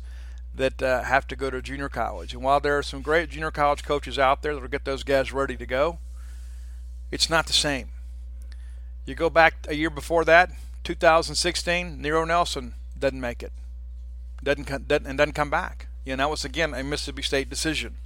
that 0.53 0.81
uh, 0.81 1.03
have 1.03 1.27
to 1.27 1.35
go 1.35 1.49
to 1.49 1.61
junior 1.61 1.89
college. 1.89 2.33
And 2.33 2.43
while 2.43 2.59
there 2.59 2.77
are 2.77 2.83
some 2.83 3.01
great 3.01 3.29
junior 3.29 3.51
college 3.51 3.83
coaches 3.83 4.17
out 4.17 4.41
there 4.41 4.53
that 4.53 4.61
will 4.61 4.67
get 4.67 4.85
those 4.85 5.03
guys 5.03 5.31
ready 5.31 5.55
to 5.55 5.65
go, 5.65 5.99
it's 7.11 7.29
not 7.29 7.47
the 7.47 7.53
same. 7.53 7.89
You 9.05 9.15
go 9.15 9.29
back 9.29 9.53
a 9.67 9.75
year 9.75 9.89
before 9.89 10.25
that, 10.25 10.51
2016, 10.83 12.01
Nero 12.01 12.25
Nelson 12.25 12.73
doesn't 12.97 13.21
make 13.21 13.43
it, 13.43 13.51
doesn't, 14.43 14.87
doesn't 14.87 15.05
and 15.05 15.17
doesn't 15.17 15.33
come 15.33 15.49
back. 15.49 15.87
You 16.03 16.15
know, 16.15 16.23
that 16.23 16.29
was 16.31 16.43
again 16.43 16.73
a 16.73 16.83
Mississippi 16.83 17.21
State 17.21 17.49
decision. 17.49 17.97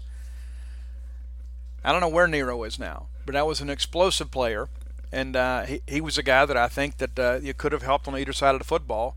I 1.84 1.92
don't 1.92 2.02
know 2.02 2.10
where 2.10 2.28
Nero 2.28 2.64
is 2.64 2.78
now, 2.78 3.08
but 3.26 3.34
that 3.34 3.48
was 3.48 3.62
an 3.62 3.70
explosive 3.70 4.32
player, 4.32 4.70
and 5.12 5.36
uh, 5.36 5.64
he 5.64 5.82
he 5.88 6.02
was 6.02 6.18
a 6.18 6.24
guy 6.24 6.46
that 6.46 6.58
I 6.58 6.68
think 6.68 6.98
that 6.98 7.20
uh, 7.20 7.40
you 7.42 7.54
could 7.54 7.72
have 7.72 7.84
helped 7.84 8.08
on 8.08 8.18
either 8.18 8.34
side 8.34 8.56
of 8.56 8.60
the 8.60 8.66
football, 8.66 9.16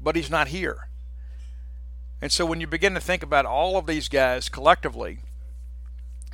but 0.00 0.16
he's 0.16 0.30
not 0.30 0.48
here. 0.48 0.88
And 2.20 2.30
so 2.30 2.46
when 2.46 2.60
you 2.60 2.68
begin 2.68 2.94
to 2.94 3.00
think 3.00 3.22
about 3.22 3.46
all 3.46 3.76
of 3.76 3.86
these 3.86 4.08
guys 4.08 4.48
collectively, 4.48 5.18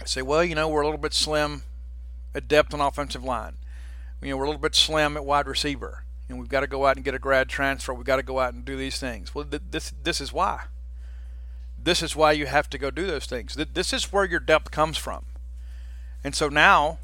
I 0.01 0.05
say, 0.05 0.21
well, 0.21 0.45
you 0.45 0.55
know, 0.55 0.69
we're 0.69 0.83
a 0.83 0.87
little 0.87 1.01
bit 1.01 1.15
slim 1.15 1.63
at 2.35 2.47
depth 2.47 2.75
on 2.75 2.81
offensive 2.81 3.25
line. 3.25 3.55
You 4.21 4.31
know, 4.31 4.37
we're 4.37 4.45
a 4.45 4.49
little 4.49 4.61
bit 4.61 4.75
slim 4.75 5.17
at 5.17 5.25
wide 5.25 5.47
receiver. 5.47 6.05
And 6.29 6.39
we've 6.39 6.49
got 6.49 6.61
to 6.61 6.67
go 6.67 6.85
out 6.85 6.97
and 6.97 7.05
get 7.05 7.15
a 7.15 7.19
grad 7.19 7.49
transfer. 7.49 7.95
We've 7.95 8.05
got 8.05 8.17
to 8.17 8.23
go 8.23 8.39
out 8.39 8.53
and 8.53 8.65
do 8.67 8.77
these 8.77 8.99
things. 8.99 9.35
Well, 9.35 9.47
th- 9.47 9.63
this 9.71 9.95
this 10.03 10.21
is 10.21 10.31
why. 10.31 10.65
This 11.83 12.03
is 12.03 12.17
why 12.17 12.33
you 12.33 12.47
have 12.47 12.69
to 12.71 12.79
go 12.79 12.91
do 12.91 13.07
those 13.07 13.27
things. 13.27 13.57
This 13.73 13.93
is 13.93 14.13
where 14.13 14.25
your 14.25 14.41
depth 14.41 14.71
comes 14.71 14.97
from. 14.97 15.25
And 16.25 16.35
so 16.35 16.49
now 16.49 16.99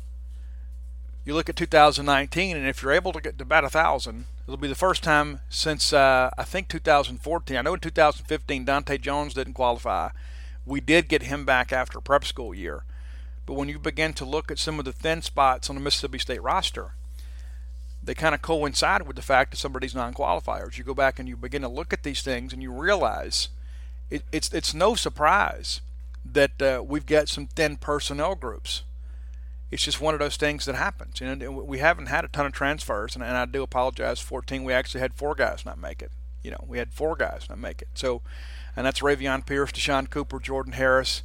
you 1.25 1.35
look 1.35 1.49
at 1.49 1.57
2019, 1.57 2.57
and 2.57 2.67
if 2.67 2.83
you're 2.83 2.93
able 2.93 3.13
to 3.13 3.21
get 3.21 3.39
to 3.39 3.45
about 3.45 3.65
a 3.65 3.71
thousand, 3.71 4.27
It'll 4.47 4.59
be 4.59 4.69
the 4.69 4.75
first 4.75 5.03
time 5.03 5.41
since 5.49 5.93
uh, 5.93 6.31
I 6.37 6.45
think 6.45 6.69
2014. 6.69 7.57
I 7.57 7.63
know 7.63 7.75
in 7.75 7.81
2015 7.81 8.65
Dante 8.67 8.99
Jones 8.99 9.33
didn't 9.33 9.55
qualify. 9.55 10.11
We 10.67 10.81
did 10.81 11.09
get 11.09 11.23
him 11.23 11.47
back 11.47 11.73
after 11.73 11.99
prep 12.01 12.25
school 12.25 12.55
year. 12.55 12.85
But 13.47 13.55
when 13.55 13.71
you 13.71 13.79
begin 13.79 14.13
to 14.15 14.25
look 14.25 14.51
at 14.51 14.59
some 14.59 14.79
of 14.79 14.85
the 14.85 14.93
thin 14.93 15.23
spots 15.23 15.71
on 15.71 15.77
the 15.77 15.81
Mississippi 15.81 16.19
State 16.19 16.43
roster, 16.43 16.93
they 18.03 18.15
kind 18.15 18.35
of 18.35 18.43
coincide 18.43 19.07
with 19.07 19.17
the 19.17 19.23
fact 19.23 19.51
that 19.51 19.57
some 19.57 19.75
of 19.75 19.81
these 19.81 19.95
non-qualifiers. 19.95 20.77
You 20.77 20.85
go 20.85 20.95
back 20.95 21.19
and 21.19 21.27
you 21.27 21.37
begin 21.39 21.63
to 21.63 21.69
look 21.69 21.95
at 21.95 22.03
these 22.03 22.21
things, 22.21 22.53
and 22.53 22.63
you 22.63 22.71
realize 22.71 23.49
it, 24.15 24.23
it's 24.33 24.53
it's 24.53 24.75
no 24.75 24.95
surprise 24.95 25.81
that 26.25 26.61
uh, 26.63 26.83
we've 26.85 27.07
got 27.07 27.29
some 27.29 27.47
thin 27.47 27.77
personnel 27.77 28.35
groups 28.35 28.83
it's 29.75 29.83
just 29.83 30.01
one 30.01 30.15
of 30.15 30.21
those 30.21 30.37
things 30.37 30.67
that 30.67 30.77
happens. 30.77 31.21
You 31.21 31.35
know, 31.35 31.51
we 31.51 31.79
haven't 31.79 32.07
had 32.07 32.25
a 32.25 32.29
ton 32.29 32.47
of 32.47 32.53
transfers, 32.53 33.17
and, 33.17 33.25
and 33.25 33.37
I 33.37 33.45
do 33.45 33.65
apologize. 33.65 34.21
14, 34.21 34.63
we 34.63 34.73
actually 34.73 35.01
had 35.01 35.15
four 35.15 35.35
guys 35.35 35.67
not 35.67 35.81
make 35.81 36.01
it. 36.01 36.13
You 36.45 36.53
know, 36.53 36.65
we 36.69 36.79
had 36.79 36.93
four 36.93 37.17
guys 37.17 37.47
not 37.49 37.59
make 37.59 37.83
it. 37.83 37.89
So, 37.95 38.23
and 38.77 38.87
that's 38.87 39.01
Ravion 39.01 39.45
Pierce, 39.45 39.73
Deshaun 39.73 40.09
Cooper, 40.09 40.39
Jordan 40.39 40.75
Harris, 40.75 41.25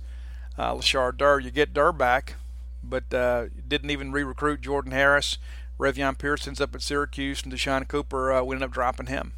uh, 0.58 0.74
Lashard 0.74 1.18
Durr. 1.18 1.40
You 1.40 1.52
get 1.52 1.76
Durr 1.76 1.92
back, 1.92 2.38
but 2.84 3.14
uh, 3.14 3.50
didn't 3.68 3.92
even 3.92 4.12
re-recruit 4.12 4.62
Jordan 4.62 4.94
Harris. 4.94 5.38
Ravion 5.80 6.18
Pierce 6.18 6.48
ends 6.48 6.60
up 6.60 6.74
at 6.74 6.82
Syracuse, 6.82 7.44
and 7.44 7.54
Deshaun 7.54 7.88
Cooper, 7.88 8.34
uh, 8.34 8.42
we 8.42 8.56
ended 8.56 8.68
up 8.68 8.74
dropping 8.74 9.06
him. 9.06 9.34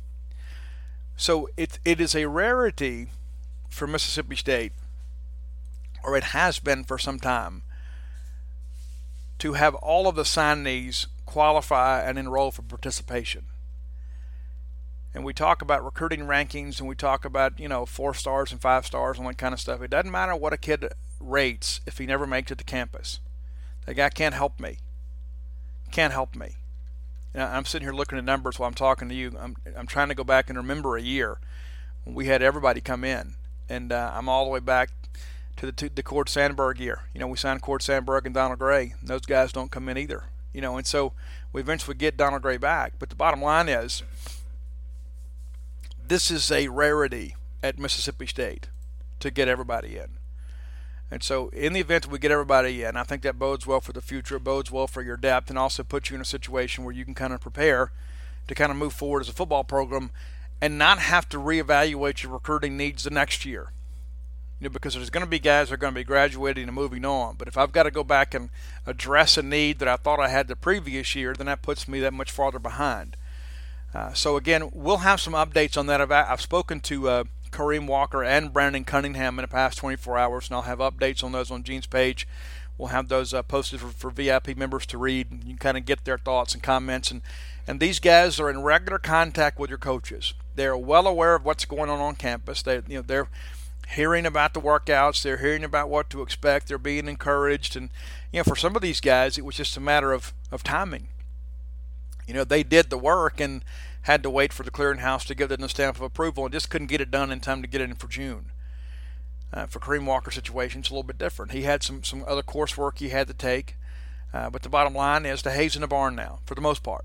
So 1.17 1.49
it 1.57 1.79
it 1.83 1.99
is 1.99 2.15
a 2.15 2.27
rarity 2.27 3.09
for 3.71 3.87
Mississippi 3.87 4.35
State, 4.35 4.73
or 6.03 6.15
it 6.15 6.25
has 6.25 6.59
been 6.59 6.83
for 6.83 6.99
some 6.99 7.19
time, 7.19 7.63
to 9.39 9.53
have 9.53 9.73
all 9.75 10.07
of 10.07 10.15
the 10.15 10.23
signees 10.23 11.07
qualify 11.25 12.01
and 12.01 12.19
enroll 12.19 12.51
for 12.51 12.61
participation. 12.61 13.45
And 15.13 15.25
we 15.25 15.33
talk 15.33 15.61
about 15.61 15.83
recruiting 15.83 16.21
rankings 16.21 16.79
and 16.79 16.87
we 16.87 16.95
talk 16.95 17.25
about, 17.25 17.59
you 17.59 17.67
know, 17.67 17.85
four 17.85 18.13
stars 18.13 18.51
and 18.51 18.61
five 18.61 18.85
stars 18.85 19.17
and 19.17 19.27
that 19.27 19.37
kind 19.37 19.53
of 19.53 19.59
stuff. 19.59 19.81
It 19.81 19.89
doesn't 19.89 20.11
matter 20.11 20.35
what 20.35 20.53
a 20.53 20.57
kid 20.57 20.87
rates 21.19 21.81
if 21.85 21.97
he 21.97 22.05
never 22.05 22.27
makes 22.27 22.51
it 22.51 22.59
to 22.59 22.63
campus. 22.63 23.19
That 23.85 23.95
guy 23.95 24.09
can't 24.09 24.35
help 24.35 24.59
me. 24.59 24.77
Can't 25.91 26.13
help 26.13 26.35
me. 26.35 26.55
I'm 27.33 27.65
sitting 27.65 27.85
here 27.85 27.93
looking 27.93 28.17
at 28.17 28.23
numbers 28.23 28.59
while 28.59 28.67
I'm 28.67 28.73
talking 28.73 29.09
to 29.09 29.15
you. 29.15 29.35
I'm, 29.39 29.55
I'm 29.75 29.87
trying 29.87 30.09
to 30.09 30.15
go 30.15 30.23
back 30.23 30.49
and 30.49 30.57
remember 30.57 30.97
a 30.97 31.01
year 31.01 31.39
when 32.03 32.15
we 32.15 32.27
had 32.27 32.41
everybody 32.41 32.79
come 32.79 33.03
in. 33.03 33.35
And 33.69 33.91
uh, 33.91 34.11
I'm 34.13 34.27
all 34.27 34.45
the 34.45 34.51
way 34.51 34.59
back 34.59 34.89
to 35.57 35.65
the 35.65 35.71
to 35.71 35.89
the 35.89 36.03
Cord 36.03 36.29
Sandberg 36.29 36.79
year. 36.79 37.03
You 37.13 37.19
know, 37.19 37.27
we 37.27 37.37
signed 37.37 37.61
Cord 37.61 37.81
Sandberg 37.81 38.25
and 38.25 38.35
Donald 38.35 38.59
Gray. 38.59 38.95
And 38.99 39.07
those 39.07 39.21
guys 39.21 39.51
don't 39.51 39.71
come 39.71 39.89
in 39.89 39.97
either. 39.97 40.25
You 40.53 40.61
know, 40.61 40.77
and 40.77 40.85
so 40.85 41.13
we 41.53 41.61
eventually 41.61 41.95
get 41.95 42.17
Donald 42.17 42.41
Gray 42.41 42.57
back. 42.57 42.93
But 42.99 43.09
the 43.09 43.15
bottom 43.15 43.41
line 43.41 43.69
is, 43.69 44.03
this 46.05 46.29
is 46.29 46.51
a 46.51 46.67
rarity 46.67 47.35
at 47.63 47.79
Mississippi 47.79 48.27
State 48.27 48.67
to 49.19 49.31
get 49.31 49.47
everybody 49.47 49.97
in. 49.97 50.17
And 51.09 51.21
so, 51.21 51.49
in 51.49 51.73
the 51.73 51.81
event 51.81 52.03
that 52.03 52.11
we 52.11 52.19
get 52.19 52.31
everybody 52.31 52.83
in, 52.83 52.95
I 52.95 53.03
think 53.03 53.21
that 53.23 53.37
bodes 53.37 53.67
well 53.67 53.81
for 53.81 53.91
the 53.91 54.01
future. 54.01 54.37
It 54.37 54.45
bodes 54.45 54.71
well 54.71 54.87
for 54.87 55.01
your 55.01 55.17
depth, 55.17 55.49
and 55.49 55.59
also 55.59 55.83
puts 55.83 56.09
you 56.09 56.15
in 56.15 56.21
a 56.21 56.25
situation 56.25 56.85
where 56.85 56.93
you 56.93 57.03
can 57.03 57.13
kind 57.13 57.33
of 57.33 57.41
prepare 57.41 57.91
to 58.47 58.55
kind 58.55 58.71
of 58.71 58.77
move 58.77 58.93
forward 58.93 59.19
as 59.21 59.29
a 59.29 59.33
football 59.33 59.65
program, 59.65 60.11
and 60.61 60.77
not 60.77 60.99
have 60.99 61.27
to 61.29 61.37
reevaluate 61.37 62.23
your 62.23 62.31
recruiting 62.31 62.77
needs 62.77 63.03
the 63.03 63.09
next 63.09 63.45
year 63.45 63.71
you 64.61 64.69
know, 64.69 64.73
because 64.73 64.93
there's 64.93 65.09
going 65.09 65.25
to 65.25 65.29
be 65.29 65.39
guys 65.39 65.69
that 65.69 65.73
are 65.73 65.77
going 65.77 65.93
to 65.93 65.99
be 65.99 66.03
graduating 66.03 66.65
and 66.65 66.73
moving 66.75 67.03
on. 67.03 67.35
But 67.35 67.47
if 67.47 67.57
I've 67.57 67.71
got 67.71 67.83
to 67.83 67.91
go 67.91 68.03
back 68.03 68.35
and 68.35 68.51
address 68.85 69.35
a 69.35 69.41
need 69.41 69.79
that 69.79 69.87
I 69.87 69.95
thought 69.95 70.19
I 70.19 70.27
had 70.27 70.47
the 70.47 70.55
previous 70.55 71.15
year, 71.15 71.33
then 71.33 71.47
that 71.47 71.63
puts 71.63 71.87
me 71.87 71.99
that 72.01 72.13
much 72.13 72.29
farther 72.29 72.59
behind. 72.59 73.17
Uh, 73.91 74.13
so 74.13 74.37
again, 74.37 74.69
we'll 74.71 74.97
have 74.97 75.19
some 75.19 75.33
updates 75.33 75.77
on 75.77 75.87
that. 75.87 75.99
I've, 75.99 76.11
I've 76.11 76.41
spoken 76.41 76.79
to 76.81 77.09
uh, 77.09 77.23
Kareem 77.49 77.87
Walker 77.87 78.23
and 78.23 78.53
Brandon 78.53 78.85
Cunningham 78.85 79.39
in 79.39 79.43
the 79.43 79.47
past 79.47 79.79
24 79.79 80.17
hours, 80.19 80.47
and 80.47 80.55
I'll 80.55 80.61
have 80.61 80.77
updates 80.77 81.23
on 81.23 81.31
those 81.31 81.49
on 81.49 81.63
Gene's 81.63 81.87
page. 81.87 82.27
We'll 82.77 82.89
have 82.89 83.09
those 83.09 83.33
uh, 83.33 83.41
posted 83.41 83.79
for, 83.79 83.87
for, 83.87 84.09
VIP 84.11 84.55
members 84.55 84.85
to 84.87 84.97
read. 84.97 85.27
You 85.31 85.49
can 85.49 85.57
kind 85.57 85.77
of 85.77 85.85
get 85.85 86.05
their 86.05 86.17
thoughts 86.17 86.53
and 86.53 86.63
comments. 86.63 87.11
And, 87.11 87.21
and 87.67 87.79
these 87.79 87.99
guys 87.99 88.39
are 88.39 88.49
in 88.49 88.61
regular 88.61 88.99
contact 88.99 89.59
with 89.59 89.69
your 89.69 89.79
coaches. 89.79 90.33
They're 90.55 90.77
well 90.77 91.07
aware 91.07 91.35
of 91.35 91.45
what's 91.45 91.65
going 91.65 91.89
on 91.89 91.99
on 91.99 92.15
campus. 92.15 92.61
They, 92.61 92.81
you 92.87 92.97
know, 92.97 93.01
they're 93.01 93.29
hearing 93.89 94.25
about 94.25 94.53
the 94.53 94.61
workouts, 94.61 95.21
they're 95.21 95.37
hearing 95.37 95.63
about 95.63 95.89
what 95.89 96.09
to 96.09 96.21
expect, 96.21 96.67
they're 96.67 96.77
being 96.77 97.07
encouraged, 97.07 97.75
and 97.75 97.89
you 98.31 98.39
know, 98.39 98.43
for 98.43 98.55
some 98.55 98.75
of 98.75 98.81
these 98.81 99.01
guys, 99.01 99.37
it 99.37 99.45
was 99.45 99.55
just 99.55 99.77
a 99.77 99.81
matter 99.81 100.11
of 100.13 100.33
of 100.51 100.63
timing. 100.63 101.07
You 102.27 102.33
know, 102.33 102.43
they 102.43 102.63
did 102.63 102.89
the 102.89 102.97
work 102.97 103.39
and 103.39 103.63
had 104.03 104.23
to 104.23 104.29
wait 104.29 104.53
for 104.53 104.63
the 104.63 104.71
clearinghouse 104.71 105.25
to 105.27 105.35
give 105.35 105.49
them 105.49 105.61
the 105.61 105.69
stamp 105.69 105.97
of 105.97 106.01
approval, 106.01 106.45
and 106.45 106.53
just 106.53 106.69
couldn't 106.69 106.87
get 106.87 107.01
it 107.01 107.11
done 107.11 107.31
in 107.31 107.39
time 107.39 107.61
to 107.61 107.67
get 107.67 107.81
it 107.81 107.89
in 107.89 107.95
for 107.95 108.07
June. 108.07 108.45
Uh, 109.53 109.65
for 109.65 109.79
Kareem 109.79 110.05
Walker's 110.05 110.35
situation, 110.35 110.79
it's 110.79 110.89
a 110.89 110.93
little 110.93 111.03
bit 111.03 111.17
different. 111.17 111.51
He 111.51 111.63
had 111.63 111.83
some 111.83 112.03
some 112.03 112.23
other 112.27 112.43
coursework 112.43 112.99
he 112.99 113.09
had 113.09 113.27
to 113.27 113.33
take, 113.33 113.75
uh, 114.33 114.49
but 114.49 114.61
the 114.61 114.69
bottom 114.69 114.93
line 114.93 115.25
is 115.25 115.41
the 115.41 115.51
hay's 115.51 115.75
in 115.75 115.81
the 115.81 115.87
barn 115.87 116.15
now, 116.15 116.39
for 116.45 116.55
the 116.55 116.61
most 116.61 116.83
part. 116.83 117.03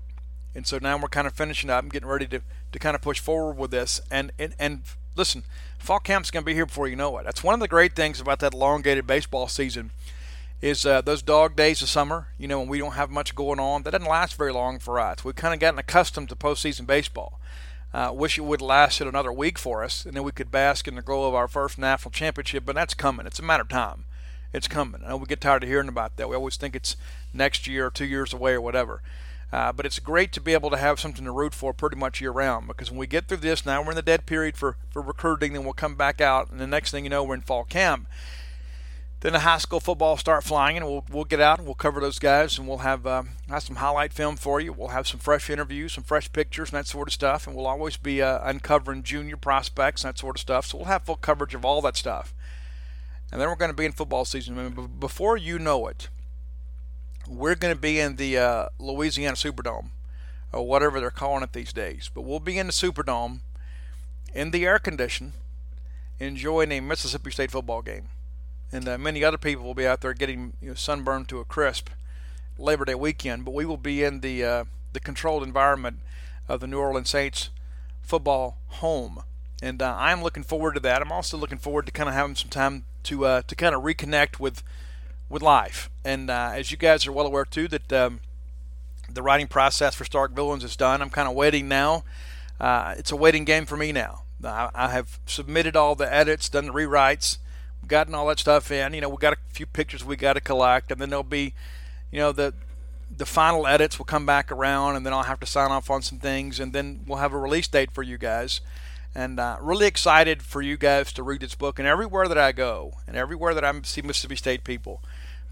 And 0.57 0.65
so 0.65 0.79
now 0.81 0.97
we're 0.97 1.07
kind 1.07 1.27
of 1.27 1.33
finishing 1.33 1.69
up 1.69 1.83
and 1.83 1.93
getting 1.93 2.09
ready 2.09 2.25
to, 2.27 2.41
to 2.71 2.79
kind 2.79 2.95
of 2.95 3.01
push 3.01 3.19
forward 3.19 3.59
with 3.59 3.69
this. 3.69 4.01
And, 4.09 4.31
and, 4.39 4.55
and 4.57 4.81
listen, 5.15 5.43
fall 5.77 5.99
camp's 5.99 6.31
going 6.31 6.43
to 6.43 6.47
be 6.47 6.55
here 6.55 6.65
before 6.65 6.87
you 6.87 6.95
know 6.95 7.15
it. 7.19 7.25
That's 7.25 7.43
one 7.43 7.53
of 7.53 7.59
the 7.59 7.67
great 7.67 7.95
things 7.95 8.19
about 8.19 8.39
that 8.39 8.55
elongated 8.55 9.05
baseball 9.05 9.47
season 9.47 9.91
is 10.59 10.83
uh, 10.83 11.01
those 11.01 11.21
dog 11.21 11.55
days 11.55 11.83
of 11.83 11.89
summer, 11.89 12.29
you 12.39 12.47
know, 12.47 12.59
when 12.59 12.69
we 12.69 12.79
don't 12.79 12.93
have 12.93 13.11
much 13.11 13.35
going 13.35 13.59
on. 13.59 13.83
That 13.83 13.91
doesn't 13.91 14.09
last 14.09 14.35
very 14.35 14.51
long 14.51 14.79
for 14.79 14.99
us. 14.99 15.23
We've 15.23 15.35
kind 15.35 15.53
of 15.53 15.59
gotten 15.59 15.77
accustomed 15.77 16.29
to 16.29 16.35
postseason 16.35 16.87
baseball. 16.87 17.39
Uh, 17.93 18.11
wish 18.11 18.39
it 18.39 18.41
would 18.41 18.59
last 18.59 18.99
another 18.99 19.31
week 19.31 19.59
for 19.59 19.83
us, 19.83 20.05
and 20.05 20.15
then 20.15 20.23
we 20.23 20.31
could 20.31 20.49
bask 20.49 20.87
in 20.87 20.95
the 20.95 21.03
glow 21.03 21.27
of 21.27 21.35
our 21.35 21.47
first 21.47 21.77
national 21.77 22.11
championship. 22.11 22.65
But 22.65 22.73
that's 22.73 22.95
coming. 22.95 23.27
It's 23.27 23.39
a 23.39 23.43
matter 23.43 23.61
of 23.61 23.69
time. 23.69 24.05
It's 24.53 24.67
coming. 24.67 25.01
I 25.05 25.09
know 25.09 25.17
we 25.17 25.27
get 25.27 25.39
tired 25.39 25.61
of 25.61 25.69
hearing 25.69 25.87
about 25.87 26.17
that. 26.17 26.27
We 26.27 26.35
always 26.35 26.57
think 26.57 26.75
it's 26.75 26.97
next 27.31 27.67
year 27.67 27.85
or 27.85 27.91
two 27.91 28.05
years 28.05 28.33
away 28.33 28.53
or 28.53 28.61
whatever. 28.61 29.03
Uh, 29.51 29.71
but 29.71 29.85
it's 29.85 29.99
great 29.99 30.33
to 30.33 30.41
be 30.41 30.53
able 30.53 30.69
to 30.69 30.77
have 30.77 30.99
something 30.99 31.23
to 31.23 31.31
root 31.31 31.53
for 31.53 31.73
pretty 31.73 31.95
much 31.95 32.19
year 32.19 32.31
round 32.31 32.67
because 32.67 32.91
when 32.91 32.99
we 32.99 33.07
get 33.07 33.27
through 33.27 33.37
this, 33.37 33.65
now 33.65 33.81
we're 33.81 33.91
in 33.91 33.95
the 33.95 34.01
dead 34.01 34.25
period 34.25 34.57
for, 34.57 34.75
for 34.89 35.01
recruiting, 35.01 35.53
then 35.53 35.63
we'll 35.63 35.73
come 35.73 35.95
back 35.95 36.19
out, 36.19 36.51
and 36.51 36.59
the 36.59 36.67
next 36.67 36.91
thing 36.91 37.05
you 37.05 37.09
know, 37.09 37.23
we're 37.23 37.35
in 37.35 37.41
fall 37.41 37.63
camp. 37.63 38.07
Then 39.21 39.33
the 39.33 39.39
high 39.39 39.57
school 39.57 39.79
football 39.79 40.15
start 40.17 40.43
flying, 40.43 40.77
and 40.77 40.85
we'll, 40.85 41.03
we'll 41.09 41.23
get 41.23 41.39
out 41.39 41.57
and 41.57 41.65
we'll 41.65 41.75
cover 41.75 41.99
those 41.99 42.19
guys, 42.19 42.59
and 42.59 42.67
we'll 42.67 42.79
have, 42.79 43.07
uh, 43.07 43.23
have 43.49 43.63
some 43.63 43.77
highlight 43.77 44.13
film 44.13 44.35
for 44.35 44.59
you. 44.59 44.73
We'll 44.73 44.89
have 44.89 45.07
some 45.07 45.19
fresh 45.19 45.49
interviews, 45.49 45.93
some 45.93 46.03
fresh 46.03 46.31
pictures, 46.31 46.69
and 46.69 46.77
that 46.77 46.85
sort 46.85 47.07
of 47.07 47.13
stuff, 47.13 47.47
and 47.47 47.55
we'll 47.55 47.65
always 47.65 47.97
be 47.97 48.21
uh, 48.21 48.39
uncovering 48.43 49.01
junior 49.01 49.37
prospects 49.37 50.03
and 50.03 50.13
that 50.13 50.19
sort 50.19 50.35
of 50.35 50.41
stuff. 50.41 50.67
So 50.67 50.77
we'll 50.77 50.87
have 50.87 51.03
full 51.03 51.15
coverage 51.15 51.55
of 51.55 51.65
all 51.65 51.81
that 51.81 51.97
stuff. 51.97 52.35
And 53.31 53.41
then 53.41 53.49
we're 53.49 53.55
going 53.55 53.71
to 53.71 53.75
be 53.75 53.85
in 53.85 53.91
football 53.91 54.23
season. 54.23 54.55
Mean, 54.55 54.89
before 54.99 55.35
you 55.35 55.57
know 55.57 55.87
it, 55.87 56.09
we're 57.27 57.55
going 57.55 57.73
to 57.73 57.79
be 57.79 57.99
in 57.99 58.15
the 58.15 58.37
uh, 58.37 58.69
Louisiana 58.79 59.35
Superdome, 59.35 59.89
or 60.53 60.65
whatever 60.65 60.99
they're 60.99 61.09
calling 61.11 61.43
it 61.43 61.53
these 61.53 61.73
days. 61.73 62.09
But 62.13 62.21
we'll 62.21 62.39
be 62.39 62.57
in 62.57 62.67
the 62.67 62.73
Superdome, 62.73 63.39
in 64.33 64.51
the 64.51 64.65
air 64.65 64.79
condition, 64.79 65.33
enjoying 66.19 66.71
a 66.71 66.79
Mississippi 66.79 67.31
State 67.31 67.51
football 67.51 67.81
game. 67.81 68.09
And 68.71 68.87
uh, 68.87 68.97
many 68.97 69.23
other 69.23 69.37
people 69.37 69.65
will 69.65 69.73
be 69.73 69.87
out 69.87 70.01
there 70.01 70.13
getting 70.13 70.53
you 70.61 70.69
know, 70.69 70.73
sunburned 70.73 71.29
to 71.29 71.39
a 71.39 71.45
crisp 71.45 71.89
Labor 72.57 72.85
Day 72.85 72.95
weekend. 72.95 73.45
But 73.45 73.53
we 73.53 73.65
will 73.65 73.77
be 73.77 74.03
in 74.03 74.21
the 74.21 74.43
uh, 74.43 74.63
the 74.93 74.99
controlled 74.99 75.43
environment 75.43 75.99
of 76.47 76.59
the 76.59 76.67
New 76.67 76.79
Orleans 76.79 77.09
Saints 77.09 77.49
football 78.01 78.57
home. 78.67 79.23
And 79.61 79.81
uh, 79.81 79.95
I'm 79.97 80.21
looking 80.21 80.43
forward 80.43 80.73
to 80.75 80.79
that. 80.81 81.01
I'm 81.01 81.11
also 81.11 81.37
looking 81.37 81.57
forward 81.57 81.85
to 81.87 81.91
kind 81.91 82.09
of 82.09 82.15
having 82.15 82.35
some 82.35 82.49
time 82.49 82.85
to 83.03 83.25
uh, 83.25 83.41
to 83.43 83.55
kind 83.55 83.73
of 83.73 83.83
reconnect 83.83 84.39
with 84.39 84.63
with 85.29 85.41
life. 85.41 85.89
And 86.03 86.29
uh, 86.29 86.51
as 86.53 86.71
you 86.71 86.77
guys 86.77 87.05
are 87.05 87.11
well 87.11 87.25
aware 87.25 87.45
too, 87.45 87.67
that 87.67 87.91
um, 87.93 88.19
the 89.09 89.21
writing 89.21 89.47
process 89.47 89.95
for 89.95 90.05
Stark 90.05 90.31
Villains 90.33 90.63
is 90.63 90.75
done. 90.75 91.01
I'm 91.01 91.09
kind 91.09 91.27
of 91.27 91.35
waiting 91.35 91.67
now. 91.67 92.03
Uh, 92.59 92.95
it's 92.97 93.11
a 93.11 93.15
waiting 93.15 93.45
game 93.45 93.65
for 93.65 93.77
me 93.77 93.91
now. 93.91 94.23
I, 94.43 94.69
I, 94.73 94.87
have 94.89 95.19
submitted 95.25 95.75
all 95.75 95.95
the 95.95 96.11
edits, 96.11 96.49
done 96.49 96.67
the 96.67 96.73
rewrites, 96.73 97.37
gotten 97.87 98.15
all 98.15 98.27
that 98.27 98.39
stuff 98.39 98.71
in. 98.71 98.93
You 98.93 99.01
know, 99.01 99.09
we 99.09 99.17
got 99.17 99.33
a 99.33 99.37
few 99.49 99.65
pictures 99.65 100.03
we 100.03 100.15
got 100.15 100.33
to 100.33 100.41
collect, 100.41 100.91
and 100.91 100.99
then 100.99 101.09
there'll 101.09 101.23
be, 101.23 101.53
you 102.11 102.19
know, 102.19 102.31
the 102.31 102.53
the 103.15 103.25
final 103.25 103.65
edits 103.65 103.97
will 103.97 104.05
come 104.05 104.25
back 104.25 104.51
around, 104.51 104.95
and 104.95 105.05
then 105.05 105.13
I'll 105.13 105.23
have 105.23 105.39
to 105.39 105.45
sign 105.45 105.71
off 105.71 105.89
on 105.89 106.01
some 106.01 106.19
things, 106.19 106.59
and 106.59 106.73
then 106.73 107.03
we'll 107.07 107.19
have 107.19 107.33
a 107.33 107.37
release 107.37 107.67
date 107.67 107.91
for 107.91 108.03
you 108.03 108.17
guys. 108.17 108.59
And 109.15 109.39
uh, 109.39 109.57
really 109.61 109.87
excited 109.87 110.43
for 110.43 110.61
you 110.61 110.77
guys 110.77 111.11
to 111.13 111.23
read 111.23 111.41
this 111.41 111.55
book. 111.55 111.79
And 111.79 111.87
everywhere 111.87 112.27
that 112.27 112.37
I 112.37 112.51
go, 112.51 112.95
and 113.07 113.15
everywhere 113.15 113.53
that 113.53 113.63
I 113.63 113.73
see 113.83 114.01
Mississippi 114.01 114.35
State 114.35 114.63
people, 114.63 115.01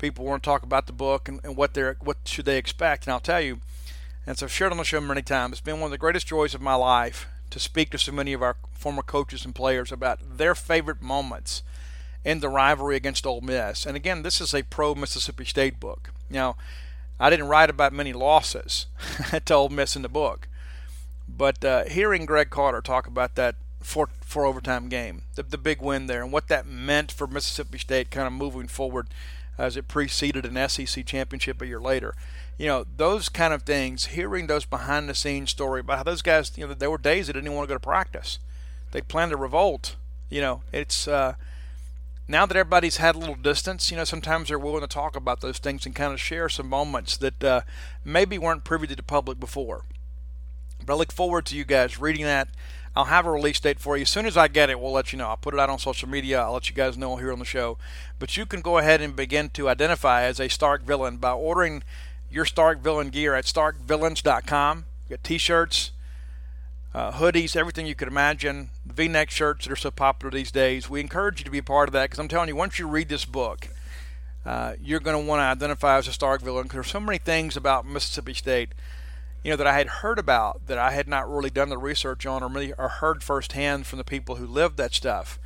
people 0.05 0.25
want 0.25 0.43
to 0.43 0.47
talk 0.47 0.63
about 0.63 0.85
the 0.85 0.93
book 0.93 1.27
and, 1.27 1.39
and 1.43 1.55
what 1.57 1.73
they're 1.73 1.97
what 1.99 2.17
should 2.25 2.45
they 2.45 2.57
expect. 2.57 3.05
And 3.05 3.13
I'll 3.13 3.19
tell 3.19 3.41
you, 3.41 3.59
and 4.27 4.37
so 4.37 4.45
I've 4.45 4.51
shared 4.51 4.71
on 4.71 4.77
the 4.77 4.83
show 4.83 5.01
many 5.01 5.23
times, 5.23 5.53
it's 5.53 5.61
been 5.61 5.79
one 5.79 5.87
of 5.87 5.91
the 5.91 5.97
greatest 5.97 6.27
joys 6.27 6.53
of 6.53 6.61
my 6.61 6.75
life 6.75 7.27
to 7.49 7.59
speak 7.59 7.89
to 7.91 7.97
so 7.97 8.11
many 8.11 8.33
of 8.33 8.43
our 8.43 8.55
former 8.73 9.01
coaches 9.01 9.45
and 9.45 9.55
players 9.55 9.91
about 9.91 10.37
their 10.37 10.53
favorite 10.53 11.01
moments 11.01 11.63
in 12.23 12.39
the 12.39 12.49
rivalry 12.49 12.95
against 12.95 13.25
Ole 13.25 13.41
Miss. 13.41 13.85
And 13.85 13.95
again, 13.95 14.21
this 14.21 14.39
is 14.39 14.53
a 14.53 14.63
pro 14.63 14.93
Mississippi 14.93 15.45
State 15.45 15.79
book. 15.79 16.11
Now, 16.29 16.55
I 17.19 17.29
didn't 17.29 17.47
write 17.47 17.69
about 17.69 17.93
many 17.93 18.13
losses 18.13 18.85
to 19.45 19.53
Ole 19.53 19.69
Miss 19.69 19.95
in 19.95 20.01
the 20.03 20.09
book, 20.09 20.47
but 21.27 21.63
uh, 21.65 21.85
hearing 21.85 22.25
Greg 22.25 22.49
Carter 22.51 22.81
talk 22.81 23.07
about 23.07 23.35
that 23.35 23.55
four, 23.79 24.09
four 24.21 24.45
overtime 24.45 24.87
game, 24.87 25.23
the, 25.35 25.43
the 25.43 25.57
big 25.57 25.81
win 25.81 26.07
there, 26.07 26.21
and 26.21 26.31
what 26.31 26.47
that 26.49 26.67
meant 26.67 27.11
for 27.11 27.25
Mississippi 27.25 27.77
State 27.79 28.11
kind 28.11 28.27
of 28.27 28.33
moving 28.33 28.67
forward 28.67 29.07
as 29.57 29.77
it 29.77 29.87
preceded 29.87 30.45
an 30.45 30.69
SEC 30.69 31.05
championship 31.05 31.61
a 31.61 31.67
year 31.67 31.79
later. 31.79 32.15
You 32.57 32.67
know, 32.67 32.85
those 32.95 33.29
kind 33.29 33.53
of 33.53 33.63
things, 33.63 34.05
hearing 34.07 34.47
those 34.47 34.65
behind 34.65 35.09
the 35.09 35.15
scenes 35.15 35.51
story 35.51 35.81
about 35.81 35.97
how 35.97 36.03
those 36.03 36.21
guys, 36.21 36.51
you 36.55 36.67
know, 36.67 36.73
there 36.73 36.91
were 36.91 36.97
days 36.97 37.27
they 37.27 37.33
didn't 37.33 37.47
even 37.47 37.57
want 37.57 37.67
to 37.67 37.73
go 37.73 37.77
to 37.77 37.79
practice. 37.79 38.39
They 38.91 39.01
planned 39.01 39.33
a 39.33 39.37
revolt. 39.37 39.95
You 40.29 40.41
know, 40.41 40.61
it's 40.71 41.07
uh, 41.07 41.35
now 42.27 42.45
that 42.45 42.57
everybody's 42.57 42.97
had 42.97 43.15
a 43.15 43.19
little 43.19 43.35
distance, 43.35 43.91
you 43.91 43.97
know, 43.97 44.03
sometimes 44.03 44.47
they're 44.47 44.59
willing 44.59 44.81
to 44.81 44.87
talk 44.87 45.15
about 45.15 45.41
those 45.41 45.59
things 45.59 45.85
and 45.85 45.93
kind 45.93 46.13
of 46.13 46.19
share 46.19 46.49
some 46.49 46.67
moments 46.67 47.17
that 47.17 47.43
uh, 47.43 47.61
maybe 48.03 48.37
weren't 48.37 48.63
privy 48.63 48.87
to 48.87 48.95
the 48.95 49.03
public 49.03 49.39
before. 49.39 49.83
But 50.83 50.93
I 50.93 50.97
look 50.97 51.11
forward 51.11 51.45
to 51.47 51.55
you 51.55 51.65
guys 51.65 51.99
reading 51.99 52.25
that 52.25 52.49
I'll 52.95 53.05
have 53.05 53.25
a 53.25 53.31
release 53.31 53.59
date 53.59 53.79
for 53.79 53.97
you. 53.97 54.03
As 54.03 54.09
soon 54.09 54.25
as 54.25 54.37
I 54.37 54.47
get 54.47 54.69
it, 54.69 54.79
we'll 54.79 54.93
let 54.93 55.11
you 55.11 55.17
know. 55.19 55.27
I'll 55.27 55.37
put 55.37 55.53
it 55.53 55.59
out 55.59 55.69
on 55.69 55.79
social 55.79 56.07
media. 56.07 56.41
I'll 56.41 56.53
let 56.53 56.69
you 56.69 56.75
guys 56.75 56.97
know 56.97 57.17
here 57.17 57.31
on 57.31 57.39
the 57.39 57.45
show. 57.45 57.77
But 58.19 58.37
you 58.37 58.45
can 58.45 58.61
go 58.61 58.77
ahead 58.77 59.01
and 59.01 59.15
begin 59.15 59.49
to 59.49 59.67
identify 59.67 60.23
as 60.23 60.39
a 60.39 60.47
Stark 60.47 60.83
villain 60.83 61.17
by 61.17 61.31
ordering 61.31 61.83
your 62.31 62.45
Stark 62.45 62.79
villain 62.79 63.09
gear 63.09 63.35
at 63.35 63.45
starkvillains.com. 63.45 64.85
You 65.09 65.17
got 65.17 65.23
t-shirts, 65.25 65.91
uh, 66.93 67.11
hoodies, 67.11 67.57
everything 67.57 67.85
you 67.85 67.95
could 67.95 68.07
imagine, 68.07 68.69
V-neck 68.85 69.29
shirts 69.29 69.65
that 69.65 69.73
are 69.73 69.75
so 69.75 69.91
popular 69.91 70.31
these 70.31 70.51
days. 70.51 70.89
We 70.89 71.01
encourage 71.01 71.39
you 71.39 71.45
to 71.45 71.51
be 71.51 71.57
a 71.57 71.63
part 71.63 71.89
of 71.89 71.93
that 71.93 72.05
because 72.05 72.19
I'm 72.19 72.29
telling 72.29 72.47
you, 72.47 72.55
once 72.55 72.79
you 72.79 72.87
read 72.87 73.09
this 73.09 73.25
book, 73.25 73.67
uh, 74.45 74.75
you're 74.81 75.01
going 75.01 75.21
to 75.21 75.27
want 75.27 75.39
to 75.39 75.43
identify 75.43 75.97
as 75.97 76.07
a 76.07 76.13
Stark 76.13 76.41
villain 76.41 76.63
because 76.63 76.75
there's 76.75 76.91
so 76.91 77.01
many 77.01 77.17
things 77.17 77.57
about 77.57 77.85
Mississippi 77.85 78.33
State 78.33 78.69
you 79.45 79.51
know 79.51 79.57
that 79.57 79.67
I 79.67 79.77
had 79.77 79.87
heard 79.87 80.17
about 80.17 80.65
that 80.65 80.79
I 80.79 80.89
had 80.89 81.07
not 81.07 81.31
really 81.31 81.51
done 81.51 81.69
the 81.69 81.77
research 81.77 82.25
on 82.25 82.41
or 82.41 82.47
really 82.47 82.73
or 82.79 82.87
heard 82.87 83.21
firsthand 83.21 83.85
from 83.85 83.97
the 83.97 84.03
people 84.03 84.37
who 84.37 84.47
lived 84.47 84.77
that 84.77 84.91
stuff. 84.91 85.37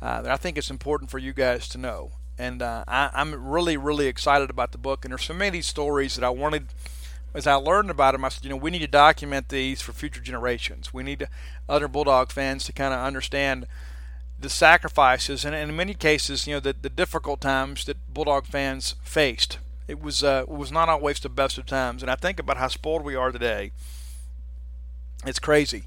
Uh, 0.00 0.22
that 0.22 0.30
I 0.30 0.36
think 0.36 0.56
it's 0.56 0.70
important 0.70 1.10
for 1.10 1.18
you 1.18 1.32
guys 1.32 1.68
to 1.70 1.78
know. 1.78 2.12
And 2.38 2.62
uh, 2.62 2.84
I, 2.86 3.10
am 3.12 3.50
really, 3.50 3.76
really 3.76 4.06
excited 4.06 4.50
about 4.50 4.70
the 4.70 4.78
book. 4.78 5.04
And 5.04 5.10
there's 5.10 5.24
so 5.24 5.34
many 5.34 5.62
stories 5.62 6.14
that 6.14 6.24
I 6.24 6.30
wanted. 6.30 6.68
As 7.34 7.48
I 7.48 7.54
learned 7.54 7.90
about 7.90 8.12
them, 8.12 8.24
I 8.24 8.28
said, 8.28 8.44
you 8.44 8.50
know, 8.50 8.56
we 8.56 8.70
need 8.70 8.82
to 8.82 8.86
document 8.86 9.48
these 9.48 9.82
for 9.82 9.92
future 9.92 10.20
generations. 10.20 10.94
We 10.94 11.02
need 11.02 11.28
other 11.68 11.88
Bulldog 11.88 12.30
fans 12.30 12.64
to 12.64 12.72
kind 12.72 12.94
of 12.94 13.00
understand 13.00 13.66
the 14.38 14.48
sacrifices 14.48 15.44
and, 15.44 15.56
and 15.56 15.70
in 15.70 15.76
many 15.76 15.94
cases, 15.94 16.46
you 16.46 16.54
know, 16.54 16.60
the, 16.60 16.72
the 16.72 16.88
difficult 16.88 17.40
times 17.40 17.84
that 17.86 18.14
Bulldog 18.14 18.46
fans 18.46 18.94
faced 19.02 19.58
it 19.90 20.00
was 20.00 20.22
uh, 20.22 20.44
it 20.48 20.48
was 20.48 20.70
not 20.70 20.88
always 20.88 21.20
the 21.20 21.28
best 21.28 21.58
of 21.58 21.66
times. 21.66 22.02
And 22.02 22.10
I 22.10 22.14
think 22.14 22.38
about 22.38 22.56
how 22.56 22.68
spoiled 22.68 23.04
we 23.04 23.16
are 23.16 23.32
today. 23.32 23.72
It's 25.26 25.38
crazy. 25.38 25.84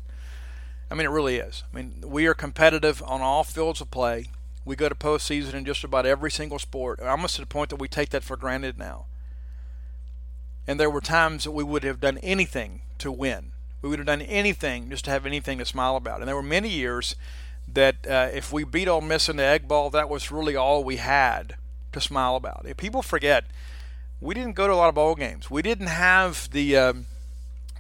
I 0.91 0.95
mean, 0.95 1.07
it 1.07 1.11
really 1.11 1.37
is. 1.37 1.63
I 1.71 1.75
mean, 1.75 2.03
we 2.05 2.27
are 2.27 2.33
competitive 2.33 3.01
on 3.03 3.21
all 3.21 3.43
fields 3.43 3.81
of 3.81 3.89
play. 3.89 4.25
We 4.65 4.75
go 4.75 4.89
to 4.89 4.95
postseason 4.95 5.53
in 5.53 5.65
just 5.65 5.83
about 5.83 6.05
every 6.05 6.29
single 6.29 6.59
sport. 6.59 6.99
Almost 6.99 7.35
to 7.35 7.41
the 7.41 7.47
point 7.47 7.69
that 7.69 7.77
we 7.77 7.87
take 7.87 8.09
that 8.09 8.23
for 8.23 8.37
granted 8.37 8.77
now. 8.77 9.05
And 10.67 10.79
there 10.79 10.89
were 10.89 11.01
times 11.01 11.45
that 11.45 11.51
we 11.51 11.63
would 11.63 11.83
have 11.83 11.99
done 11.99 12.19
anything 12.19 12.81
to 12.99 13.11
win. 13.11 13.53
We 13.81 13.89
would 13.89 13.99
have 13.99 14.05
done 14.05 14.21
anything 14.21 14.89
just 14.89 15.05
to 15.05 15.11
have 15.11 15.25
anything 15.25 15.57
to 15.57 15.65
smile 15.65 15.95
about. 15.95 16.19
And 16.19 16.27
there 16.27 16.35
were 16.35 16.43
many 16.43 16.69
years 16.69 17.15
that 17.67 18.05
uh, 18.07 18.29
if 18.33 18.53
we 18.53 18.63
beat 18.63 18.87
Ole 18.87 19.01
Miss 19.01 19.27
in 19.27 19.37
the 19.37 19.43
Egg 19.43 19.67
Bowl, 19.67 19.89
that 19.89 20.09
was 20.09 20.31
really 20.31 20.55
all 20.55 20.83
we 20.83 20.97
had 20.97 21.55
to 21.91 21.99
smile 21.99 22.35
about. 22.35 22.65
If 22.65 22.77
people 22.77 23.01
forget 23.01 23.45
we 24.23 24.33
didn't 24.33 24.53
go 24.53 24.67
to 24.67 24.73
a 24.73 24.75
lot 24.75 24.89
of 24.89 24.95
bowl 24.95 25.15
games. 25.15 25.51
We 25.51 25.61
didn't 25.61 25.87
have 25.87 26.49
the 26.51 26.77
um, 26.77 27.05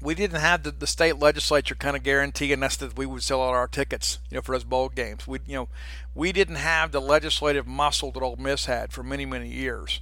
we 0.01 0.13
didn't 0.13 0.41
have 0.41 0.63
the, 0.63 0.71
the 0.71 0.85
state 0.85 1.17
legislature 1.17 1.73
kind 1.73 1.95
of 1.95 2.03
guaranteeing 2.03 2.61
us 2.61 2.75
that 2.75 2.97
we 2.97 3.05
would 3.05 3.23
sell 3.23 3.41
out 3.41 3.53
our 3.53 3.67
tickets, 3.67 4.19
you 4.29 4.35
know, 4.35 4.41
for 4.41 4.53
those 4.53 4.65
bowl 4.65 4.89
games. 4.89 5.25
We, 5.25 5.39
you 5.47 5.55
know, 5.55 5.69
we 6.13 6.33
didn't 6.33 6.55
have 6.55 6.91
the 6.91 6.99
legislative 6.99 7.65
muscle 7.65 8.11
that 8.11 8.21
Ole 8.21 8.35
Miss 8.35 8.65
had 8.65 8.91
for 8.91 9.03
many, 9.03 9.25
many 9.25 9.47
years. 9.47 10.01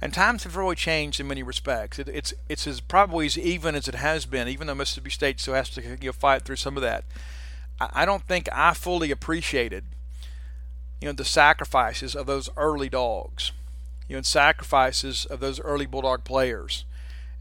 And 0.00 0.14
times 0.14 0.44
have 0.44 0.56
really 0.56 0.74
changed 0.74 1.20
in 1.20 1.28
many 1.28 1.42
respects. 1.42 1.98
It, 1.98 2.08
it's 2.08 2.32
it's 2.48 2.66
as 2.66 2.80
probably 2.80 3.26
as 3.26 3.36
even 3.36 3.74
as 3.74 3.86
it 3.86 3.94
has 3.94 4.24
been, 4.24 4.48
even 4.48 4.66
though 4.66 4.74
Mississippi 4.74 5.10
State 5.10 5.40
still 5.40 5.54
has 5.54 5.68
to 5.70 5.82
you 5.82 5.96
know, 6.00 6.12
fight 6.12 6.42
through 6.42 6.56
some 6.56 6.76
of 6.76 6.82
that. 6.82 7.04
I, 7.78 7.90
I 7.92 8.04
don't 8.06 8.26
think 8.26 8.48
I 8.50 8.72
fully 8.72 9.10
appreciated 9.10 9.84
you 11.02 11.08
know, 11.08 11.12
the 11.12 11.24
sacrifices 11.24 12.16
of 12.16 12.26
those 12.26 12.48
early 12.56 12.88
dogs, 12.88 13.52
you 14.08 14.14
know, 14.14 14.18
and 14.18 14.26
sacrifices 14.26 15.24
of 15.26 15.40
those 15.40 15.60
early 15.60 15.86
Bulldog 15.86 16.24
players. 16.24 16.84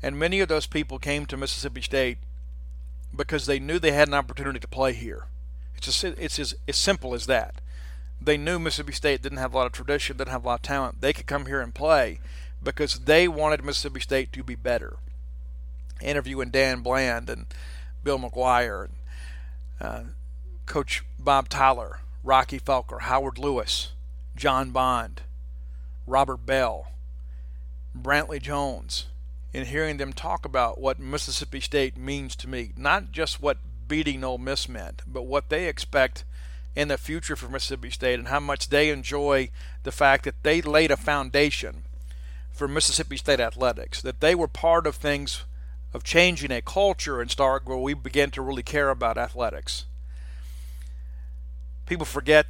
And 0.02 0.18
many 0.18 0.40
of 0.40 0.48
those 0.48 0.66
people 0.66 1.00
came 1.00 1.26
to 1.28 1.38
Mississippi 1.38 1.82
State 1.82 2.18
because 3.16 3.46
they 3.46 3.60
knew 3.60 3.78
they 3.78 3.92
had 3.92 4.08
an 4.08 4.14
opportunity 4.14 4.60
to 4.60 4.68
play 4.68 4.94
here. 4.94 5.26
It's 5.76 5.86
just, 5.86 6.04
it's 6.04 6.40
as, 6.40 6.56
as 6.68 6.78
simple 6.78 7.14
as 7.14 7.26
that. 7.26 7.56
They 8.20 8.38
knew 8.38 8.60
Mississippi 8.60 8.94
State 8.94 9.22
didn't 9.22 9.40
have 9.40 9.54
a 9.54 9.58
lot 9.58 9.66
of 9.66 9.72
tradition, 9.72 10.18
didn't 10.18 10.32
have 10.32 10.44
a 10.44 10.48
lot 10.48 10.60
of 10.60 10.62
talent. 10.62 11.02
They 11.02 11.14
could 11.14 11.26
come 11.28 11.48
here 11.48 11.62
and 11.62 11.74
play 11.74 12.20
because 12.64 13.00
they 13.00 13.28
wanted 13.28 13.64
Mississippi 13.64 14.00
State 14.00 14.32
to 14.34 14.44
be 14.44 14.56
better. 14.56 14.98
Interviewing 16.02 16.50
Dan 16.50 16.82
Bland 16.82 17.30
and 17.30 17.48
Bill 18.04 18.20
McGuire, 18.20 18.86
and, 18.86 18.94
uh, 19.80 20.02
Coach 20.66 21.04
Bob 21.20 21.50
Tyler, 21.50 22.00
Rocky 22.24 22.60
Felker, 22.60 23.02
Howard 23.02 23.38
Lewis, 23.38 23.92
John 24.36 24.72
Bond, 24.72 25.22
Robert 26.12 26.46
Bell, 26.46 26.88
Brantley 27.98 28.42
Jones, 28.42 29.06
in 29.54 29.66
hearing 29.66 29.96
them 29.96 30.12
talk 30.12 30.44
about 30.44 30.78
what 30.78 31.00
Mississippi 31.00 31.62
State 31.62 31.96
means 31.96 32.36
to 32.36 32.50
me, 32.50 32.74
not 32.76 33.14
just 33.14 33.42
what 33.42 33.60
beating 33.88 34.22
Ole 34.22 34.38
Miss 34.38 34.68
meant, 34.68 35.04
but 35.08 35.22
what 35.22 35.48
they 35.48 35.70
expect 35.70 36.26
in 36.76 36.90
the 36.90 36.98
future 36.98 37.38
for 37.38 37.48
Mississippi 37.48 37.90
State 37.90 38.20
and 38.20 38.28
how 38.28 38.42
much 38.42 38.68
they 38.68 38.90
enjoy 38.90 39.52
the 39.84 39.92
fact 39.92 40.26
that 40.26 40.44
they 40.44 40.62
laid 40.62 40.92
a 40.92 40.98
foundation 40.98 41.84
for 42.52 42.68
Mississippi 42.68 43.16
State 43.16 43.40
athletics, 43.40 44.02
that 44.02 44.20
they 44.20 44.36
were 44.36 44.50
part 44.50 44.86
of 44.86 44.98
things 44.98 45.46
of 45.94 46.04
changing 46.04 46.52
a 46.52 46.62
culture 46.62 47.22
in 47.22 47.30
Stark 47.30 47.70
where 47.70 47.78
we 47.78 47.94
began 47.94 48.32
to 48.32 48.42
really 48.42 48.64
care 48.64 48.90
about 48.90 49.18
athletics. 49.18 49.86
People 51.86 52.06
forget, 52.06 52.48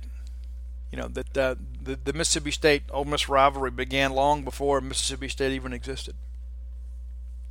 you 0.92 0.98
know, 0.98 1.08
that 1.08 1.38
uh, 1.38 1.56
the, 1.82 1.96
the 1.96 2.14
Mississippi 2.14 2.52
State 2.52 2.84
Ole 2.92 3.06
Miss 3.06 3.30
rivalry 3.30 3.72
began 3.72 4.12
long 4.12 4.44
before 4.44 4.82
Mississippi 4.82 5.28
State 5.28 5.54
even 5.54 5.74
existed. 5.74 6.16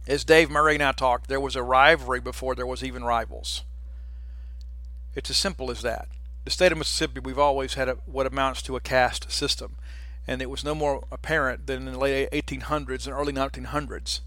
As 0.07 0.25
Dave 0.25 0.51
Murray 0.51 0.75
and 0.75 0.83
I 0.83 0.93
talked, 0.93 1.29
there 1.29 1.41
was 1.41 1.57
a 1.57 1.63
rivalry 1.63 2.21
before 2.21 2.55
there 2.55 2.67
was 2.67 2.83
even 2.83 3.05
rivals. 3.05 3.63
It's 5.15 5.31
as 5.31 5.37
simple 5.37 5.71
as 5.71 5.83
that. 5.83 6.09
The 6.45 6.51
state 6.51 6.73
of 6.73 6.79
Mississippi, 6.79 7.21
we've 7.21 7.39
always 7.39 7.75
had 7.75 7.89
a, 7.89 7.95
what 8.07 8.27
amounts 8.27 8.63
to 8.63 8.77
a 8.77 8.81
caste 8.81 9.31
system, 9.31 9.77
and 10.27 10.41
it 10.41 10.51
was 10.51 10.65
no 10.65 10.75
more 10.75 11.05
apparent 11.13 11.67
than 11.67 11.87
in 11.87 11.93
the 11.93 11.99
late 11.99 12.31
1800s 12.31 13.07
and 13.07 13.15
early 13.15 13.33
1900s 13.33 14.21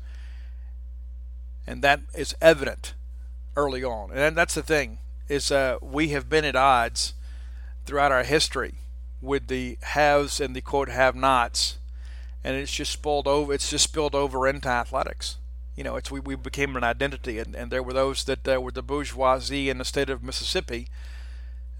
and 1.65 1.81
that 1.81 2.01
is 2.15 2.35
evident 2.41 2.93
early 3.55 3.83
on. 3.83 4.11
And 4.11 4.35
that's 4.35 4.53
the 4.53 4.63
thing 4.63 4.99
is 5.29 5.51
uh, 5.51 5.77
we 5.81 6.09
have 6.09 6.29
been 6.29 6.45
at 6.45 6.55
odds 6.55 7.13
throughout 7.85 8.11
our 8.11 8.23
history 8.23 8.75
with 9.23 9.47
the 9.47 9.77
haves 9.81 10.41
and 10.41 10.55
the 10.55 10.61
quote 10.61 10.89
have-nots, 10.89 11.77
and 12.43 12.57
it's 12.57 12.73
just 12.73 12.91
spilled 12.91 13.27
over. 13.27 13.53
It's 13.53 13.69
just 13.69 13.85
spilled 13.85 14.13
over 14.13 14.47
into 14.47 14.67
athletics. 14.67 15.37
You 15.75 15.83
know, 15.83 15.95
it's 15.95 16.11
we, 16.11 16.19
we 16.19 16.35
became 16.35 16.75
an 16.75 16.83
identity, 16.83 17.39
and, 17.39 17.55
and 17.55 17.71
there 17.71 17.81
were 17.81 17.93
those 17.93 18.25
that 18.25 18.47
uh, 18.47 18.59
were 18.59 18.71
the 18.71 18.83
bourgeoisie 18.83 19.69
in 19.69 19.77
the 19.77 19.85
state 19.85 20.09
of 20.09 20.21
Mississippi 20.21 20.87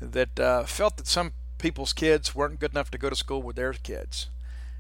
that 0.01 0.39
uh, 0.39 0.63
felt 0.63 0.97
that 0.97 1.07
some 1.07 1.33
people's 1.57 1.93
kids 1.93 2.33
weren't 2.33 2.59
good 2.59 2.71
enough 2.71 2.89
to 2.91 2.97
go 2.97 3.09
to 3.09 3.15
school 3.15 3.41
with 3.41 3.57
their 3.57 3.73
kids, 3.73 4.27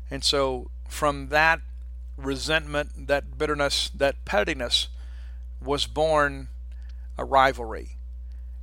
and 0.09 0.23
so 0.23 0.71
from 0.87 1.27
that 1.29 1.61
resentment, 2.17 3.07
that 3.07 3.37
bitterness, 3.37 3.89
that 3.89 4.23
pettiness 4.25 4.87
was 5.61 5.85
born 5.85 6.47
a 7.17 7.25
rivalry. 7.25 7.97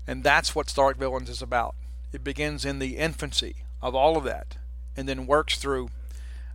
And 0.07 0.25
that's 0.25 0.55
what 0.55 0.71
Stark 0.71 0.97
Villains 0.97 1.29
is 1.29 1.43
about. 1.43 1.75
It 2.13 2.25
begins 2.25 2.65
in 2.65 2.79
the 2.79 2.97
infancy 2.97 3.57
of 3.83 3.95
all 3.95 4.17
of 4.17 4.25
that 4.25 4.57
and 4.97 5.09
then 5.09 5.27
works 5.27 5.59
through 5.59 5.91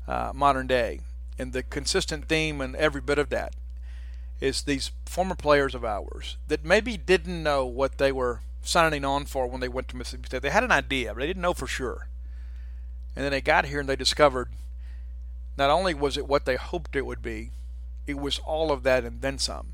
uh, 0.08 0.32
modern 0.34 0.68
day. 0.68 1.02
And 1.38 1.52
the 1.52 1.64
consistent 1.64 2.28
theme 2.28 2.62
in 2.62 2.76
every 2.76 3.02
bit 3.02 3.20
of 3.20 3.30
that 3.30 3.54
is 4.40 4.64
these 4.64 4.92
former 5.06 5.36
players 5.36 5.74
of 5.76 5.84
ours 5.84 6.38
that 6.48 6.64
maybe 6.64 6.98
didn't 6.98 7.44
know 7.44 7.66
what 7.66 7.98
they 7.98 8.12
were 8.12 8.42
signing 8.62 9.06
on 9.06 9.26
for 9.26 9.48
when 9.48 9.62
they 9.62 9.68
went 9.68 9.88
to 9.90 9.96
Mississippi 9.96 10.28
State. 10.28 10.42
They 10.42 10.50
had 10.50 10.64
an 10.64 10.72
idea, 10.72 11.14
but 11.14 11.22
they 11.22 11.28
didn't 11.28 11.42
know 11.42 11.54
for 11.54 11.68
sure. 11.68 12.08
And 13.16 13.24
then 13.24 13.32
they 13.32 13.42
got 13.42 13.66
here 13.66 13.80
and 13.80 13.88
they 13.88 13.96
discovered 13.96 14.50
not 15.58 15.70
only 15.70 15.94
was 15.94 16.18
it 16.18 16.28
what 16.28 16.46
they 16.46 16.56
hoped 16.56 16.96
it 16.96 17.06
would 17.06 17.22
be, 17.22 17.52
it 18.08 18.18
was 18.18 18.40
all 18.40 18.72
of 18.72 18.84
that 18.84 19.04
and 19.04 19.22
then 19.22 19.38
some. 19.38 19.74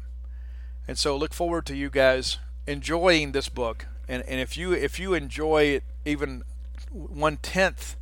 And 0.87 0.97
so 0.97 1.17
look 1.17 1.33
forward 1.33 1.65
to 1.67 1.75
you 1.75 1.89
guys 1.89 2.37
enjoying 2.67 3.31
this 3.31 3.49
book. 3.49 3.87
And, 4.07 4.23
and 4.23 4.39
if 4.39 4.57
you 4.57 4.73
if 4.73 4.99
you 4.99 5.13
enjoy 5.13 5.63
it 5.63 5.83
even 6.05 6.43
one 6.91 7.37
tenth 7.37 7.95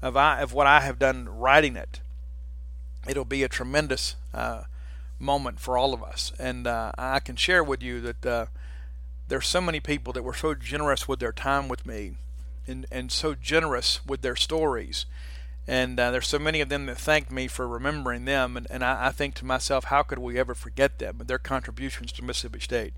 of 0.00 0.16
I 0.16 0.40
of 0.40 0.52
what 0.52 0.66
I 0.66 0.80
have 0.80 0.98
done 0.98 1.28
writing 1.28 1.76
it, 1.76 2.00
it'll 3.08 3.24
be 3.24 3.42
a 3.42 3.48
tremendous 3.48 4.16
uh, 4.32 4.64
moment 5.18 5.60
for 5.60 5.76
all 5.76 5.94
of 5.94 6.02
us. 6.02 6.32
And 6.38 6.66
uh, 6.66 6.92
I 6.96 7.20
can 7.20 7.36
share 7.36 7.64
with 7.64 7.82
you 7.82 8.00
that 8.00 8.26
uh, 8.26 8.46
there's 9.28 9.46
so 9.46 9.60
many 9.60 9.80
people 9.80 10.12
that 10.12 10.22
were 10.22 10.34
so 10.34 10.54
generous 10.54 11.08
with 11.08 11.20
their 11.20 11.32
time 11.32 11.68
with 11.68 11.86
me, 11.86 12.12
and 12.66 12.86
and 12.90 13.10
so 13.12 13.34
generous 13.34 14.04
with 14.06 14.22
their 14.22 14.36
stories 14.36 15.06
and 15.68 16.00
uh, 16.00 16.10
there's 16.10 16.26
so 16.26 16.38
many 16.38 16.62
of 16.62 16.70
them 16.70 16.86
that 16.86 16.96
thanked 16.96 17.30
me 17.30 17.46
for 17.46 17.68
remembering 17.68 18.24
them. 18.24 18.56
And, 18.56 18.66
and 18.70 18.82
I, 18.82 19.08
I, 19.08 19.12
think 19.12 19.34
to 19.34 19.44
myself, 19.44 19.84
how 19.84 20.02
could 20.02 20.18
we 20.18 20.38
ever 20.38 20.54
forget 20.54 20.98
them 20.98 21.18
and 21.20 21.28
their 21.28 21.38
contributions 21.38 22.10
to 22.12 22.24
Mississippi 22.24 22.58
State? 22.58 22.94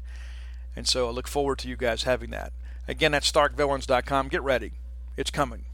And 0.76 0.86
so 0.86 1.08
I 1.08 1.10
look 1.10 1.26
forward 1.26 1.58
to 1.58 1.68
you 1.68 1.76
guys 1.76 2.04
having 2.04 2.30
that. 2.30 2.52
Again, 2.86 3.10
that's 3.10 3.30
starkvillains.com. 3.30 4.28
Get 4.28 4.42
ready, 4.44 4.70
it's 5.16 5.30
coming. 5.30 5.64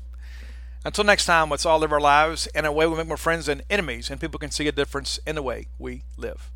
Until 0.84 1.04
next 1.04 1.26
time, 1.26 1.50
let's 1.50 1.66
all 1.66 1.78
live 1.78 1.92
our 1.92 2.00
lives 2.00 2.46
in 2.54 2.64
a 2.64 2.72
way 2.72 2.86
we 2.86 2.96
make 2.96 3.08
more 3.08 3.16
friends 3.16 3.46
than 3.46 3.62
enemies, 3.68 4.10
and 4.10 4.20
people 4.20 4.38
can 4.38 4.50
see 4.50 4.68
a 4.68 4.72
difference 4.72 5.18
in 5.26 5.34
the 5.34 5.42
way 5.42 5.66
we 5.78 6.02
live. 6.16 6.50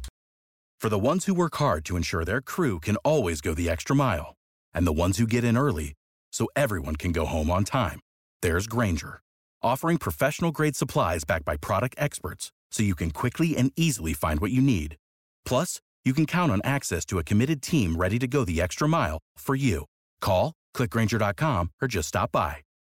For 0.78 0.88
the 0.88 0.98
ones 0.98 1.24
who 1.26 1.34
work 1.34 1.56
hard 1.56 1.84
to 1.86 1.96
ensure 1.96 2.24
their 2.24 2.40
crew 2.40 2.80
can 2.80 2.96
always 2.98 3.40
go 3.40 3.54
the 3.54 3.68
extra 3.68 3.94
mile, 3.94 4.34
and 4.72 4.86
the 4.86 4.92
ones 4.92 5.18
who 5.18 5.26
get 5.26 5.44
in 5.44 5.56
early 5.56 5.94
so 6.32 6.48
everyone 6.56 6.96
can 6.96 7.12
go 7.12 7.26
home 7.26 7.50
on 7.50 7.64
time, 7.64 8.00
there's 8.40 8.66
Grainger 8.66 9.20
offering 9.62 9.98
professional 9.98 10.52
grade 10.52 10.76
supplies 10.76 11.24
backed 11.24 11.44
by 11.44 11.56
product 11.56 11.94
experts 11.98 12.52
so 12.70 12.82
you 12.82 12.94
can 12.94 13.10
quickly 13.10 13.56
and 13.56 13.72
easily 13.76 14.12
find 14.12 14.40
what 14.40 14.52
you 14.52 14.62
need. 14.62 14.96
Plus, 15.44 15.80
you 16.04 16.14
can 16.14 16.26
count 16.26 16.50
on 16.52 16.60
access 16.64 17.04
to 17.04 17.18
a 17.18 17.24
committed 17.24 17.62
team 17.62 17.96
ready 17.96 18.18
to 18.18 18.26
go 18.26 18.44
the 18.44 18.60
extra 18.60 18.88
mile 18.88 19.18
for 19.36 19.54
you. 19.54 19.84
Call, 20.20 20.54
clickgrainger.com, 20.74 21.70
or 21.82 21.88
just 21.88 22.08
stop 22.08 22.32
by. 22.32 22.58